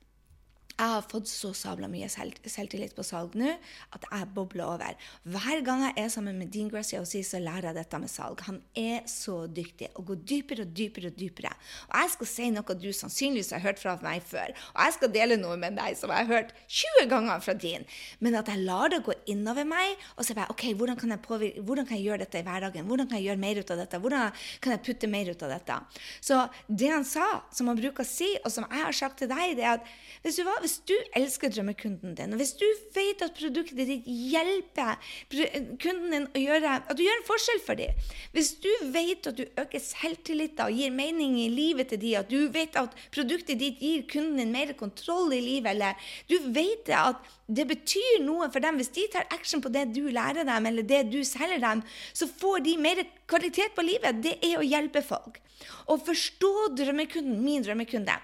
Jeg 0.80 0.88
har 0.94 1.02
fått 1.04 1.28
så 1.28 1.50
sabla 1.52 1.90
mye 1.92 2.06
selv, 2.08 2.38
selvtillit 2.48 2.94
på 2.96 3.04
salg 3.04 3.34
nå 3.36 3.50
at 3.92 4.06
jeg 4.06 4.28
bobler 4.32 4.64
over. 4.64 4.96
Hver 5.28 5.60
gang 5.66 5.82
jeg 5.84 5.92
er 6.00 6.12
sammen 6.12 6.38
med 6.40 6.48
Dean 6.54 6.70
Graziosi, 6.72 7.20
så 7.26 7.36
lærer 7.42 7.68
jeg 7.68 7.76
dette 7.76 7.98
med 8.00 8.08
salg. 8.08 8.40
Han 8.46 8.62
er 8.72 9.02
så 9.10 9.42
dyktig 9.44 9.90
og 10.00 10.06
går 10.08 10.22
dypere 10.30 10.64
og 10.64 10.72
dypere 10.78 11.10
og 11.10 11.18
dypere. 11.20 11.52
Og 11.90 11.96
jeg 12.00 12.12
skal 12.14 12.30
si 12.30 12.48
noe 12.54 12.76
du 12.80 12.88
sannsynligvis 12.96 13.52
har 13.52 13.64
hørt 13.66 13.82
fra 13.82 13.98
meg 14.00 14.24
før. 14.24 14.54
Og 14.72 14.80
jeg 14.86 14.96
skal 14.96 15.12
dele 15.18 15.36
noe 15.42 15.58
med 15.60 15.76
deg 15.76 15.98
som 16.00 16.14
jeg 16.14 16.24
har 16.24 16.30
hørt 16.30 16.54
20 16.64 17.10
ganger 17.12 17.44
fra 17.44 17.56
Dean. 17.66 17.84
Men 18.24 18.38
at 18.40 18.48
jeg 18.48 18.64
lar 18.64 18.94
det 18.94 19.02
gå 19.04 19.18
innover 19.34 19.68
meg, 19.68 20.00
og 20.16 20.24
så 20.24 20.38
bare 20.38 20.48
OK, 20.54 20.64
hvordan 20.80 20.96
kan 21.02 21.12
jeg, 21.12 21.22
påvirke, 21.26 21.66
hvordan 21.68 21.90
kan 21.90 22.00
jeg 22.00 22.08
gjøre 22.08 22.22
dette 22.24 22.40
i 22.40 22.46
hverdagen? 22.48 22.88
Hvordan 22.88 23.10
kan 23.10 23.20
jeg 23.20 23.28
gjøre 23.28 23.44
mer 23.44 23.60
ut 23.60 23.74
av 23.76 23.84
dette? 23.84 24.00
Hvordan 24.00 24.42
kan 24.64 24.76
jeg 24.78 24.84
putte 24.88 25.12
mer 25.12 25.28
ut 25.28 25.44
av 25.44 25.54
dette? 25.58 25.78
Så 26.24 26.40
det 26.72 26.88
han 26.94 27.04
sa, 27.04 27.28
som 27.52 27.68
han 27.68 27.84
bruker 27.84 28.06
å 28.06 28.08
si, 28.08 28.32
og 28.40 28.48
som 28.54 28.64
jeg 28.64 28.86
har 28.86 28.96
sagt 28.96 29.20
til 29.20 29.28
deg, 29.28 29.58
det 29.60 29.68
er 29.68 29.76
at 29.76 29.94
hvis 30.24 30.40
du, 30.40 30.44
var, 30.48 30.60
hvis 30.64 30.69
hvis 30.70 30.86
du 30.86 30.94
elsker 31.18 31.50
drømmekunden 31.50 32.14
din, 32.14 32.34
og 32.34 32.38
hvis 32.38 32.52
du 32.60 32.66
vet 32.94 33.22
at 33.24 33.34
produktet 33.34 33.88
ditt 33.88 34.06
hjelper 34.06 35.00
kunden 35.82 36.12
din 36.14 36.28
å 36.30 36.42
gjøre 36.44 36.74
At 36.78 36.94
du 36.94 37.02
gjør 37.02 37.18
en 37.18 37.26
forskjell 37.26 37.62
for 37.64 37.80
dem, 37.80 38.04
hvis 38.36 38.52
du 38.62 38.70
vet 38.94 39.26
at 39.26 39.38
du 39.38 39.42
øker 39.58 39.82
selvtilliten 39.82 40.62
og 40.68 40.78
gir 40.78 40.94
mening 40.94 41.36
i 41.42 41.48
livet 41.50 41.90
til 41.90 42.00
dem, 42.02 42.20
at 42.20 42.30
du 42.30 42.46
vet 42.54 42.78
at 42.78 42.94
produktet 43.10 43.58
ditt 43.58 43.82
gir 43.82 44.06
kunden 44.10 44.38
din 44.38 44.54
mer 44.54 44.72
kontroll 44.78 45.34
i 45.34 45.42
livet, 45.42 45.74
eller 45.74 45.98
du 46.30 46.38
vet 46.54 46.90
at 46.94 47.18
det 47.50 47.66
betyr 47.66 48.22
noe 48.22 48.46
for 48.54 48.62
dem 48.62 48.78
hvis 48.78 48.92
de 48.94 49.08
tar 49.10 49.26
action 49.34 49.62
på 49.62 49.72
det 49.74 49.88
du 49.96 50.04
lærer 50.06 50.46
dem, 50.46 50.70
eller 50.70 50.86
det 50.86 51.08
du 51.10 51.18
selger 51.26 51.58
dem, 51.62 51.82
så 52.14 52.30
får 52.30 52.62
de 52.68 52.78
mer 52.78 53.02
kvalitet 53.30 53.74
på 53.74 53.86
livet. 53.86 54.22
Det 54.22 54.38
er 54.38 54.60
å 54.60 54.66
hjelpe 54.66 55.02
folk. 55.02 55.40
Å 55.90 55.98
forstå 56.00 56.52
drømmekunden, 56.78 57.40
min 57.42 57.64
drømmekunde. 57.64 58.14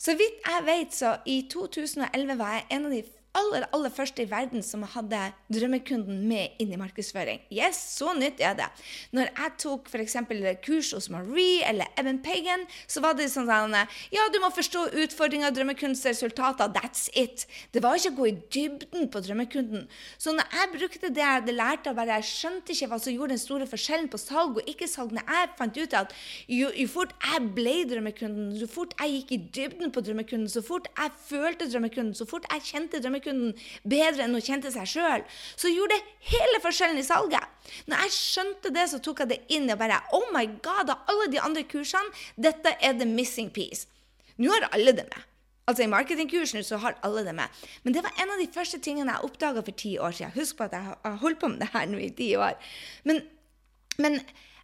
Så 0.00 0.14
vidt 0.16 0.46
jeg 0.46 0.62
vet, 0.64 0.94
så 0.94 1.16
i 1.26 1.42
2011 1.52 2.38
var 2.38 2.52
jeg 2.54 2.66
en 2.72 2.86
av 2.88 2.92
de 2.94 3.02
aller 3.38 3.66
aller 3.74 3.92
første 3.94 4.24
i 4.24 4.30
verden 4.30 4.62
som 4.66 4.82
hadde 4.94 5.18
drømmekunden 5.52 6.22
med 6.28 6.56
inn 6.62 6.72
i 6.74 6.78
markedsføring. 6.80 7.42
Yes, 7.54 7.78
så 7.98 8.14
nytt 8.16 8.40
er 8.42 8.56
det. 8.58 8.68
Når 9.14 9.30
jeg 9.30 9.54
tok 9.62 9.90
f.eks. 9.90 10.16
kurs 10.64 10.90
hos 10.96 11.10
Marie 11.12 11.62
eller 11.68 11.86
Evan 12.00 12.20
Pagan, 12.24 12.66
så 12.90 13.02
var 13.04 13.14
det 13.18 13.28
sånn 13.30 13.48
sånn 13.50 13.76
ja, 14.14 14.26
du 14.32 14.38
må 14.42 14.50
forstå 14.54 14.86
utfordringa, 15.04 15.50
drømmekundens 15.54 16.02
resultater. 16.08 16.70
That's 16.74 17.08
it. 17.14 17.46
Det 17.72 17.82
var 17.82 17.98
ikke 17.98 18.12
å 18.12 18.18
gå 18.18 18.28
i 18.30 18.34
dybden 18.52 19.10
på 19.12 19.22
drømmekunden. 19.24 19.86
Så 20.18 20.34
når 20.34 20.50
jeg 20.56 20.72
brukte 20.74 21.10
det 21.10 21.22
jeg 21.22 21.38
hadde 21.40 21.56
lært 21.56 21.88
av 21.90 21.98
bare 21.98 22.18
jeg 22.20 22.28
skjønte 22.30 22.74
ikke 22.74 22.90
hva 22.90 23.00
som 23.02 23.14
gjorde 23.14 23.36
den 23.36 23.42
store 23.42 23.68
forskjellen 23.70 24.10
på 24.10 24.20
salg 24.20 24.60
og 24.60 24.70
ikke-salg, 24.70 25.14
når 25.14 25.30
jeg 25.30 25.52
fant 25.60 25.80
ut 25.80 25.96
at 26.00 26.14
jo, 26.50 26.70
jo 26.74 26.88
fort 26.90 27.14
jeg 27.26 27.50
ble 27.56 27.76
drømmekunden, 27.90 28.52
så 28.60 28.70
fort 28.70 28.96
jeg 28.98 29.20
gikk 29.20 29.34
i 29.36 29.40
dybden 29.58 29.94
på 29.94 30.04
drømmekunden, 30.04 30.50
så 30.50 30.64
fort 30.64 30.90
jeg 30.90 31.14
følte 31.28 31.68
drømmekunden, 31.70 32.14
så 32.18 32.26
fort 32.28 32.48
jeg 32.50 32.66
kjente 32.70 32.98
drømmekunden, 33.00 33.19
kunden 33.24 33.54
bedre 33.88 34.26
enn 34.26 34.36
hun 34.36 34.44
kjente 34.44 34.72
seg 34.74 34.88
sjøl, 34.88 35.24
så 35.56 35.72
gjorde 35.72 35.96
det 35.96 36.28
hele 36.32 36.60
forskjellen 36.64 37.00
i 37.00 37.06
salget. 37.06 37.72
Når 37.90 38.04
jeg 38.04 38.16
skjønte 38.16 38.74
det, 38.74 38.86
så 38.92 39.00
tok 39.04 39.24
jeg 39.24 39.32
det 39.32 39.40
inn 39.56 39.70
og 39.70 39.80
bare 39.80 40.02
Oh 40.16 40.28
my 40.34 40.46
God, 40.64 40.92
av 40.92 41.08
alle 41.10 41.30
de 41.32 41.40
andre 41.42 41.64
kursene, 41.68 42.12
dette 42.36 42.76
er 42.80 42.96
the 42.98 43.08
missing 43.08 43.50
piece. 43.52 43.86
Nå 44.40 44.52
har 44.54 44.70
alle 44.72 44.96
det 44.96 45.08
med. 45.08 45.26
Altså 45.70 45.84
I 45.84 45.90
marketingkursen 45.92 46.64
så 46.66 46.80
har 46.82 46.96
alle 47.06 47.22
det 47.24 47.34
med. 47.36 47.58
Men 47.84 47.94
det 47.94 48.02
var 48.02 48.14
en 48.18 48.32
av 48.34 48.40
de 48.40 48.48
første 48.50 48.80
tingene 48.82 49.12
jeg 49.14 49.28
oppdaga 49.28 49.62
for 49.62 49.76
ti 49.78 49.96
år 50.02 50.16
siden. 50.16 50.34
Husk 50.34 50.56
på 50.58 50.66
at 50.66 50.74
jeg 50.74 50.82
har 51.04 51.18
holdt 51.22 51.40
på 51.40 51.50
med 51.52 51.60
det 51.62 51.70
her 51.74 51.86
nå 51.86 52.00
i 52.02 52.10
ti 52.16 52.32
år. 52.36 52.56
Men, 53.06 53.22
men 54.02 54.18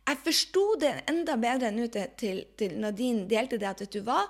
jeg 0.07 0.23
forsto 0.25 0.65
det 0.83 0.93
enda 1.11 1.37
bedre 1.43 1.71
nå 1.75 1.87
til, 1.93 2.43
til, 2.59 2.77
Nadine 2.83 3.29
delte 3.31 3.59
det 3.59 3.71
at 3.71 3.85
vet 3.85 3.95
du 3.95 4.03
hva, 4.07 4.25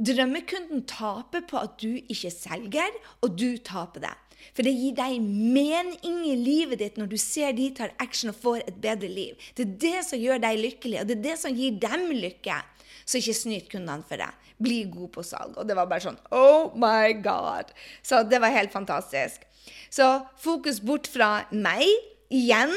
Drømmekunden 0.00 0.84
taper 0.88 1.44
på 1.48 1.60
at 1.60 1.78
du 1.82 1.90
ikke 2.00 2.30
selger, 2.32 2.94
og 3.20 3.36
du 3.38 3.56
taper 3.62 4.06
det. 4.06 4.14
For 4.50 4.66
det 4.66 4.72
gir 4.74 4.94
deg 4.98 5.20
mening 5.22 6.24
i 6.26 6.34
livet 6.34 6.80
ditt 6.80 6.96
når 6.98 7.12
du 7.12 7.18
ser 7.20 7.54
de 7.54 7.68
tar 7.76 7.94
action 8.02 8.32
og 8.32 8.38
får 8.42 8.64
et 8.64 8.80
bedre 8.82 9.10
liv. 9.10 9.36
Det 9.54 9.66
er 9.66 9.76
det 9.84 10.04
som 10.08 10.18
gjør 10.18 10.42
deg 10.42 10.58
lykkelig, 10.58 10.98
og 11.00 11.08
det 11.08 11.18
er 11.18 11.26
det 11.28 11.36
som 11.40 11.54
gir 11.54 11.78
dem 11.82 12.08
lykke. 12.10 12.58
Så 13.06 13.20
ikke 13.20 13.36
snyt 13.36 13.70
kundene 13.70 14.06
for 14.06 14.20
deg. 14.20 14.50
Bli 14.62 14.82
god 14.90 15.12
på 15.14 15.24
salg. 15.26 15.56
Og 15.58 15.66
det 15.66 15.76
var 15.78 15.88
bare 15.90 16.04
sånn 16.04 16.18
Oh 16.34 16.74
my 16.78 17.14
God! 17.22 17.72
Så 18.02 18.22
det 18.26 18.42
var 18.42 18.54
helt 18.54 18.74
fantastisk. 18.74 19.46
Så 19.92 20.08
fokus 20.42 20.80
bort 20.82 21.08
fra 21.10 21.44
meg 21.54 21.86
igjen 22.32 22.72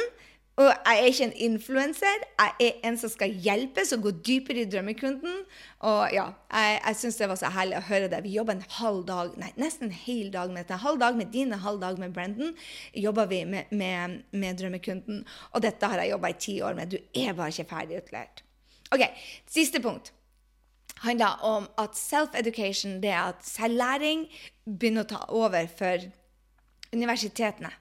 og 0.56 0.70
jeg 0.70 0.99
er 0.99 1.10
ikke 1.10 1.26
en 1.26 1.34
influenser. 1.49 2.22
Jeg 2.39 2.53
er 2.64 2.88
en 2.88 2.97
som 2.97 3.12
skal 3.12 3.34
hjelpes 3.43 3.91
og 3.91 4.06
gå 4.06 4.12
dypere 4.24 4.62
i 4.64 4.70
drømmekunden. 4.72 5.41
Og 5.84 6.14
ja, 6.16 6.30
jeg, 6.47 6.78
jeg 6.80 6.95
syns 7.01 7.18
det 7.20 7.28
var 7.28 7.39
så 7.41 7.49
herlig 7.51 7.76
å 7.76 7.84
høre 7.89 8.08
det. 8.12 8.22
Vi 8.24 8.38
jobber 8.38 8.56
en 8.56 8.64
halv 8.78 9.01
dag, 9.10 9.34
nei, 9.41 9.51
nesten 9.60 9.89
en 9.89 9.97
hel 10.06 10.30
dag 10.32 10.53
med 10.53 10.64
dette. 10.64 10.78
En 10.78 10.86
halv 10.86 11.01
dag 11.01 11.20
med 11.20 11.34
din, 11.34 11.51
en 11.51 11.64
halv 11.66 11.82
dag 11.84 11.99
med 11.99 12.16
Brendan. 12.16 12.56
jobber 12.95 13.28
vi 13.28 13.41
med, 13.45 13.72
med, 13.76 14.22
med 14.32 14.62
drømmekunden. 14.62 15.26
Og 15.51 15.66
dette 15.66 15.89
har 15.91 15.99
jeg 15.99 16.14
jobba 16.14 16.32
i 16.32 16.38
ti 16.47 16.60
år 16.64 16.78
med. 16.80 16.95
Du 16.95 16.97
er 17.26 17.36
bare 17.36 17.51
ikke 17.51 17.70
ferdig 17.76 17.99
utlært. 17.99 18.45
Ok, 18.95 19.03
Siste 19.51 19.82
punkt 19.84 20.14
handler 21.03 21.41
om 21.43 21.68
at 21.78 21.97
self-education, 21.99 23.01
det 23.03 23.12
er 23.12 23.34
at 23.34 23.43
selvlæring, 23.43 24.30
begynner 24.64 25.03
å 25.03 25.10
ta 25.10 25.20
over 25.36 25.68
for 25.68 26.08
universitetene. 26.95 27.74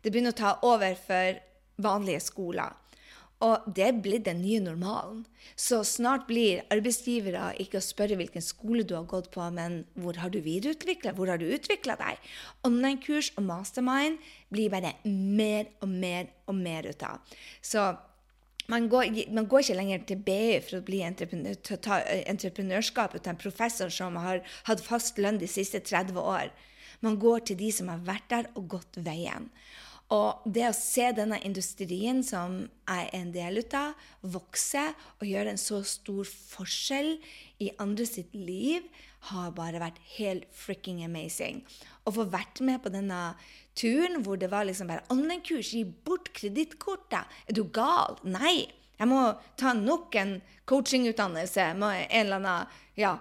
Det 0.00 0.08
begynner 0.08 0.32
å 0.32 0.38
ta 0.38 0.54
over 0.64 0.96
for 0.96 1.42
vanlige 1.82 2.20
skoler. 2.26 2.76
Og 3.44 3.68
det 3.70 4.00
blitt 4.02 4.24
den 4.26 4.40
nye 4.42 4.58
normalen. 4.58 5.20
Så 5.54 5.84
snart 5.86 6.26
blir 6.26 6.64
arbeidsgivere 6.74 7.52
ikke 7.62 7.78
å 7.78 7.84
spørre 7.84 8.18
hvilken 8.18 8.42
skole 8.42 8.82
du 8.82 8.96
har 8.96 9.06
gått 9.10 9.30
på, 9.34 9.44
men 9.54 9.84
hvor 9.94 10.18
har 10.18 10.32
du 10.34 10.40
videreutvikla, 10.42 11.14
hvor 11.14 11.30
har 11.30 11.38
du 11.38 11.46
utvikla 11.46 11.94
deg? 12.00 12.18
Online-kurs 12.66 13.30
og 13.38 13.46
mastermind 13.46 14.18
blir 14.50 14.74
bare 14.74 14.96
mer 15.06 15.70
og 15.78 15.92
mer 15.92 16.32
og 16.50 16.58
mer 16.58 16.90
ut 16.90 17.06
av. 17.06 17.38
Så 17.62 17.86
man 18.68 18.90
går, 18.90 19.14
man 19.32 19.46
går, 19.48 19.62
ikke 19.64 19.78
lenger 19.78 20.02
til 20.10 20.22
BI 20.26 20.58
for 20.60 20.80
å 20.80 20.84
bli 20.84 21.04
entreprenør, 21.06 21.60
til 21.62 21.78
å 21.78 21.82
ta 21.86 22.02
entreprenørskap 22.18 23.14
til 23.16 23.32
en 23.32 23.40
professor 23.40 23.92
som 23.94 24.18
har 24.20 24.42
hatt 24.66 24.82
fast 24.84 25.16
lønn 25.22 25.38
de 25.40 25.48
siste 25.48 25.80
30 25.80 26.18
år. 26.20 26.50
Man 27.06 27.16
går 27.22 27.46
til 27.48 27.62
de 27.62 27.70
som 27.72 27.88
har 27.88 28.02
vært 28.04 28.26
der 28.34 28.50
og 28.58 28.66
gått 28.74 28.98
veien. 29.06 29.46
Og 30.14 30.44
det 30.48 30.64
å 30.70 30.76
se 30.76 31.10
denne 31.12 31.36
industrien 31.44 32.22
som 32.24 32.62
jeg 32.64 33.08
er 33.10 33.10
en 33.18 33.32
del 33.34 33.60
av, 33.76 33.92
vokse 34.24 34.86
og 35.18 35.26
gjøre 35.28 35.52
en 35.52 35.60
så 35.60 35.82
stor 35.84 36.24
forskjell 36.24 37.18
i 37.60 37.68
andre 37.82 38.06
sitt 38.08 38.32
liv, 38.32 38.86
har 39.28 39.52
bare 39.52 39.82
vært 39.82 40.00
helt 40.16 40.46
fricking 40.54 41.02
amazing. 41.04 41.60
Å 42.08 42.14
få 42.14 42.24
vært 42.32 42.62
med 42.64 42.80
på 42.80 42.92
denne 42.94 43.34
turen 43.76 44.22
hvor 44.24 44.40
det 44.40 44.48
var 44.52 44.64
liksom 44.64 44.88
bare 44.88 45.04
online-kurs, 45.12 45.74
gi 45.74 45.84
bort 45.84 46.32
kredittkortet. 46.36 47.28
Er 47.50 47.58
du 47.58 47.66
gal? 47.68 48.16
Nei. 48.24 48.70
Jeg 48.98 49.06
må 49.06 49.20
ta 49.60 49.74
nok 49.76 50.16
en 50.18 50.38
coachingutdannelse 50.66 51.68
med 51.78 52.08
en 52.08 52.24
eller 52.24 52.40
annen 52.40 52.80
ja, 52.98 53.12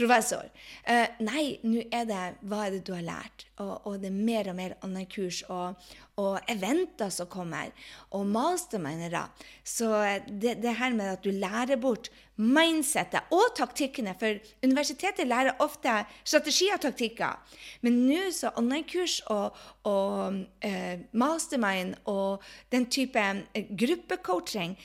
professor. 0.00 0.48
Uh, 0.88 1.06
nei, 1.24 1.44
nå 1.66 1.84
er 1.92 2.06
det 2.08 2.22
hva 2.48 2.64
er 2.66 2.76
det 2.76 2.82
du 2.88 2.94
har 2.96 3.06
lært? 3.06 3.46
Og, 3.62 3.74
og 3.86 3.98
det 4.02 4.10
er 4.10 4.16
mer 4.16 4.50
og 4.52 4.56
mer 4.58 4.76
online-kurs 4.86 5.42
og, 5.52 5.90
og, 6.20 6.38
eventer 6.50 7.12
som 7.12 7.28
kommer, 7.30 7.72
og 8.16 8.26
mastermindere. 8.28 9.26
Så 9.64 9.92
det, 10.28 10.58
det 10.64 10.76
her 10.80 10.96
med 10.96 11.14
at 11.14 11.24
du 11.24 11.30
lærer 11.34 11.80
bort 11.80 12.10
mindsettet 12.40 13.30
og 13.34 13.52
taktikkene. 13.58 14.14
For 14.20 14.40
universitetet 14.64 15.28
lærer 15.28 15.60
ofte 15.62 16.00
strategier 16.24 16.78
og 16.78 16.84
taktikker. 16.84 17.56
Men 17.84 18.00
nå 18.08 18.30
så 18.34 18.52
online-kurs 18.58 19.20
og, 19.32 19.56
og 19.88 20.40
eh, 20.66 21.04
mastermind 21.12 21.96
og 22.10 22.44
den 22.72 22.88
type 22.92 23.20
eh, 23.20 23.72
gruppecoaching, 23.84 24.76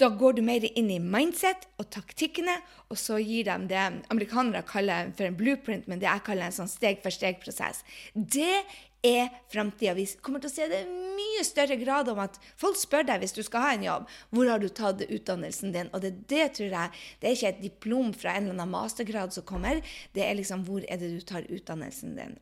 da 0.00 0.10
går 0.14 0.38
du 0.38 0.44
mer 0.46 0.66
inn 0.70 0.90
i 0.92 1.00
mindset 1.02 1.66
og 1.80 1.90
taktikkene, 1.94 2.58
og 2.90 2.98
så 2.98 3.18
gir 3.22 3.46
de 3.46 3.58
det 3.70 3.82
amerikanere 4.10 4.62
kaller 4.66 5.10
for 5.16 5.28
en 5.28 5.38
blueprint, 5.38 5.88
men 5.88 6.00
det 6.02 6.08
jeg 6.08 6.26
kaller 6.26 6.48
en 6.48 6.58
sånn 6.62 6.70
steg-for-steg-prosess. 6.70 7.84
Det 8.14 8.62
er 9.06 9.30
framtida. 9.52 9.94
Vi 9.96 10.06
kommer 10.20 10.42
til 10.42 10.50
å 10.50 10.54
se 10.54 10.68
det 10.70 10.82
i 10.84 10.98
mye 11.16 11.44
større 11.46 11.76
grad 11.80 12.10
om 12.12 12.20
at 12.22 12.36
folk 12.60 12.78
spør 12.80 13.06
deg 13.08 13.22
hvis 13.22 13.36
du 13.36 13.42
skal 13.46 13.64
ha 13.64 13.72
en 13.76 13.86
jobb, 13.86 14.10
hvor 14.34 14.50
har 14.50 14.60
du 14.60 14.68
tatt 14.68 15.04
utdannelsen 15.06 15.74
din? 15.76 15.90
Og 15.94 16.04
det, 16.04 16.12
det 16.30 16.52
tror 16.58 16.74
jeg 16.74 17.00
Det 17.20 17.28
er 17.28 17.36
ikke 17.36 17.52
et 17.54 17.64
diplom 17.64 18.12
fra 18.16 18.34
en 18.36 18.48
eller 18.48 18.58
annen 18.58 18.74
mastergrad 18.74 19.34
som 19.34 19.46
kommer, 19.46 19.82
det 20.16 20.24
er 20.26 20.38
liksom 20.38 20.64
hvor 20.68 20.84
er 20.86 21.00
det 21.00 21.12
du 21.16 21.26
tar 21.26 21.48
utdannelsen 21.48 22.16
din. 22.18 22.38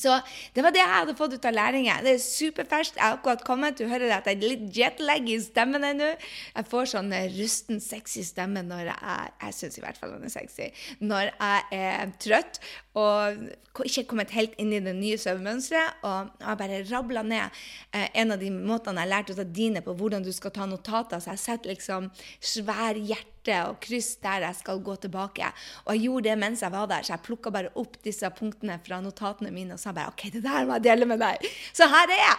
Så 0.00 0.16
det 0.54 0.64
var 0.64 0.74
det 0.74 0.82
jeg 0.82 0.92
hadde 0.92 1.16
fått 1.18 1.36
ut 1.36 1.48
av 1.48 1.54
læringen. 1.54 2.04
Det 2.04 2.14
er 2.16 2.22
superferskt. 2.22 2.98
Jeg 2.98 3.04
har 3.04 3.18
akkurat 3.18 3.44
kommet. 3.46 3.78
Du 3.78 3.88
hører 3.90 4.16
at 4.16 4.28
jeg 4.28 4.38
er 4.38 4.54
litt 4.54 4.64
jetlag 4.76 5.28
i 5.30 5.38
stemmen 5.42 5.84
ennå. 5.86 6.12
Jeg 6.54 6.70
får 6.70 6.90
sånn 6.94 7.12
rusten, 7.36 7.82
sexy 7.82 8.24
stemme 8.26 8.64
når 8.66 8.90
jeg 8.90 9.02
Jeg 9.44 9.54
syns 9.56 9.78
i 9.78 9.82
hvert 9.84 9.98
fall 10.00 10.14
den 10.14 10.26
er 10.26 10.32
sexy. 10.32 10.70
Når 11.04 11.30
jeg 11.30 11.62
er 11.78 12.14
trøtt 12.22 12.60
og 12.94 13.84
ikke 13.84 14.04
kommet 14.10 14.34
helt 14.36 14.54
inn 14.62 14.72
i 14.74 14.82
det 14.82 14.94
nye 14.96 15.18
søvnmønsteret. 15.18 16.02
Og 16.06 16.34
jeg 16.40 16.60
bare 16.60 16.82
rabla 16.90 17.24
ned 17.26 17.62
eh, 17.94 18.08
en 18.22 18.34
av 18.34 18.42
de 18.42 18.50
måtene 18.54 19.02
jeg 19.02 19.12
lærte 19.12 19.34
ut 19.34 19.42
av 19.42 19.54
dine 19.54 19.82
på 19.84 19.96
hvordan 19.98 20.24
du 20.24 20.32
skal 20.34 20.54
ta 20.54 20.68
notater. 20.70 21.22
Så 21.22 21.34
jeg 21.34 21.44
setter 21.44 21.74
liksom 21.74 22.10
svær 22.38 22.98
hjerte 23.44 23.68
og 23.68 23.80
kryss 23.82 24.16
der 24.22 24.44
jeg 24.44 24.56
skal 24.56 24.80
gå 24.82 24.96
tilbake. 24.96 25.46
Og 25.84 25.94
jeg 25.94 26.04
gjorde 26.04 26.28
det 26.28 26.38
mens 26.38 26.62
jeg 26.62 26.72
var 26.72 26.86
der, 26.86 27.02
så 27.02 27.14
jeg 27.14 27.24
plukka 27.24 27.50
bare 27.50 27.72
opp 27.74 27.96
disse 28.04 28.28
punktene 28.30 28.78
fra 28.84 29.00
notatene 29.00 29.50
mine 29.52 29.74
og 29.74 29.80
sa 29.80 29.92
bare 29.92 30.12
OK, 30.12 30.30
det 30.32 30.42
der 30.44 30.64
må 30.66 30.78
jeg 30.78 30.84
dele 30.84 31.06
med 31.06 31.20
deg. 31.20 31.44
Så 31.72 31.86
her 31.88 32.08
er 32.08 32.20
jeg. 32.20 32.38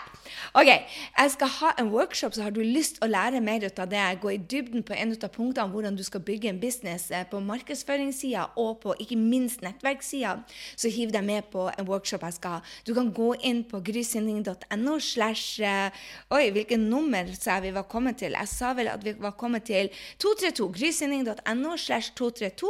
OK, 0.58 0.70
jeg 1.18 1.32
skal 1.36 1.52
ha 1.60 1.72
en 1.80 1.92
workshop, 1.94 2.34
så 2.34 2.46
har 2.46 2.52
du 2.52 2.62
lyst 2.62 3.02
å 3.04 3.10
lære 3.10 3.42
mer 3.42 3.66
ut 3.66 3.80
av 3.80 3.90
det. 3.90 4.04
Gå 4.22 4.34
i 4.34 4.40
dybden 4.40 4.84
på 4.86 4.96
en 4.96 5.14
av 5.16 5.30
punktene 5.30 5.72
hvordan 5.72 5.98
du 5.98 6.04
skal 6.04 6.24
bygge 6.26 6.50
en 6.50 6.60
business 6.62 7.10
eh, 7.12 7.26
på 7.30 7.40
markedsføringssida 7.44 8.50
og 8.62 8.82
på 8.84 8.96
ikke 9.02 9.18
minst 9.20 9.64
nettverkssida, 9.66 10.38
så 10.76 10.92
hiv 10.92 11.14
deg 11.14 11.26
med 11.26 11.50
på 11.54 11.68
en 11.72 11.88
workshop 11.88 12.26
jeg 12.26 12.40
skal 12.40 12.58
ha. 12.58 12.64
Du 12.88 12.94
kan 12.98 13.12
gå 13.16 13.34
inn 13.46 13.64
på 13.70 13.82
grysynding.no 13.86 14.98
slash 15.04 15.62
eh, 15.62 16.06
Oi, 16.34 16.50
hvilket 16.56 16.82
nummer 16.82 17.30
sa 17.38 17.58
jeg 17.58 17.68
vi 17.68 17.76
var 17.76 17.88
kommet 17.90 18.20
til? 18.22 18.36
Jeg 18.36 18.50
sa 18.50 18.74
vel 18.78 18.90
at 18.92 19.04
vi 19.06 19.14
var 19.20 19.36
kommet 19.38 19.68
til 19.68 19.92
232. 20.24 20.70
Gry 20.76 20.92
grysynding.no 20.96 21.78
slash 21.78 22.12
232 22.16 22.70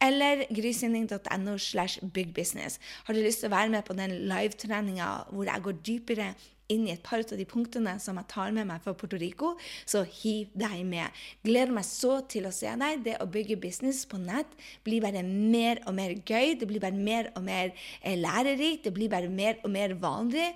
eller 0.00 0.44
grysynding.no 0.54 1.58
slash 1.58 1.98
bigbusiness 2.12 2.78
Har 3.04 3.14
du 3.14 3.20
lyst 3.20 3.40
til 3.40 3.48
å 3.50 3.56
være 3.56 3.72
med 3.72 3.84
på 3.86 3.96
den 3.96 4.10
livetreninga 4.28 5.08
hvor 5.30 5.48
jeg 5.48 5.64
går 5.64 5.78
dypere 5.86 6.32
inn 6.72 6.86
i 6.88 6.94
et 6.94 7.02
par 7.04 7.22
av 7.22 7.38
de 7.38 7.46
punktene 7.48 7.96
som 8.02 8.18
jeg 8.20 8.30
tar 8.32 8.54
med 8.56 8.68
meg 8.68 8.82
fra 8.84 8.94
Puerto 8.98 9.20
Rico, 9.20 9.54
så 9.88 10.04
hiv 10.20 10.52
deg 10.58 10.82
med. 10.88 11.22
Gleder 11.46 11.74
meg 11.74 11.86
så 11.88 12.20
til 12.30 12.48
å 12.48 12.54
se 12.54 12.72
deg. 12.82 13.02
Det 13.06 13.18
å 13.22 13.28
bygge 13.30 13.60
business 13.62 14.04
på 14.08 14.20
nett 14.22 14.56
blir 14.86 15.04
bare 15.04 15.24
mer 15.26 15.82
og 15.86 15.96
mer 15.98 16.16
gøy. 16.18 16.56
Det 16.60 16.68
blir 16.70 16.82
bare 16.82 16.96
mer 16.96 17.30
og 17.36 17.44
mer 17.46 17.72
eh, 18.00 18.16
lærerikt. 18.18 18.86
Det 18.86 18.94
blir 18.96 19.12
bare 19.12 19.30
mer 19.32 19.60
og 19.62 19.70
mer 19.74 19.96
vanlig. 20.00 20.50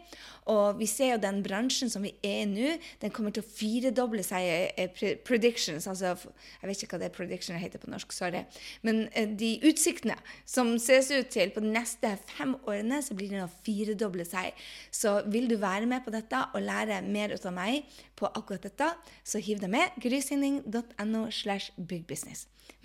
Og 0.53 0.79
vi 0.79 0.87
ser 0.87 1.15
jo 1.15 1.23
den 1.23 1.41
bransjen 1.43 1.91
som 1.91 2.05
vi 2.07 2.13
er 2.23 2.45
i 2.45 2.47
nå, 2.47 2.77
den 3.03 3.13
kommer 3.15 3.35
til 3.35 3.43
å 3.43 3.51
firedoble 3.51 4.23
seg 4.27 4.77
eh, 4.79 5.17
predictions. 5.27 5.89
Altså, 5.91 6.15
jeg 6.61 6.71
vet 6.71 6.85
ikke 6.85 6.95
hva 6.95 7.03
det 7.03 7.13
prediction 7.17 7.59
heter 7.59 7.83
på 7.83 7.91
norsk, 7.91 8.15
sorry. 8.15 8.45
Men 8.87 9.07
eh, 9.11 9.27
de 9.27 9.57
utsiktene 9.67 10.15
som 10.47 10.77
ses 10.83 11.11
ut 11.11 11.33
til 11.35 11.51
på 11.55 11.65
de 11.65 11.73
neste 11.75 12.13
fem 12.31 12.55
årene, 12.63 13.03
så 13.03 13.17
blir 13.19 13.35
det 13.35 13.43
å 13.43 13.51
firedoble 13.67 14.27
seg. 14.29 14.55
Så 14.95 15.19
vil 15.33 15.51
du 15.51 15.57
være 15.59 15.91
med 15.91 16.06
på 16.07 16.15
dette 16.15 16.43
og 16.55 16.65
lære 16.65 17.03
mer 17.05 17.35
ut 17.35 17.47
av 17.49 17.55
meg 17.57 17.87
på 18.17 18.31
akkurat 18.31 18.67
dette, 18.69 18.93
så 19.27 19.43
hiv 19.43 19.63
deg 19.63 19.73
med. 19.75 19.97
grysynding.no. 20.03 21.27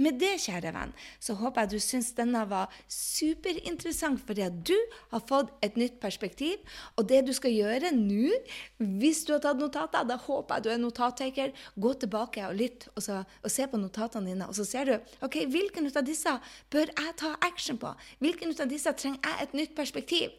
Med 0.02 0.18
det, 0.22 0.32
kjære 0.42 0.72
venn, 0.74 0.94
så 1.22 1.36
håper 1.38 1.66
jeg 1.66 1.72
du 1.72 1.84
syns 1.84 2.12
denne 2.18 2.42
var 2.50 2.72
superinteressant, 2.90 4.22
fordi 4.26 4.46
at 4.46 4.58
du 4.66 4.76
har 5.12 5.22
fått 5.30 5.52
et 5.66 5.78
nytt 5.78 6.00
perspektiv. 6.02 6.62
Og 6.98 7.06
det 7.10 7.22
du 7.28 7.34
skal 7.38 7.54
gjøre 7.54 7.92
nå, 7.94 8.32
hvis 9.02 9.24
du 9.28 9.36
har 9.36 9.44
tatt 9.44 9.62
notater, 9.62 10.08
da 10.08 10.18
håper 10.22 10.58
jeg 10.58 10.66
du 10.66 10.72
er 10.74 10.82
notattaker. 10.82 11.54
Gå 11.78 11.94
tilbake 12.02 12.48
og 12.48 12.58
lytt, 12.58 12.88
og, 12.96 13.04
så, 13.06 13.22
og 13.44 13.54
se 13.54 13.68
på 13.70 13.82
notatene 13.82 14.32
dine, 14.32 14.48
og 14.50 14.58
så 14.58 14.66
ser 14.68 14.90
du 14.90 14.96
ok, 15.26 15.44
hvilken 15.52 15.92
av 15.92 16.06
disse 16.08 16.38
bør 16.74 16.94
jeg 16.94 17.18
ta 17.22 17.36
action 17.46 17.82
på? 17.82 17.94
Hvilken 18.24 18.56
av 18.58 18.72
disse 18.72 18.96
trenger 18.98 19.22
jeg 19.22 19.46
et 19.46 19.60
nytt 19.62 19.78
perspektiv? 19.78 20.32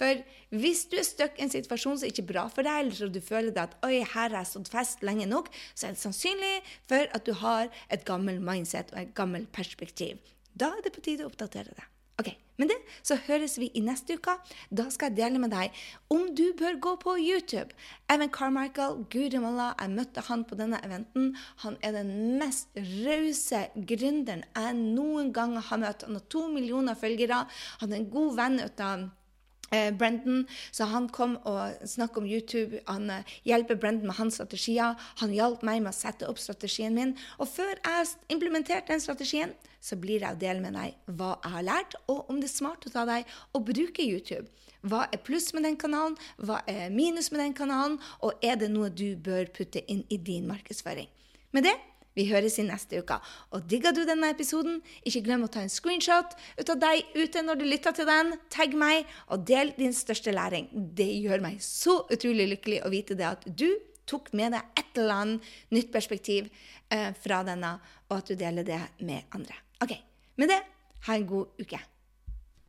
For 0.00 0.22
hvis 0.56 0.84
du 0.90 0.98
er 1.00 1.06
stuck 1.06 1.38
i 1.38 1.46
en 1.46 1.52
situasjon 1.52 2.00
som 2.00 2.08
ikke 2.08 2.24
er 2.24 2.30
bra 2.32 2.46
for 2.52 2.66
deg, 2.66 2.84
eller 2.84 2.96
så 2.96 3.08
du 3.12 3.20
føler 3.24 3.56
at 3.60 3.76
oi, 3.86 4.00
her 4.00 4.28
har 4.32 4.38
jeg 4.40 4.52
stått 4.52 4.72
fast 4.72 5.04
lenge 5.06 5.28
nok, 5.30 5.50
så 5.74 5.88
er 5.88 5.96
det 5.96 6.02
sannsynlig 6.02 6.54
for 6.90 7.08
at 7.12 7.26
du 7.28 7.34
har 7.42 7.72
et 7.92 8.06
gammelt 8.08 8.44
mindset 8.44 8.94
og 8.94 9.02
et 9.04 9.16
gammelt 9.18 9.52
perspektiv. 9.54 10.20
Da 10.52 10.72
er 10.72 10.84
det 10.84 10.94
på 10.94 11.04
tide 11.04 11.24
å 11.24 11.32
oppdatere 11.32 11.72
det. 11.76 11.88
Ok, 12.20 12.28
Med 12.60 12.68
det 12.68 12.76
så 13.02 13.16
høres 13.26 13.56
vi 13.58 13.70
i 13.74 13.80
neste 13.82 14.18
uke. 14.20 14.34
Da 14.70 14.84
skal 14.92 15.10
jeg 15.10 15.16
dele 15.22 15.40
med 15.40 15.50
deg 15.54 15.72
om 16.12 16.28
du 16.36 16.52
bør 16.58 16.76
gå 16.84 16.92
på 17.00 17.14
YouTube. 17.18 17.72
Evan 18.12 18.30
Carmichael, 18.30 19.00
guri 19.10 19.40
jeg 19.40 19.88
møtte 19.94 20.24
han 20.28 20.44
på 20.44 20.58
denne 20.60 20.78
eventen. 20.84 21.32
Han 21.64 21.78
er 21.82 21.96
den 21.96 22.12
mest 22.38 22.68
rause 22.76 23.64
gründeren 23.74 24.44
jeg 24.44 24.76
noen 24.76 25.32
gang 25.32 25.56
har 25.56 25.80
møtt. 25.80 26.04
Han 26.06 26.20
har 26.20 26.28
to 26.28 26.44
millioner 26.52 26.94
følgere. 26.94 27.46
Han 27.80 27.92
er 27.92 28.02
en 28.02 28.10
god 28.12 28.36
venn 28.36 28.60
ut 28.60 28.84
av 28.84 29.08
Brendan, 29.72 30.44
så 30.70 30.84
han 30.90 31.08
kom 31.08 31.38
og 31.48 31.88
snakket 31.88 32.20
om 32.20 32.28
YouTube. 32.28 32.80
Han 32.88 33.10
uh, 33.10 33.34
hjelper 33.48 33.78
Brendan 33.80 34.10
med 34.10 34.18
hans 34.18 34.36
strategier. 34.38 34.98
Han 35.22 35.32
hjalp 35.32 35.64
meg 35.66 35.80
med 35.82 35.92
å 35.94 35.96
sette 35.96 36.28
opp 36.28 36.40
strategien 36.40 36.94
min. 36.96 37.14
Og 37.40 37.48
før 37.48 37.72
jeg 37.74 38.10
implementerte 38.34 38.92
den 38.92 39.02
strategien, 39.02 39.54
så 39.82 39.98
blir 39.98 40.22
jeg 40.22 40.36
å 40.36 40.38
dele 40.38 40.62
med 40.62 40.76
deg 40.78 41.14
hva 41.18 41.34
jeg 41.42 41.54
har 41.56 41.66
lært, 41.66 41.96
og 42.06 42.28
om 42.30 42.38
det 42.38 42.50
er 42.50 42.54
smart 42.54 42.86
å 42.86 42.92
ta 42.94 43.06
deg 43.08 43.28
å 43.56 43.62
bruke 43.64 44.04
YouTube. 44.04 44.46
Hva 44.82 45.04
er 45.14 45.22
pluss 45.22 45.52
med 45.54 45.66
den 45.66 45.78
kanalen, 45.78 46.16
hva 46.42 46.60
er 46.70 46.90
minus 46.94 47.30
med 47.32 47.42
den 47.42 47.54
kanalen, 47.54 47.98
og 48.22 48.38
er 48.42 48.58
det 48.58 48.70
noe 48.70 48.90
du 48.90 49.14
bør 49.14 49.50
putte 49.54 49.82
inn 49.90 50.02
i 50.10 50.18
din 50.18 50.46
markedsføring? 50.50 51.10
Med 51.54 51.66
det 51.68 51.74
vi 52.16 52.26
høres 52.30 52.58
i 52.60 52.66
neste 52.66 53.00
uke. 53.02 53.18
Og 53.52 53.64
digga 53.68 53.92
du 53.94 54.02
denne 54.08 54.30
episoden, 54.32 54.80
ikke 55.06 55.24
glem 55.26 55.46
å 55.46 55.50
ta 55.52 55.62
en 55.64 55.72
screenshot 55.72 56.34
ut 56.58 56.74
av 56.74 56.82
deg 56.82 57.14
ute 57.16 57.44
når 57.44 57.60
du 57.60 57.64
lytter 57.68 57.96
til 57.96 58.08
den. 58.08 58.34
Tagg 58.52 58.76
meg, 58.78 59.08
og 59.32 59.46
del 59.48 59.72
din 59.78 59.94
største 59.96 60.34
læring. 60.34 60.68
Det 60.72 61.08
gjør 61.22 61.44
meg 61.44 61.62
så 61.64 62.02
utrolig 62.12 62.50
lykkelig 62.56 62.82
å 62.84 62.92
vite 62.92 63.18
det 63.18 63.28
at 63.28 63.46
du 63.46 63.68
tok 64.08 64.32
med 64.36 64.54
deg 64.56 64.80
et 64.80 64.98
eller 64.98 65.22
annet 65.22 65.52
nytt 65.72 65.92
perspektiv 65.94 66.50
eh, 66.92 67.10
fra 67.16 67.42
denne, 67.46 67.76
og 68.10 68.18
at 68.18 68.32
du 68.32 68.36
deler 68.38 68.66
det 68.66 68.80
med 69.06 69.30
andre. 69.36 69.56
OK. 69.84 69.96
Med 70.40 70.52
det, 70.52 70.60
ha 71.06 71.16
en 71.16 71.28
god 71.28 71.62
uke. 71.62 71.80